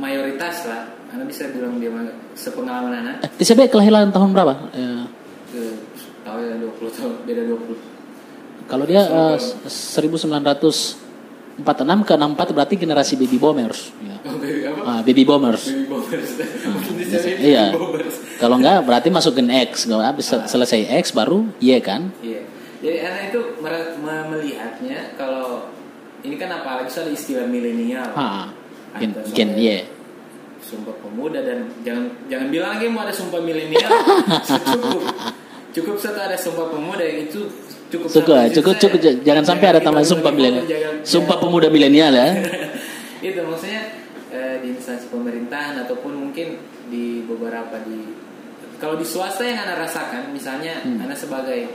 mayoritas 0.00 0.64
lah. 0.64 0.96
karena 1.04 1.30
bisa 1.30 1.46
bilang 1.52 1.78
dia 1.78 1.92
sepengalaman 2.34 2.90
anak. 3.04 3.16
Eh, 3.22 3.30
TCB 3.38 3.70
kelahiran 3.70 4.10
tahun 4.10 4.32
berapa? 4.32 4.56
Ya. 4.74 5.06
Uh, 5.52 5.76
tahun 6.24 6.64
20 6.72 6.96
tahun 6.96 7.12
beda 7.28 7.42
20. 7.52 7.94
Kalau 8.64 8.84
dia 8.88 9.04
eh, 9.04 9.36
seribu 9.68 10.16
uh, 10.16 10.40
1900 10.40 11.03
46 11.54 12.02
ke 12.02 12.12
64 12.18 12.56
berarti 12.56 12.74
generasi 12.74 13.14
baby 13.14 13.38
boomers. 13.38 13.94
Ya. 14.02 14.16
Oh, 14.26 14.38
baby, 14.42 14.66
apa? 14.66 14.80
Ah, 14.82 15.00
baby 15.06 15.22
boomers. 15.22 15.70
Baby 15.70 15.86
boomers. 15.86 16.30
Ah, 16.34 17.46
iya. 17.50 17.64
Kalau 18.42 18.58
enggak 18.58 18.82
berarti 18.82 19.08
masuk 19.14 19.38
gen 19.38 19.54
X. 19.54 19.86
Kalau 19.86 20.02
habis 20.02 20.26
ah. 20.34 20.50
selesai 20.50 20.90
X 20.98 21.14
baru 21.14 21.46
Y 21.62 21.78
kan? 21.78 22.10
Iya. 22.18 22.42
Jadi 22.82 22.96
karena 23.00 23.20
itu 23.30 23.40
melihatnya 24.04 25.14
kalau 25.14 25.70
ini 26.26 26.34
kan 26.34 26.50
apalagi 26.50 26.90
soal 26.90 27.14
istilah 27.14 27.46
milenial. 27.46 28.10
Ah, 28.18 28.50
gen, 28.98 29.14
gen 29.30 29.54
Y. 29.54 29.86
Sumpah 30.58 30.96
pemuda 30.98 31.38
dan 31.38 31.70
jangan 31.86 32.10
jangan 32.26 32.48
bilang 32.50 32.70
lagi 32.74 32.90
mau 32.90 33.06
ada 33.06 33.14
sumpah 33.14 33.38
milenial. 33.38 33.88
cukup. 34.50 35.02
Cukup 35.70 35.96
satu 36.02 36.18
ada 36.18 36.34
sumpah 36.34 36.66
pemuda 36.66 37.02
yang 37.06 37.30
itu 37.30 37.46
cukup 37.94 38.08
Cukup, 38.10 38.50
cukup, 38.50 38.74
saya. 38.74 38.82
cukup, 38.82 38.98
jangan 39.22 39.44
sampai 39.46 39.66
ada 39.70 39.80
tambah 39.80 40.02
kita 40.02 40.10
sumpah 40.10 40.32
milenial. 40.34 40.64
Sumpah 41.06 41.36
pemuda 41.38 41.68
milenial 41.70 42.10
ya. 42.10 42.28
itu 43.28 43.40
maksudnya 43.40 43.82
eh, 44.28 44.56
di 44.60 44.74
instansi 44.74 45.08
pemerintahan 45.08 45.80
ataupun 45.80 46.12
mungkin 46.12 46.60
di 46.90 47.24
beberapa 47.24 47.80
di 47.86 48.12
kalau 48.76 48.98
di 48.98 49.06
swasta 49.06 49.46
yang 49.46 49.64
anda 49.64 49.80
rasakan 49.80 50.28
misalnya 50.28 50.82
Hmm. 50.84 51.00
anda 51.00 51.16
sebagai 51.16 51.70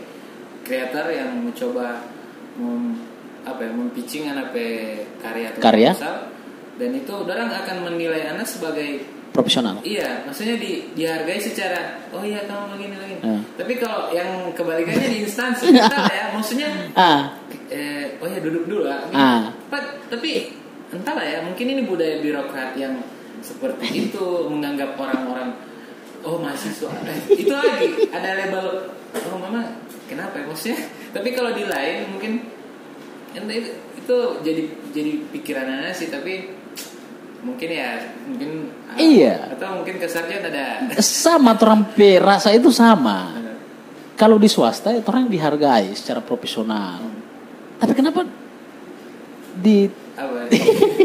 kreator 0.62 1.10
yang 1.10 1.34
mencoba 1.42 2.06
mem, 2.54 3.02
apa 3.42 3.66
ya 3.66 3.72
mempitching 3.74 4.30
anda 4.30 4.54
pe 4.54 5.02
karya 5.18 5.56
atau 5.56 5.62
Karya. 5.64 5.90
proposal, 5.96 6.18
dan 6.78 6.90
itu 6.94 7.14
orang 7.16 7.50
akan 7.50 7.78
menilai 7.90 8.30
anda 8.30 8.46
sebagai 8.46 9.02
Profesional. 9.30 9.78
iya 9.82 10.26
maksudnya 10.26 10.58
di, 10.58 10.90
dihargai 10.94 11.38
secara 11.38 12.02
oh 12.12 12.22
iya 12.22 12.44
kamu 12.44 12.76
begini 12.76 12.96
lagi 12.98 13.16
Hmm. 13.20 13.44
tapi 13.60 13.76
kalau 13.76 14.08
yang 14.16 14.48
kebalikannya 14.56 15.12
di 15.12 15.20
instansi 15.28 15.68
entah 15.76 16.08
ya 16.08 16.32
maksudnya 16.32 16.72
Ah, 16.96 17.36
eh, 17.68 18.16
oh 18.16 18.28
ya 18.32 18.40
duduk 18.40 18.64
dulu 18.64 18.88
lah. 18.88 19.04
Ah. 19.12 19.52
Pak, 19.68 20.08
tapi 20.08 20.56
entahlah 20.90 21.22
ya, 21.22 21.44
mungkin 21.44 21.68
ini 21.68 21.84
budaya 21.84 22.24
birokrat 22.24 22.80
yang 22.80 22.96
seperti 23.40 24.08
itu 24.08 24.26
menganggap 24.48 24.96
orang-orang 24.96 25.52
oh 26.24 26.40
mahasiswa 26.40 26.92
Eh, 27.08 27.44
itu 27.44 27.52
lagi 27.52 28.08
ada 28.08 28.40
label 28.40 28.88
oh 29.16 29.36
mama 29.36 29.68
kenapa 30.08 30.40
ya 30.40 30.46
maksudnya 30.48 30.80
tapi 31.12 31.32
kalau 31.32 31.52
di 31.52 31.68
lain 31.68 32.08
mungkin 32.12 32.44
itu, 33.36 33.72
itu 34.00 34.16
jadi 34.42 34.64
jadi 34.92 35.12
pikiran 35.32 35.68
anak 35.70 35.92
sih 35.94 36.08
tapi 36.08 36.56
mungkin 37.40 37.70
ya 37.72 37.90
mungkin 38.28 38.50
ah, 38.92 38.98
Iya. 39.00 39.56
atau 39.56 39.80
mungkin 39.80 39.96
kesarnya 39.96 40.44
ada 40.44 40.66
sama 41.00 41.56
orang 41.56 41.88
pe 41.96 42.20
rasa 42.20 42.52
itu 42.52 42.70
sama. 42.72 43.36
Kalau 44.20 44.36
di 44.36 44.52
swasta 44.52 44.92
itu 44.92 45.08
orang 45.08 45.32
dihargai 45.32 45.96
secara 45.96 46.20
profesional. 46.20 47.00
Tapi 47.80 47.94
kenapa 47.96 48.28
di 49.56 49.88
apa 50.20 50.52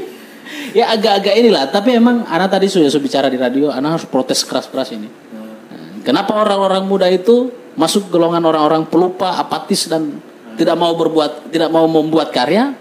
ya 0.79 0.91
agak-agak 0.91 1.35
inilah. 1.39 1.71
Tapi 1.71 1.95
emang 1.95 2.27
anak 2.27 2.59
tadi 2.59 2.67
sudah 2.67 2.91
bicara 2.99 3.31
di 3.31 3.39
radio, 3.39 3.71
anak 3.71 4.03
harus 4.03 4.07
protes 4.11 4.43
keras-keras 4.43 4.91
ini. 4.91 5.07
Hmm. 5.07 6.03
Kenapa 6.03 6.35
orang-orang 6.35 6.83
muda 6.83 7.07
itu 7.07 7.55
masuk 7.79 8.11
golongan 8.11 8.43
orang-orang 8.43 8.83
pelupa, 8.91 9.39
apatis 9.39 9.87
dan 9.87 10.19
tidak 10.59 10.75
mau 10.75 10.95
berbuat, 10.99 11.55
tidak 11.55 11.71
mau 11.71 11.87
membuat 11.87 12.35
karya? 12.35 12.75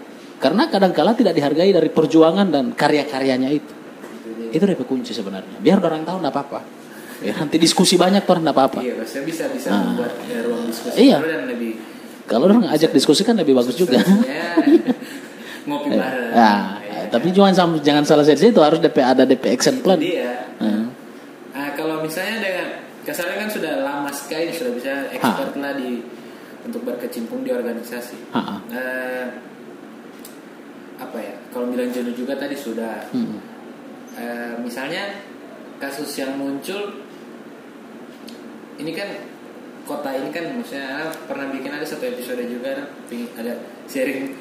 Karena 0.44 0.68
kadangkala 0.68 1.16
tidak 1.16 1.32
dihargai 1.32 1.72
dari 1.72 1.88
perjuangan 1.88 2.52
dan 2.52 2.76
karya-karyanya 2.76 3.48
itu. 3.48 3.72
Itu 4.52 4.60
deh 4.60 4.76
kunci 4.76 5.16
sebenarnya. 5.16 5.56
Biar 5.56 5.80
orang 5.80 6.04
tahu 6.04 6.20
nggak 6.20 6.28
apa-apa. 6.30 6.60
Ya, 7.24 7.32
nanti 7.32 7.56
diskusi 7.56 7.96
banyak 7.96 8.20
tuh 8.22 8.36
nggak 8.36 8.52
apa-apa. 8.52 8.84
iya 8.84 8.92
maksudnya 8.92 9.24
bisa 9.24 9.44
bisa 9.48 9.72
Ah. 9.72 9.80
membuat 9.88 10.12
ya, 10.28 10.44
ruang 10.44 10.68
diskusi 10.68 11.08
Iya. 11.08 11.16
dan 11.24 11.48
lebih 11.48 11.72
Kalau 12.24 12.44
orang 12.46 12.68
ajak 12.68 12.92
diskusi 12.92 13.20
kan 13.20 13.36
lebih 13.36 13.56
bagus 13.56 13.72
juga. 13.74 13.96
Ya, 14.28 14.52
ngopi 15.64 15.88
bareng. 15.90 16.32
Nah, 16.32 16.80
Ya. 16.80 17.08
tapi 17.08 17.32
jangan 17.32 17.54
sam- 17.56 17.80
jangan 17.80 18.04
salah 18.04 18.20
dari 18.22 18.36
situ 18.38 18.60
harus 18.60 18.76
DP 18.78 19.00
ada 19.00 19.24
DP 19.24 19.44
action 19.48 19.80
plan. 19.80 19.96
dia. 19.96 20.52
Hmm. 20.60 20.92
Nah, 21.52 21.68
kalau 21.72 22.04
misalnya 22.04 22.40
dengan 22.40 22.66
kasarnya 23.02 23.36
kan 23.40 23.48
sudah 23.48 23.72
lama 23.80 24.10
sekali 24.10 24.52
sudah 24.52 24.72
bisa 24.72 24.92
expert 25.08 25.56
lah 25.56 25.72
di 25.72 26.04
untuk 26.62 26.80
berkecimpung 26.82 27.40
di 27.40 27.50
organisasi. 27.50 28.32
Ha-ha. 28.32 28.56
Eh, 28.68 29.24
apa 30.96 31.18
ya? 31.18 31.34
Kalau 31.48 31.66
bilang 31.66 31.88
jenuh 31.88 32.12
juga 32.12 32.34
tadi 32.34 32.54
sudah. 32.54 33.06
Hmm. 33.10 33.38
Eh, 34.14 34.54
misalnya 34.58 35.10
kasus 35.76 36.10
yang 36.14 36.34
muncul 36.34 37.02
ini 38.76 38.90
kan 38.90 39.08
kota 39.84 40.10
ini 40.10 40.30
kan 40.30 40.54
maksudnya 40.54 40.86
Ana 40.88 41.04
pernah 41.26 41.46
bikin 41.50 41.70
ada 41.70 41.84
satu 41.84 42.06
episode 42.06 42.40
juga 42.44 42.88
ada 43.34 43.52
sharing 43.84 44.32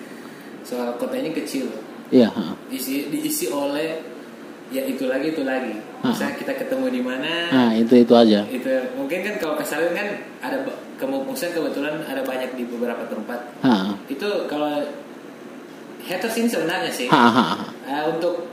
soal 0.62 0.96
kota 0.96 1.18
ini 1.18 1.34
kecil 1.34 1.68
Iya. 2.10 2.30
diisi 2.70 3.10
diisi 3.10 3.50
oleh 3.50 3.98
ya 4.70 4.86
itu 4.86 5.06
lagi 5.06 5.34
itu 5.34 5.42
lagi 5.42 5.74
misalnya 6.00 6.38
kita 6.38 6.54
ketemu 6.56 6.86
di 6.90 7.02
mana 7.02 7.34
Nah 7.50 7.72
itu 7.74 7.94
itu 7.98 8.14
aja. 8.14 8.46
itu 8.48 8.70
mungkin 8.94 9.20
kan 9.22 9.36
kalau 9.38 9.56
kesalahan 9.56 9.94
kan 9.94 10.08
ada 10.40 10.58
kemungkinan 10.96 11.52
kebetulan 11.52 11.94
ada 12.04 12.22
banyak 12.22 12.54
di 12.54 12.64
beberapa 12.66 13.04
tempat 13.06 13.40
Ha. 13.62 13.98
itu 14.08 14.30
kalau 14.46 14.86
haters 16.04 16.36
ini 16.40 16.48
sebenarnya 16.52 16.92
sih 16.92 17.08
Ha, 17.08 17.24
ha, 17.32 17.44
ha. 17.56 17.66
Eh, 17.88 18.04
untuk 18.12 18.48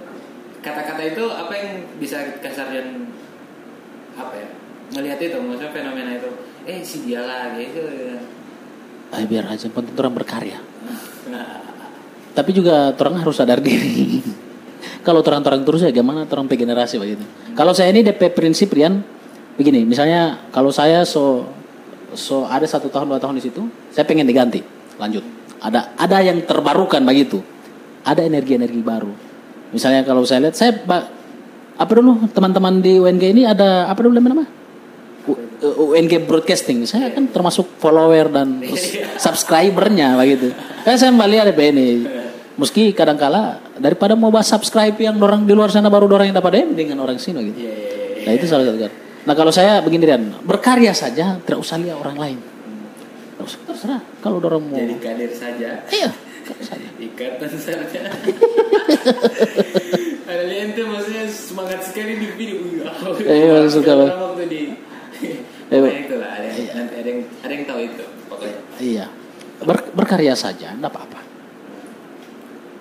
kata-kata 0.60 1.02
itu 1.02 1.24
apa 1.30 1.52
yang 1.56 1.70
bisa 1.96 2.20
Kak 2.40 2.52
Sarjan 2.52 3.08
apa 4.14 4.34
ya 4.36 4.48
melihat 4.90 5.18
itu 5.22 5.38
maksudnya 5.38 5.70
fenomena 5.72 6.10
itu 6.18 6.30
eh 6.66 6.82
si 6.82 7.06
dia 7.06 7.22
lagi 7.24 7.72
itu 7.72 7.80
ya. 7.80 8.18
Ah, 9.10 9.26
biar 9.26 9.46
aja 9.50 9.66
penting 9.66 9.94
orang 9.98 10.14
berkarya. 10.14 10.58
nah, 11.30 11.58
Tapi 12.30 12.50
juga 12.54 12.94
orang 12.94 13.26
harus 13.26 13.34
sadar 13.38 13.58
diri. 13.58 14.22
Kalau 15.06 15.24
terang-terang 15.24 15.64
terus 15.64 15.82
ya 15.82 15.90
gimana 15.90 16.28
pe 16.28 16.54
generasi 16.54 17.00
begitu. 17.00 17.24
Kalau 17.56 17.72
saya 17.72 17.90
ini 17.90 18.04
DP 18.04 18.30
prinsip 18.36 18.70
Rian 18.70 19.00
begini, 19.56 19.84
misalnya 19.84 20.40
kalau 20.52 20.72
saya 20.72 21.04
so 21.04 21.44
so 22.16 22.44
ada 22.48 22.64
satu 22.64 22.88
tahun 22.88 23.12
dua 23.12 23.20
tahun 23.20 23.36
di 23.40 23.44
situ, 23.44 23.64
saya 23.92 24.04
pengen 24.08 24.24
diganti, 24.28 24.60
lanjut. 24.96 25.24
Ada 25.60 25.92
ada 26.00 26.18
yang 26.24 26.40
terbarukan 26.44 27.04
begitu, 27.04 27.44
ada 28.04 28.24
energi-energi 28.24 28.80
baru. 28.80 29.12
Misalnya 29.70 30.02
kalau 30.02 30.24
saya 30.24 30.48
lihat 30.48 30.56
saya 30.56 30.72
apa 31.80 31.92
dulu 31.96 32.28
teman-teman 32.32 32.80
di 32.80 33.00
UNG 33.00 33.24
ini 33.32 33.42
ada 33.44 33.88
apa 33.88 34.00
dulu 34.00 34.16
nama? 34.16 34.44
U- 35.28 35.92
UNG 35.92 36.24
Broadcasting. 36.24 36.88
Saya 36.88 37.12
kan 37.12 37.28
termasuk 37.28 37.68
follower 37.76 38.32
dan 38.32 38.64
subscribernya 39.24 40.16
begitu. 40.16 40.52
Kan 40.82 40.96
saya 40.96 41.12
melihat 41.12 41.52
ada 41.52 41.64
ini. 41.64 42.08
Meski 42.60 42.92
kadangkala 42.92 43.56
daripada 43.80 44.12
mau 44.12 44.28
bahas 44.28 44.52
subscribe 44.52 44.92
yang 45.00 45.16
orang 45.16 45.48
di 45.48 45.56
luar 45.56 45.72
sana 45.72 45.88
baru 45.88 46.04
orang 46.12 46.28
yang 46.28 46.36
dapat 46.36 46.60
DM 46.60 46.76
dengan 46.76 47.00
orang 47.00 47.16
sini 47.16 47.40
gitu. 47.48 47.60
Nah 48.28 48.32
itu 48.36 48.44
salah 48.44 48.68
satu 48.68 48.78
kan. 48.84 48.92
Nah 49.24 49.34
kalau 49.36 49.52
saya 49.52 49.80
begini 49.80 50.04
dan 50.04 50.28
berkarya 50.44 50.92
saja 50.92 51.40
tidak 51.40 51.56
usah 51.60 51.80
lihat 51.80 51.96
orang 51.96 52.16
lain. 52.20 52.38
Usah, 53.50 53.60
terserah 53.66 54.00
kalau 54.18 54.38
orang 54.38 54.62
mau. 54.62 54.76
jadi 54.76 54.94
kader 54.96 55.32
saja 55.32 55.70
Iya. 55.86 56.10
ikatan 57.06 57.50
saja 57.52 58.00
ada 60.26 60.44
lihat 60.44 60.68
tuh 60.72 60.86
maksudnya 60.86 61.24
semangat 61.26 61.80
sekali 61.82 62.16
di 62.16 62.28
video 62.32 62.58
Iya, 63.18 63.66
Orang 63.66 64.06
apa? 64.06 64.16
waktu 64.30 64.44
di 64.46 64.62
Iya. 65.20 65.36
Pokoknya 65.70 66.00
itulah 66.00 66.30
ada 66.32 66.48
yang, 66.48 66.66
nanti 66.74 66.94
ada 66.96 67.08
yang 67.08 67.20
ada 67.40 67.52
yang 67.52 67.64
tahu 67.64 67.80
itu 67.80 68.04
pokoknya 68.26 68.58
Iya. 68.78 69.06
Ber- 69.60 69.92
berkarya 69.92 70.32
saja, 70.32 70.72
enggak 70.72 70.88
apa-apa. 70.88 71.20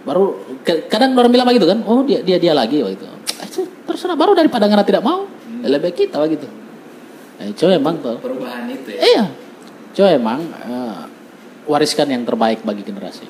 Baru 0.01 0.39
kadang 0.88 1.11
orang 1.13 1.28
bilang 1.28 1.43
begitu 1.45 1.67
kan, 1.67 1.84
oh 1.84 2.01
dia 2.01 2.24
dia 2.24 2.39
dia 2.39 2.55
lagi 2.55 2.80
begitu. 2.80 3.03
Eh, 3.36 3.47
terserah 3.84 4.15
baru 4.15 4.32
daripada 4.32 4.63
ngana 4.63 4.82
tidak 4.82 5.03
mau, 5.03 5.28
ya 5.59 5.67
lebih 5.67 5.91
kita 5.91 6.15
begitu. 6.17 6.47
Eh, 7.38 7.51
coba 7.53 7.72
emang 7.74 7.99
tuh. 7.99 8.15
perubahan 8.17 8.63
itu 8.67 8.89
ya 8.89 9.01
Iya. 9.01 9.24
Coba 9.96 10.10
emang 10.14 10.40
eh, 10.46 11.02
wariskan 11.70 12.10
yang 12.10 12.26
terbaik 12.26 12.66
bagi 12.66 12.82
generasi. 12.82 13.26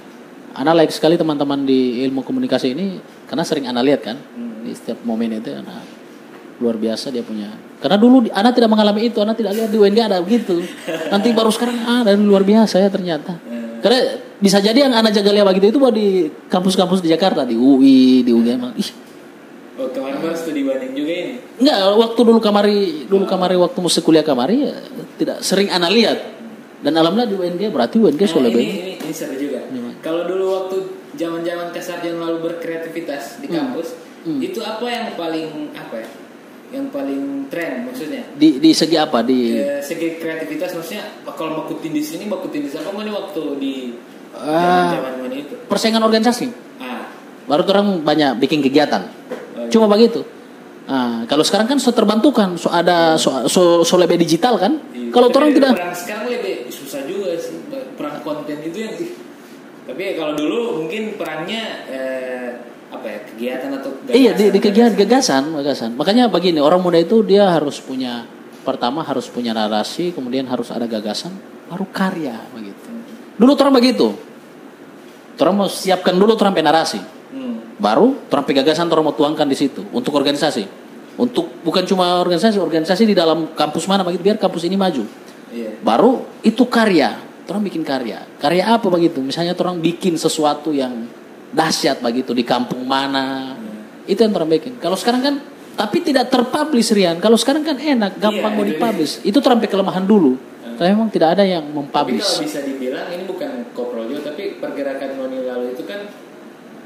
Ana 0.55 0.74
like 0.74 0.91
sekali 0.91 1.16
teman-teman 1.16 1.64
di 1.64 2.03
ilmu 2.07 2.26
komunikasi 2.26 2.74
ini 2.74 2.99
karena 3.30 3.43
sering 3.45 3.70
ana 3.70 3.86
lihat 3.86 4.01
kan 4.01 4.18
di 4.66 4.74
setiap 4.74 5.05
momen 5.05 5.39
itu 5.39 5.53
ana 5.53 5.80
luar 6.60 6.76
biasa 6.76 7.12
dia 7.12 7.24
punya. 7.24 7.51
Karena 7.80 7.95
dulu 7.95 8.28
ana 8.36 8.51
tidak 8.51 8.68
mengalami 8.68 9.07
itu, 9.07 9.24
ana 9.24 9.32
tidak 9.32 9.55
lihat 9.55 9.70
di 9.72 9.78
UNG 9.80 9.99
ada 10.03 10.20
begitu. 10.20 10.60
Nanti 11.07 11.32
baru 11.32 11.47
sekarang 11.47 11.78
ah 11.88 12.01
dan 12.03 12.20
luar 12.20 12.43
biasa 12.43 12.84
ya 12.84 12.91
ternyata. 12.91 13.39
Karena 13.80 14.20
bisa 14.39 14.60
jadi 14.60 14.88
yang 14.88 14.91
ana 14.91 15.07
jaga 15.07 15.32
lihat 15.32 15.47
begitu 15.47 15.72
itu 15.72 15.80
baru 15.80 15.95
di 15.95 16.28
kampus-kampus 16.51 16.99
di 16.99 17.10
Jakarta, 17.12 17.47
di 17.47 17.55
UI, 17.55 18.28
di 18.28 18.32
UGM. 18.36 18.76
Ih, 18.76 18.89
oh 19.80 19.88
kemarin 19.95 20.20
baru 20.20 20.36
studi 20.36 20.68
banding 20.68 20.91
juga 20.91 21.14
ini 21.16 21.34
Enggak, 21.60 21.78
waktu 21.95 22.20
dulu 22.24 22.39
kamari, 22.43 22.80
dulu 23.07 23.24
kamari 23.24 23.55
waktu 23.55 23.80
musik 23.80 24.03
kuliah 24.03 24.24
kamari 24.24 24.68
ya, 24.68 24.76
tidak 25.16 25.39
sering 25.39 25.72
ana 25.72 25.88
lihat. 25.88 26.38
Dan 26.80 26.95
alhamdulillah 26.95 27.27
di 27.27 27.38
UNG 27.38 27.63
berarti 27.69 27.95
UNG 27.97 28.15
Nah, 28.17 28.30
sudah 28.30 28.47
ini, 28.47 28.55
baik. 28.55 28.67
ini, 28.69 28.91
ini 28.97 29.13
seru 29.13 29.36
juga. 29.36 29.59
Kalau 29.99 30.23
dulu 30.23 30.45
waktu 30.53 30.77
zaman-zaman 31.13 31.75
kesarjan 31.75 32.15
lalu 32.17 32.38
berkreativitas 32.45 33.43
di 33.43 33.47
kampus, 33.47 33.99
Hmm. 34.19 34.39
itu 34.39 34.59
apa 34.59 34.84
yang 34.84 35.05
paling 35.15 35.47
apa 35.71 35.95
ya? 35.95 36.09
Yang 36.69 36.86
paling 36.91 37.21
tren 37.47 37.84
maksudnya? 37.84 38.23
Di 38.36 38.59
di 38.59 38.71
segi 38.71 38.93
apa? 38.93 39.23
Di 39.23 39.55
Eh, 39.55 39.80
segi 39.80 40.15
kreativitas 40.15 40.71
maksudnya 40.71 41.03
kalau 41.25 41.63
bakutin 41.63 41.91
di 41.91 41.99
sini 41.99 42.27
bakutin 42.27 42.61
di 42.61 42.69
sana 42.69 42.88
apa 42.88 42.99
nih 42.99 43.11
waktu 43.11 43.41
di 43.57 43.73
Ah. 44.30 44.91
zaman 44.93 45.11
zaman 45.17 45.32
itu? 45.34 45.55
persaingan 45.65 45.99
organisasi. 45.99 46.47
Ah, 46.77 47.07
Baru 47.43 47.63
orang 47.65 47.99
banyak 47.99 48.38
bikin 48.38 48.61
kegiatan. 48.61 49.07
Oh, 49.57 49.65
iya. 49.65 49.71
Cuma 49.71 49.88
begitu. 49.88 50.21
Nah, 50.86 51.23
kalau 51.25 51.41
sekarang 51.41 51.65
kan 51.65 51.77
so 51.77 51.89
terbantukan, 51.89 52.53
so 52.55 52.67
ada 52.67 53.13
so, 53.15 53.47
so, 53.47 53.61
so 53.82 53.95
lebih 53.95 54.17
digital 54.17 54.55
kan. 54.55 54.77
iya. 54.91 54.99
Kalau 55.10 55.28
orang 55.34 55.51
tidak 55.53 55.74
perang 55.76 55.95
sekarang 55.97 56.26
lebih 56.30 56.55
susah 56.70 57.01
juga 57.05 57.36
sih 57.38 57.57
perang 57.97 58.22
konten 58.24 58.57
itu 58.64 58.78
yang 58.78 58.93
tapi 59.89 60.01
ya 60.05 60.14
kalau 60.22 60.34
dulu 60.38 60.86
mungkin 60.86 61.18
perangnya 61.18 61.62
eh, 61.89 62.49
apa 62.89 63.05
ya 63.05 63.20
kegiatan 63.26 63.70
atau 63.82 63.89
Iya 64.10 64.32
di, 64.38 64.53
di 64.53 64.60
kegiatan 64.62 64.93
gagasan. 64.93 65.49
gagasan, 65.49 65.57
gagasan. 65.62 65.89
Makanya 65.97 66.30
begini 66.30 66.62
orang 66.62 66.82
muda 66.82 67.01
itu 67.01 67.22
dia 67.26 67.49
harus 67.49 67.82
punya 67.82 68.26
pertama 68.62 69.01
harus 69.01 69.26
punya 69.30 69.49
narasi, 69.53 70.14
kemudian 70.14 70.45
harus 70.45 70.70
ada 70.70 70.86
gagasan, 70.86 71.34
baru 71.70 71.89
karya 71.89 72.38
begitu. 72.53 72.89
Dulu 73.39 73.51
orang 73.57 73.76
begitu. 73.82 74.07
Orang 75.39 75.55
mau 75.55 75.70
siapkan 75.72 76.20
dulu 76.20 76.36
orang 76.36 76.51
narasi, 76.60 76.99
Hmm. 77.32 77.78
baru 77.80 78.14
orang 78.30 78.43
gagasan 78.62 78.91
orang 78.91 79.10
mau 79.10 79.16
tuangkan 79.16 79.47
di 79.47 79.57
situ 79.57 79.86
untuk 79.95 80.14
organisasi. 80.18 80.88
Untuk 81.20 81.51
bukan 81.67 81.84
cuma 81.84 82.24
organisasi, 82.24 82.55
organisasi 82.63 83.03
di 83.03 83.11
dalam 83.11 83.51
kampus 83.51 83.91
mana 83.91 84.07
begitu 84.07 84.24
biar 84.24 84.39
kampus 84.39 84.63
ini 84.63 84.80
maju. 84.80 85.03
Iya. 85.51 85.84
Baru 85.84 86.24
itu 86.39 86.63
karya, 86.63 87.20
orang 87.51 87.67
bikin 87.67 87.84
karya. 87.84 88.24
Karya 88.39 88.63
apa 88.72 88.88
begitu? 88.88 89.20
Misalnya 89.20 89.51
orang 89.59 89.84
bikin 89.84 90.15
sesuatu 90.15 90.72
yang 90.72 91.11
dahsyat 91.51 91.99
begitu 91.99 92.32
di 92.32 92.47
kampung 92.47 92.88
mana. 92.88 93.51
Itu 94.07 94.24
yang 94.24 94.32
orang 94.32 94.47
bikin. 94.55 94.80
Kalau 94.80 94.95
sekarang 94.95 95.20
kan 95.20 95.36
tapi 95.76 96.03
tidak 96.03 96.32
terpublish 96.32 96.91
Rian. 96.95 97.20
Kalau 97.20 97.36
sekarang 97.36 97.67
kan 97.67 97.76
enak, 97.80 98.20
gampang 98.20 98.51
Iya, 98.51 98.59
mau 98.59 98.65
dipublish. 98.67 99.24
Itu 99.24 99.39
terampai 99.43 99.67
kelemahan 99.67 100.03
dulu. 100.07 100.36
Tapi 100.80 100.95
memang 100.95 101.11
tidak 101.11 101.36
ada 101.36 101.43
yang 101.43 101.67
Tapi 101.67 101.76
mempublish. 101.76 102.24
kalau 102.24 102.47
bisa 102.47 102.59
dibilang 102.63 103.07
ini 103.11 103.24
bukan 103.28 103.51
koprol 103.76 104.07
juga, 104.07 104.32
tapi 104.32 104.55
pergerakan 104.59 105.20
noni 105.20 105.43
lalu 105.43 105.76
itu 105.76 105.84
kan 105.84 106.07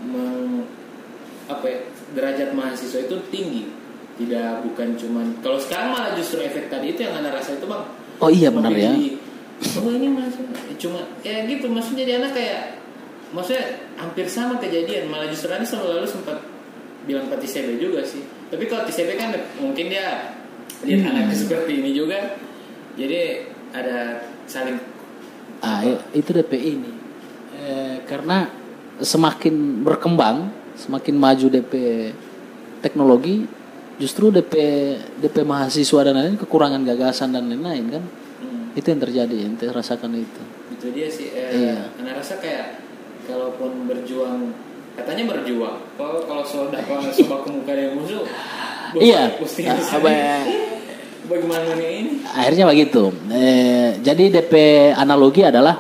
meng- 0.09 0.65
apa 1.45 1.65
ya, 1.69 1.79
derajat 2.17 2.49
mahasiswa 2.57 3.05
itu 3.05 3.17
tinggi. 3.29 3.82
Tidak 4.14 4.61
bukan 4.64 4.93
cuman 4.93 5.26
kalau 5.39 5.57
sekarang 5.57 5.89
malah 5.89 6.14
justru 6.14 6.38
efek 6.39 6.68
tadi 6.68 6.91
itu 6.91 7.01
yang 7.01 7.18
anda 7.18 7.30
rasa 7.30 7.53
itu 7.53 7.66
bang. 7.66 7.84
Oh 8.18 8.30
iya 8.30 8.47
benar 8.47 8.70
ya. 8.72 8.93
di- 8.93 9.18
oh 9.74 9.89
ini 9.89 10.07
masuk 10.07 10.43
cuma 10.78 10.99
ya 11.22 11.45
gitu 11.45 11.66
maksudnya 11.66 12.03
jadi 12.03 12.14
anak 12.20 12.32
kayak 12.32 12.61
maksudnya 13.32 13.64
hampir 13.95 14.28
sama 14.28 14.59
kejadian 14.59 15.07
malah 15.07 15.26
justru 15.26 15.47
Anies 15.49 15.72
selalu 15.72 15.97
lalu 15.97 16.07
sempat 16.07 16.38
bilang 17.03 17.26
ke 17.26 17.36
TCB 17.38 17.80
juga 17.80 18.03
sih 18.03 18.22
tapi 18.47 18.68
kalau 18.68 18.84
TCB 18.84 19.16
kan 19.16 19.32
mungkin 19.57 19.88
dia 19.88 20.36
lihat 20.82 20.99
Hmm. 20.99 21.09
anaknya 21.09 21.36
seperti 21.38 21.80
ini 21.80 21.91
juga 21.91 22.36
jadi 22.93 23.47
ada 23.72 24.20
saling 24.45 24.78
Ah, 25.57 25.80
i- 25.82 26.03
itu 26.14 26.30
DP 26.30 26.53
ini. 26.59 26.91
Eh, 27.55 28.03
karena 28.03 28.51
semakin 28.99 29.80
berkembang, 29.80 30.51
semakin 30.76 31.16
maju 31.16 31.47
DP 31.47 31.74
teknologi, 32.82 33.47
justru 34.03 34.27
DP 34.29 34.53
DP 35.17 35.35
mahasiswa 35.41 35.99
dan 36.03 36.13
lain-lain 36.13 36.35
kekurangan 36.37 36.83
gagasan 36.83 37.31
dan 37.31 37.47
lain-lain 37.47 37.87
kan. 37.89 38.03
hmm, 38.03 38.75
Itu 38.75 38.91
yang 38.91 39.01
terjadi, 39.01 39.35
yang 39.39 39.53
saya 39.55 39.71
rasakan 39.71 40.11
itu. 40.13 40.43
itu 40.73 40.87
dia 40.91 41.07
sih 41.07 41.31
eh, 41.31 41.47
Iya. 41.53 41.95
anak 41.95 42.19
rasa 42.19 42.35
kayak 42.37 42.83
kalaupun 43.23 43.87
berjuang 43.87 44.51
katanya 44.93 45.31
berjuang 45.31 45.79
kalau 45.95 46.19
kalau 46.23 46.43
sudah 46.43 46.83
kalau 46.83 47.07
sobat 47.07 47.47
muka 47.47 47.71
yang 47.71 47.95
musuh 47.95 48.27
Iya. 48.93 49.31
Ah, 49.31 49.79
apa- 49.95 50.11
sini. 50.11 50.53
bagaimana 51.31 51.71
ini 51.73 52.19
Akhirnya 52.27 52.67
begitu. 52.67 53.09
Eh, 53.31 53.95
jadi 53.97 54.23
DP 54.29 54.53
analogi 54.93 55.41
adalah 55.41 55.79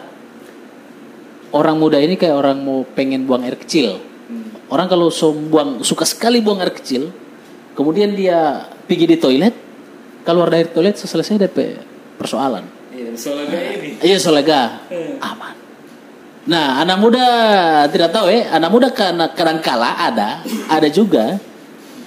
orang 1.51 1.75
muda 1.77 1.97
ini 1.97 2.15
kayak 2.15 2.33
orang 2.33 2.57
mau 2.57 2.81
pengen 2.87 3.27
buang 3.27 3.43
air 3.43 3.53
kecil. 3.55 3.99
Orang 4.65 4.87
kalau 4.87 5.11
so 5.11 5.29
buang 5.29 5.83
suka 5.83 6.01
sekali 6.01 6.41
buang 6.41 6.57
air 6.57 6.73
kecil, 6.73 7.13
kemudian 7.73 8.13
dia 8.13 8.69
pergi 8.85 9.05
di 9.05 9.17
toilet, 9.19 9.53
keluar 10.23 10.49
dari 10.49 10.65
toilet 10.69 10.95
selesai 10.97 11.37
DP 11.47 11.57
persoalan. 12.17 12.63
iya 12.93 13.09
soalnya 13.17 13.59
ini 13.73 13.89
Iya 13.99 14.17
solega 14.21 14.85
Hmm. 14.87 15.17
aman. 15.19 15.55
Nah 16.45 16.83
anak 16.83 16.97
muda 17.01 17.25
tidak 17.89 18.13
tahu 18.13 18.29
ya, 18.29 18.53
anak 18.53 18.69
muda 18.69 18.87
karena 18.93 19.31
kadang 19.33 19.59
kala 19.63 19.97
ada, 19.97 20.43
ada 20.69 20.87
juga 20.91 21.39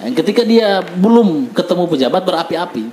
yang 0.05 0.13
ketika 0.13 0.45
dia 0.45 0.79
belum 0.85 1.51
ketemu 1.57 1.83
pejabat 1.89 2.21
berapi-api. 2.21 2.85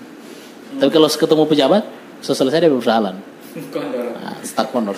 Tapi 0.81 0.91
kalau 0.91 1.07
ketemu 1.07 1.45
pejabat, 1.47 1.83
selesai 2.19 2.65
dia 2.65 2.73
persoalan. 2.73 3.15
Nah, 3.55 4.41
start 4.43 4.75
kondor. 4.75 4.97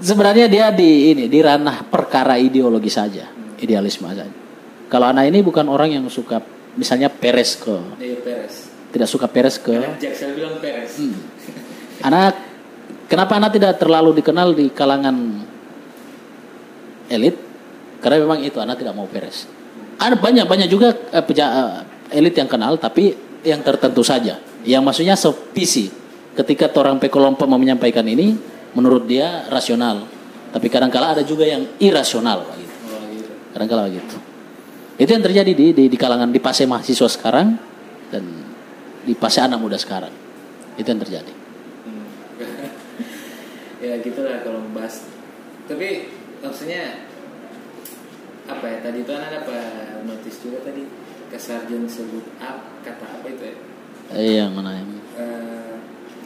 Sebenarnya 0.00 0.48
dia 0.48 0.68
di 0.72 1.12
ini 1.12 1.24
di 1.28 1.38
ranah 1.40 1.84
perkara 1.88 2.36
ideologi 2.36 2.92
saja, 2.92 3.28
idealisme 3.60 4.08
saja. 4.12 4.28
Kalau 4.90 5.06
anak 5.06 5.30
ini 5.30 5.38
bukan 5.40 5.70
orang 5.70 5.94
yang 5.94 6.04
suka 6.10 6.42
misalnya 6.74 7.06
peres 7.06 7.54
ke 7.54 7.78
iya 8.02 8.18
Peres 8.18 8.70
tidak 8.90 9.06
suka 9.06 9.30
peres 9.30 9.56
ke 9.62 9.70
bilang 10.34 10.58
Peres 10.58 10.98
Hmm. 10.98 11.14
Anak 12.00 12.32
kenapa 13.06 13.36
anak 13.36 13.54
tidak 13.54 13.78
terlalu 13.78 14.16
dikenal 14.18 14.56
di 14.56 14.72
kalangan 14.72 15.14
elit? 17.12 17.36
Karena 18.00 18.16
memang 18.24 18.40
itu 18.40 18.56
anak 18.56 18.80
tidak 18.80 18.96
mau 18.96 19.04
beres. 19.04 19.44
Ada 20.00 20.16
banyak 20.16 20.48
banyak 20.48 20.68
juga 20.72 20.96
eh, 21.12 21.20
peja- 21.20 21.84
eh, 22.08 22.16
elit 22.16 22.32
yang 22.32 22.48
kenal 22.48 22.80
tapi 22.80 23.12
yang 23.44 23.60
tertentu 23.60 24.00
saja. 24.00 24.40
Yang 24.64 24.82
maksudnya 24.84 25.14
sevisi. 25.16 25.92
Ketika 26.32 26.72
orang 26.80 26.96
pekelompok 26.96 27.44
mau 27.44 27.60
menyampaikan 27.60 28.06
ini 28.08 28.32
menurut 28.72 29.04
dia 29.04 29.44
rasional. 29.52 30.08
Tapi 30.50 30.66
kadang-kala 30.72 31.20
ada 31.20 31.22
juga 31.22 31.44
yang 31.44 31.68
irasional 31.76 32.48
gitu. 32.56 32.74
Oh, 32.88 33.04
gitu. 33.12 33.30
Kadang-kala 33.52 33.92
begitu. 33.92 34.16
Itu 35.00 35.16
yang 35.16 35.24
terjadi 35.24 35.56
di, 35.56 35.66
di, 35.72 35.84
di 35.88 35.96
kalangan 35.96 36.28
di 36.28 36.36
fase 36.44 36.68
mahasiswa 36.68 37.08
sekarang 37.08 37.56
dan 38.12 38.24
di 39.00 39.16
fase 39.16 39.40
anak 39.40 39.56
muda 39.56 39.80
sekarang. 39.80 40.12
Itu 40.76 40.84
yang 40.92 41.00
terjadi. 41.00 41.32
Hmm. 41.88 42.04
ya 43.88 43.96
gitulah 44.04 44.44
kalau 44.44 44.60
membahas. 44.60 45.08
Tapi 45.64 46.12
maksudnya 46.44 47.08
apa 48.44 48.66
ya 48.66 48.78
tadi 48.84 49.00
itu 49.00 49.12
anak 49.14 49.46
apa 49.46 49.56
notice 50.04 50.42
juga 50.42 50.58
tadi 50.68 50.82
kesarjan 51.30 51.86
sebut 51.86 52.26
up 52.42 52.58
kata 52.82 53.06
apa 53.06 53.26
itu 53.30 53.44
ya 53.46 53.56
Eh, 54.10 54.42
yang 54.42 54.50
mana 54.50 54.74
yang 54.74 54.90
Eh, 55.14 55.74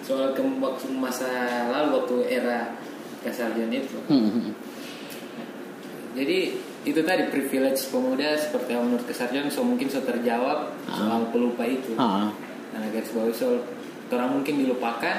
soal 0.01 0.33
ke 0.33 0.41
waktu 0.41 0.89
masa 0.97 1.29
lalu 1.69 2.01
waktu 2.01 2.17
era 2.41 2.73
kesarjan 3.21 3.69
itu 3.69 4.01
Hmm, 4.09 4.25
hmm, 4.25 4.33
hmm. 4.41 4.55
jadi 6.17 6.39
itu 6.85 7.01
tadi 7.01 7.33
privilege 7.33 7.81
pemuda 7.89 8.37
seperti 8.37 8.77
yang 8.77 8.85
menurut 8.85 9.05
kesarjan 9.09 9.49
so 9.49 9.65
mungkin 9.65 9.89
so 9.89 10.05
terjawab 10.05 10.77
soal 10.87 11.33
pelupa 11.33 11.65
itu 11.65 11.97
Ah, 11.97 12.29
karena 12.71 12.87
garis 12.93 13.11
bawahi 13.11 13.33
soal 13.33 13.65
orang 14.13 14.31
mungkin 14.31 14.55
dilupakan 14.61 15.19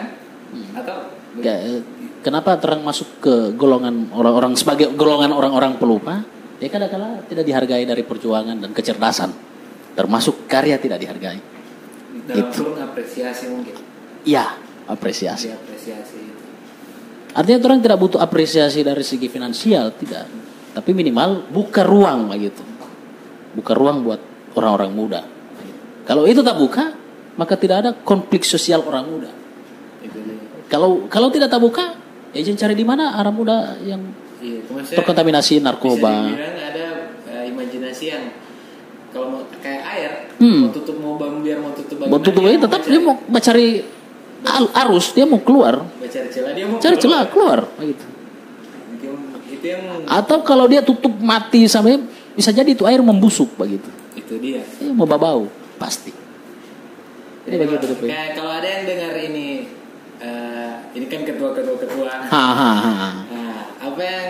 atau 0.71 0.97
ya, 1.41 1.51
eh, 1.57 1.81
kenapa 2.21 2.55
terang 2.61 2.79
masuk 2.79 3.19
ke 3.19 3.33
golongan 3.57 4.07
orang-orang 4.13 4.55
sebagai 4.55 4.93
golongan 4.93 5.33
orang-orang 5.35 5.75
pelupa? 5.75 6.23
Ya 6.63 6.71
kadang-kala 6.71 7.19
tidak 7.27 7.43
dihargai 7.43 7.83
dari 7.83 7.99
perjuangan 8.07 8.55
dan 8.55 8.71
kecerdasan. 8.71 9.35
Termasuk 9.91 10.47
karya 10.47 10.79
tidak 10.79 11.03
dihargai. 11.03 11.39
dalam 12.25 12.47
Itu. 12.47 12.71
apresiasi 12.79 13.51
mungkin 13.51 13.75
Ya, 14.23 14.55
apresiasi. 14.87 15.51
diapresiasi 15.51 16.17
itu 16.17 16.43
Artinya 17.35 17.59
orang 17.67 17.83
tidak 17.83 17.99
butuh 17.99 18.19
apresiasi 18.23 18.79
dari 18.79 19.03
segi 19.03 19.27
finansial, 19.27 19.91
tidak. 19.99 20.23
Tapi 20.75 20.91
minimal 20.91 21.47
buka 21.47 21.81
ruang 21.81 22.27
begitu. 22.27 22.59
Buka 23.55 23.71
ruang 23.71 24.03
buat 24.03 24.19
orang-orang 24.53 24.91
muda. 24.91 25.21
Kalau 26.03 26.27
itu 26.27 26.43
tak 26.43 26.59
buka, 26.59 26.91
maka 27.35 27.55
tidak 27.55 27.77
ada 27.79 27.91
konflik 27.95 28.43
sosial 28.43 28.83
orang 28.83 29.07
muda. 29.07 29.31
Kalau 30.67 31.07
kalau 31.07 31.31
tidak 31.31 31.47
tak 31.47 31.61
buka, 31.61 31.95
ya 32.33 32.41
jangan 32.41 32.59
cari 32.61 32.75
di 32.75 32.83
mana 32.83 33.15
orang 33.15 33.35
muda 33.35 33.57
yang 33.81 34.01
iya 34.41 34.59
terkontaminasi 34.91 35.63
narkoba. 35.63 36.35
ada 36.35 36.85
eh, 37.31 37.43
imajinasi 37.49 38.05
yang 38.05 38.23
kalau 39.09 39.31
mau 39.31 39.41
kayak 39.57 39.83
air 39.87 40.11
Hmm. 40.35 40.67
mau 40.67 40.71
tutup 40.75 40.99
mau 40.99 41.15
bang 41.15 41.39
biar 41.39 41.57
mau 41.63 41.71
tutup 41.71 41.95
bagaimana, 41.95 42.19
Betul 42.19 42.31
betul 42.35 42.59
tetap 42.59 42.81
dia 42.83 42.99
mau 42.99 43.15
cari 43.39 43.67
al- 44.43 44.73
arus, 44.83 45.15
dia 45.15 45.23
mau 45.23 45.39
keluar, 45.39 45.79
mau 45.79 46.03
cari 46.05 46.27
celah 46.27 46.51
dia 46.51 46.65
mau 46.67 46.75
cari 46.75 46.95
celah 46.99 47.23
keluar, 47.31 47.59
begitu. 47.79 48.03
Mungkin 48.95 49.11
itu 49.51 49.65
yang 49.65 49.83
Atau 50.05 50.39
kalau 50.41 50.65
dia 50.65 50.79
tutup 50.79 51.11
mati 51.17 51.67
sampai 51.67 51.99
bisa 52.31 52.49
jadi 52.49 52.67
itu 52.67 52.83
air 52.83 52.99
membusuk 52.99 53.51
begitu. 53.53 53.87
itu 54.15 54.39
dia 54.39 54.63
Eh, 54.79 54.89
mau 54.89 55.03
bau 55.03 55.45
pasti. 55.75 56.09
Ini 56.09 57.51
Jadi 57.51 57.55
begitu 57.61 57.83
kalau- 57.83 57.99
Depe. 57.99 58.05
kayak 58.07 58.29
kalau 58.33 58.51
ada 58.53 58.65
yang 58.65 58.83
dengar 58.85 59.13
ini 59.21 59.47
eh, 60.17 60.71
ini 60.93 61.05
kan 61.05 61.21
ketua 61.21 61.51
ketua 61.51 61.75
ketua 61.75 62.07
Ha 62.25 62.45
ha 62.49 62.71
ha. 62.73 63.09
Nah, 63.27 63.59
apa 63.77 64.01
yang 64.01 64.29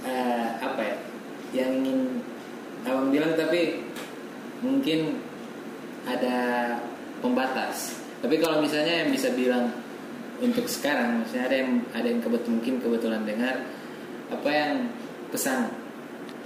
eh, 0.00 0.46
apa 0.56 0.80
ya 0.80 0.94
yang 1.52 1.70
ingin 1.76 2.22
abang 2.82 3.10
bilang 3.10 3.34
tapi 3.34 3.82
mungkin 4.60 5.18
ada 6.04 6.36
pembatas. 7.18 7.98
Tapi 8.20 8.38
kalau 8.38 8.62
misalnya 8.62 9.04
yang 9.04 9.10
bisa 9.10 9.34
bilang 9.34 9.68
untuk 10.42 10.66
sekarang, 10.66 11.22
misalnya 11.22 11.44
ada 11.46 11.56
yang 11.56 11.70
ada 11.94 12.06
yang 12.10 12.20
kebetulan 12.22 12.52
mungkin 12.58 12.74
kebetulan 12.82 13.22
dengar 13.22 13.54
apa 14.32 14.48
yang 14.50 14.74
pesan 15.30 15.70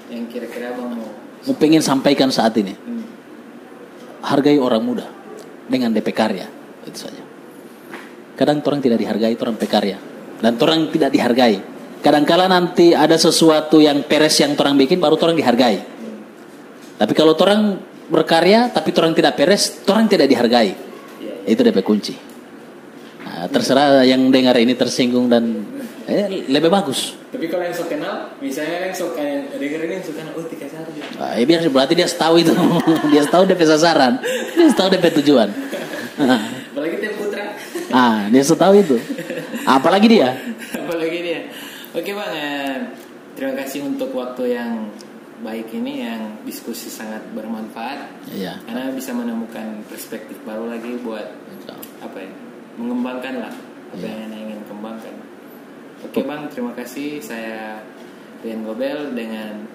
yang 0.09 0.24
kira-kira 0.28 0.72
abang 0.72 0.97
mau 0.97 1.09
Mau 1.47 1.55
pengen 1.55 1.78
sampaikan 1.78 2.34
saat 2.34 2.51
ini, 2.59 2.74
hmm, 2.74 3.05
hargai 4.26 4.59
orang 4.59 4.82
muda 4.82 5.07
dengan 5.70 5.95
DP 5.95 6.11
karya, 6.11 6.51
itu 6.82 6.99
saja. 6.99 7.22
Kadang 8.34 8.59
orang 8.66 8.82
tidak 8.82 8.99
dihargai, 8.99 9.34
orang 9.39 9.55
pekarya, 9.55 9.99
dan 10.43 10.59
orang 10.59 10.91
tidak 10.91 11.11
dihargai. 11.14 11.57
Kadangkala 12.03 12.51
nanti 12.51 12.95
ada 12.95 13.14
sesuatu 13.14 13.78
yang 13.78 14.07
peres 14.07 14.39
yang 14.43 14.59
orang 14.59 14.78
bikin, 14.78 14.99
baru 14.99 15.14
orang 15.18 15.39
dihargai. 15.39 15.78
Tapi 16.99 17.12
kalau 17.14 17.39
orang 17.39 17.78
berkarya, 18.11 18.74
tapi 18.74 18.91
orang 18.99 19.14
tidak 19.14 19.39
peres, 19.39 19.82
orang 19.86 20.11
tidak 20.11 20.26
dihargai. 20.26 20.74
ya, 21.22 21.47
ya. 21.47 21.55
Itu 21.55 21.62
DP 21.62 21.78
kunci. 21.86 22.14
Nah, 23.28 23.44
terserah 23.52 24.08
yang 24.08 24.32
dengar 24.32 24.56
ini 24.56 24.72
tersinggung 24.72 25.28
dan 25.28 25.68
eh, 26.08 26.48
lebih 26.48 26.72
bagus. 26.72 27.12
Tapi 27.28 27.44
kalau 27.52 27.60
yang 27.68 27.76
sok 27.76 27.92
kenal, 27.92 28.32
misalnya 28.40 28.88
yang 28.88 28.94
sok 28.96 29.20
kayak 29.20 29.52
denger 29.60 29.80
ini 29.84 29.92
yang 30.00 30.04
sok 30.08 30.16
kenal, 30.16 30.32
oh 30.32 30.44
tiga. 30.48 30.64
Ah, 31.20 31.36
ya 31.36 31.44
biar 31.44 31.60
berarti 31.68 31.92
dia 31.92 32.08
tahu 32.08 32.40
itu, 32.40 32.56
dia 33.12 33.22
tahu 33.28 33.44
DP 33.44 33.62
sasaran, 33.68 34.16
dia 34.56 34.72
tahu 34.72 34.88
DP 34.88 35.04
tujuan. 35.20 35.52
Ah. 36.16 36.40
Apalagi 36.72 36.96
Teh 37.04 37.12
Putra. 37.12 37.44
Ah, 37.88 38.28
dia 38.32 38.44
tahu 38.44 38.72
itu. 38.80 38.96
Apalagi 39.68 40.08
dia. 40.08 40.32
apalagi 40.72 41.20
dia 41.20 41.40
oke 41.92 42.10
bang 42.12 42.32
eh, 42.36 42.76
terima 43.36 43.54
kasih 43.60 43.84
untuk 43.84 44.12
waktu 44.12 44.56
yang 44.56 44.88
baik 45.44 45.70
ini 45.70 46.02
yang 46.02 46.22
diskusi 46.42 46.90
sangat 46.90 47.22
bermanfaat 47.32 48.10
Iya. 48.34 48.58
karena 48.66 48.90
bisa 48.90 49.14
menemukan 49.14 49.86
perspektif 49.86 50.34
baru 50.42 50.66
lagi 50.72 50.98
buat 51.00 51.28
apa 52.02 52.18
ya 52.18 52.32
mengembangkan 52.78 53.34
lah 53.42 53.52
apa 53.88 53.98
Iya. 53.98 54.28
yang 54.28 54.32
ingin 54.32 54.60
kembangkan 54.64 55.14
oke 56.04 56.18
bang 56.20 56.42
terima 56.48 56.72
kasih 56.72 57.18
saya 57.18 57.82
Rian 58.38 58.62
Gobel 58.62 59.12
dengan 59.12 59.66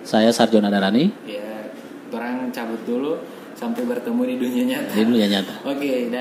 Saya 0.00 0.30
Sarjona 0.30 0.70
Darani 0.70 1.10
ya 1.26 1.66
orang 2.08 2.48
cabut 2.48 2.80
dulu 2.86 3.18
sampai 3.52 3.82
bertemu 3.82 4.22
di 4.22 4.34
dunia 4.38 4.64
nyata 4.68 4.92
di 4.94 5.02
dunia 5.02 5.26
nyata. 5.26 5.54
oke 5.64 5.90
dan 5.90 6.14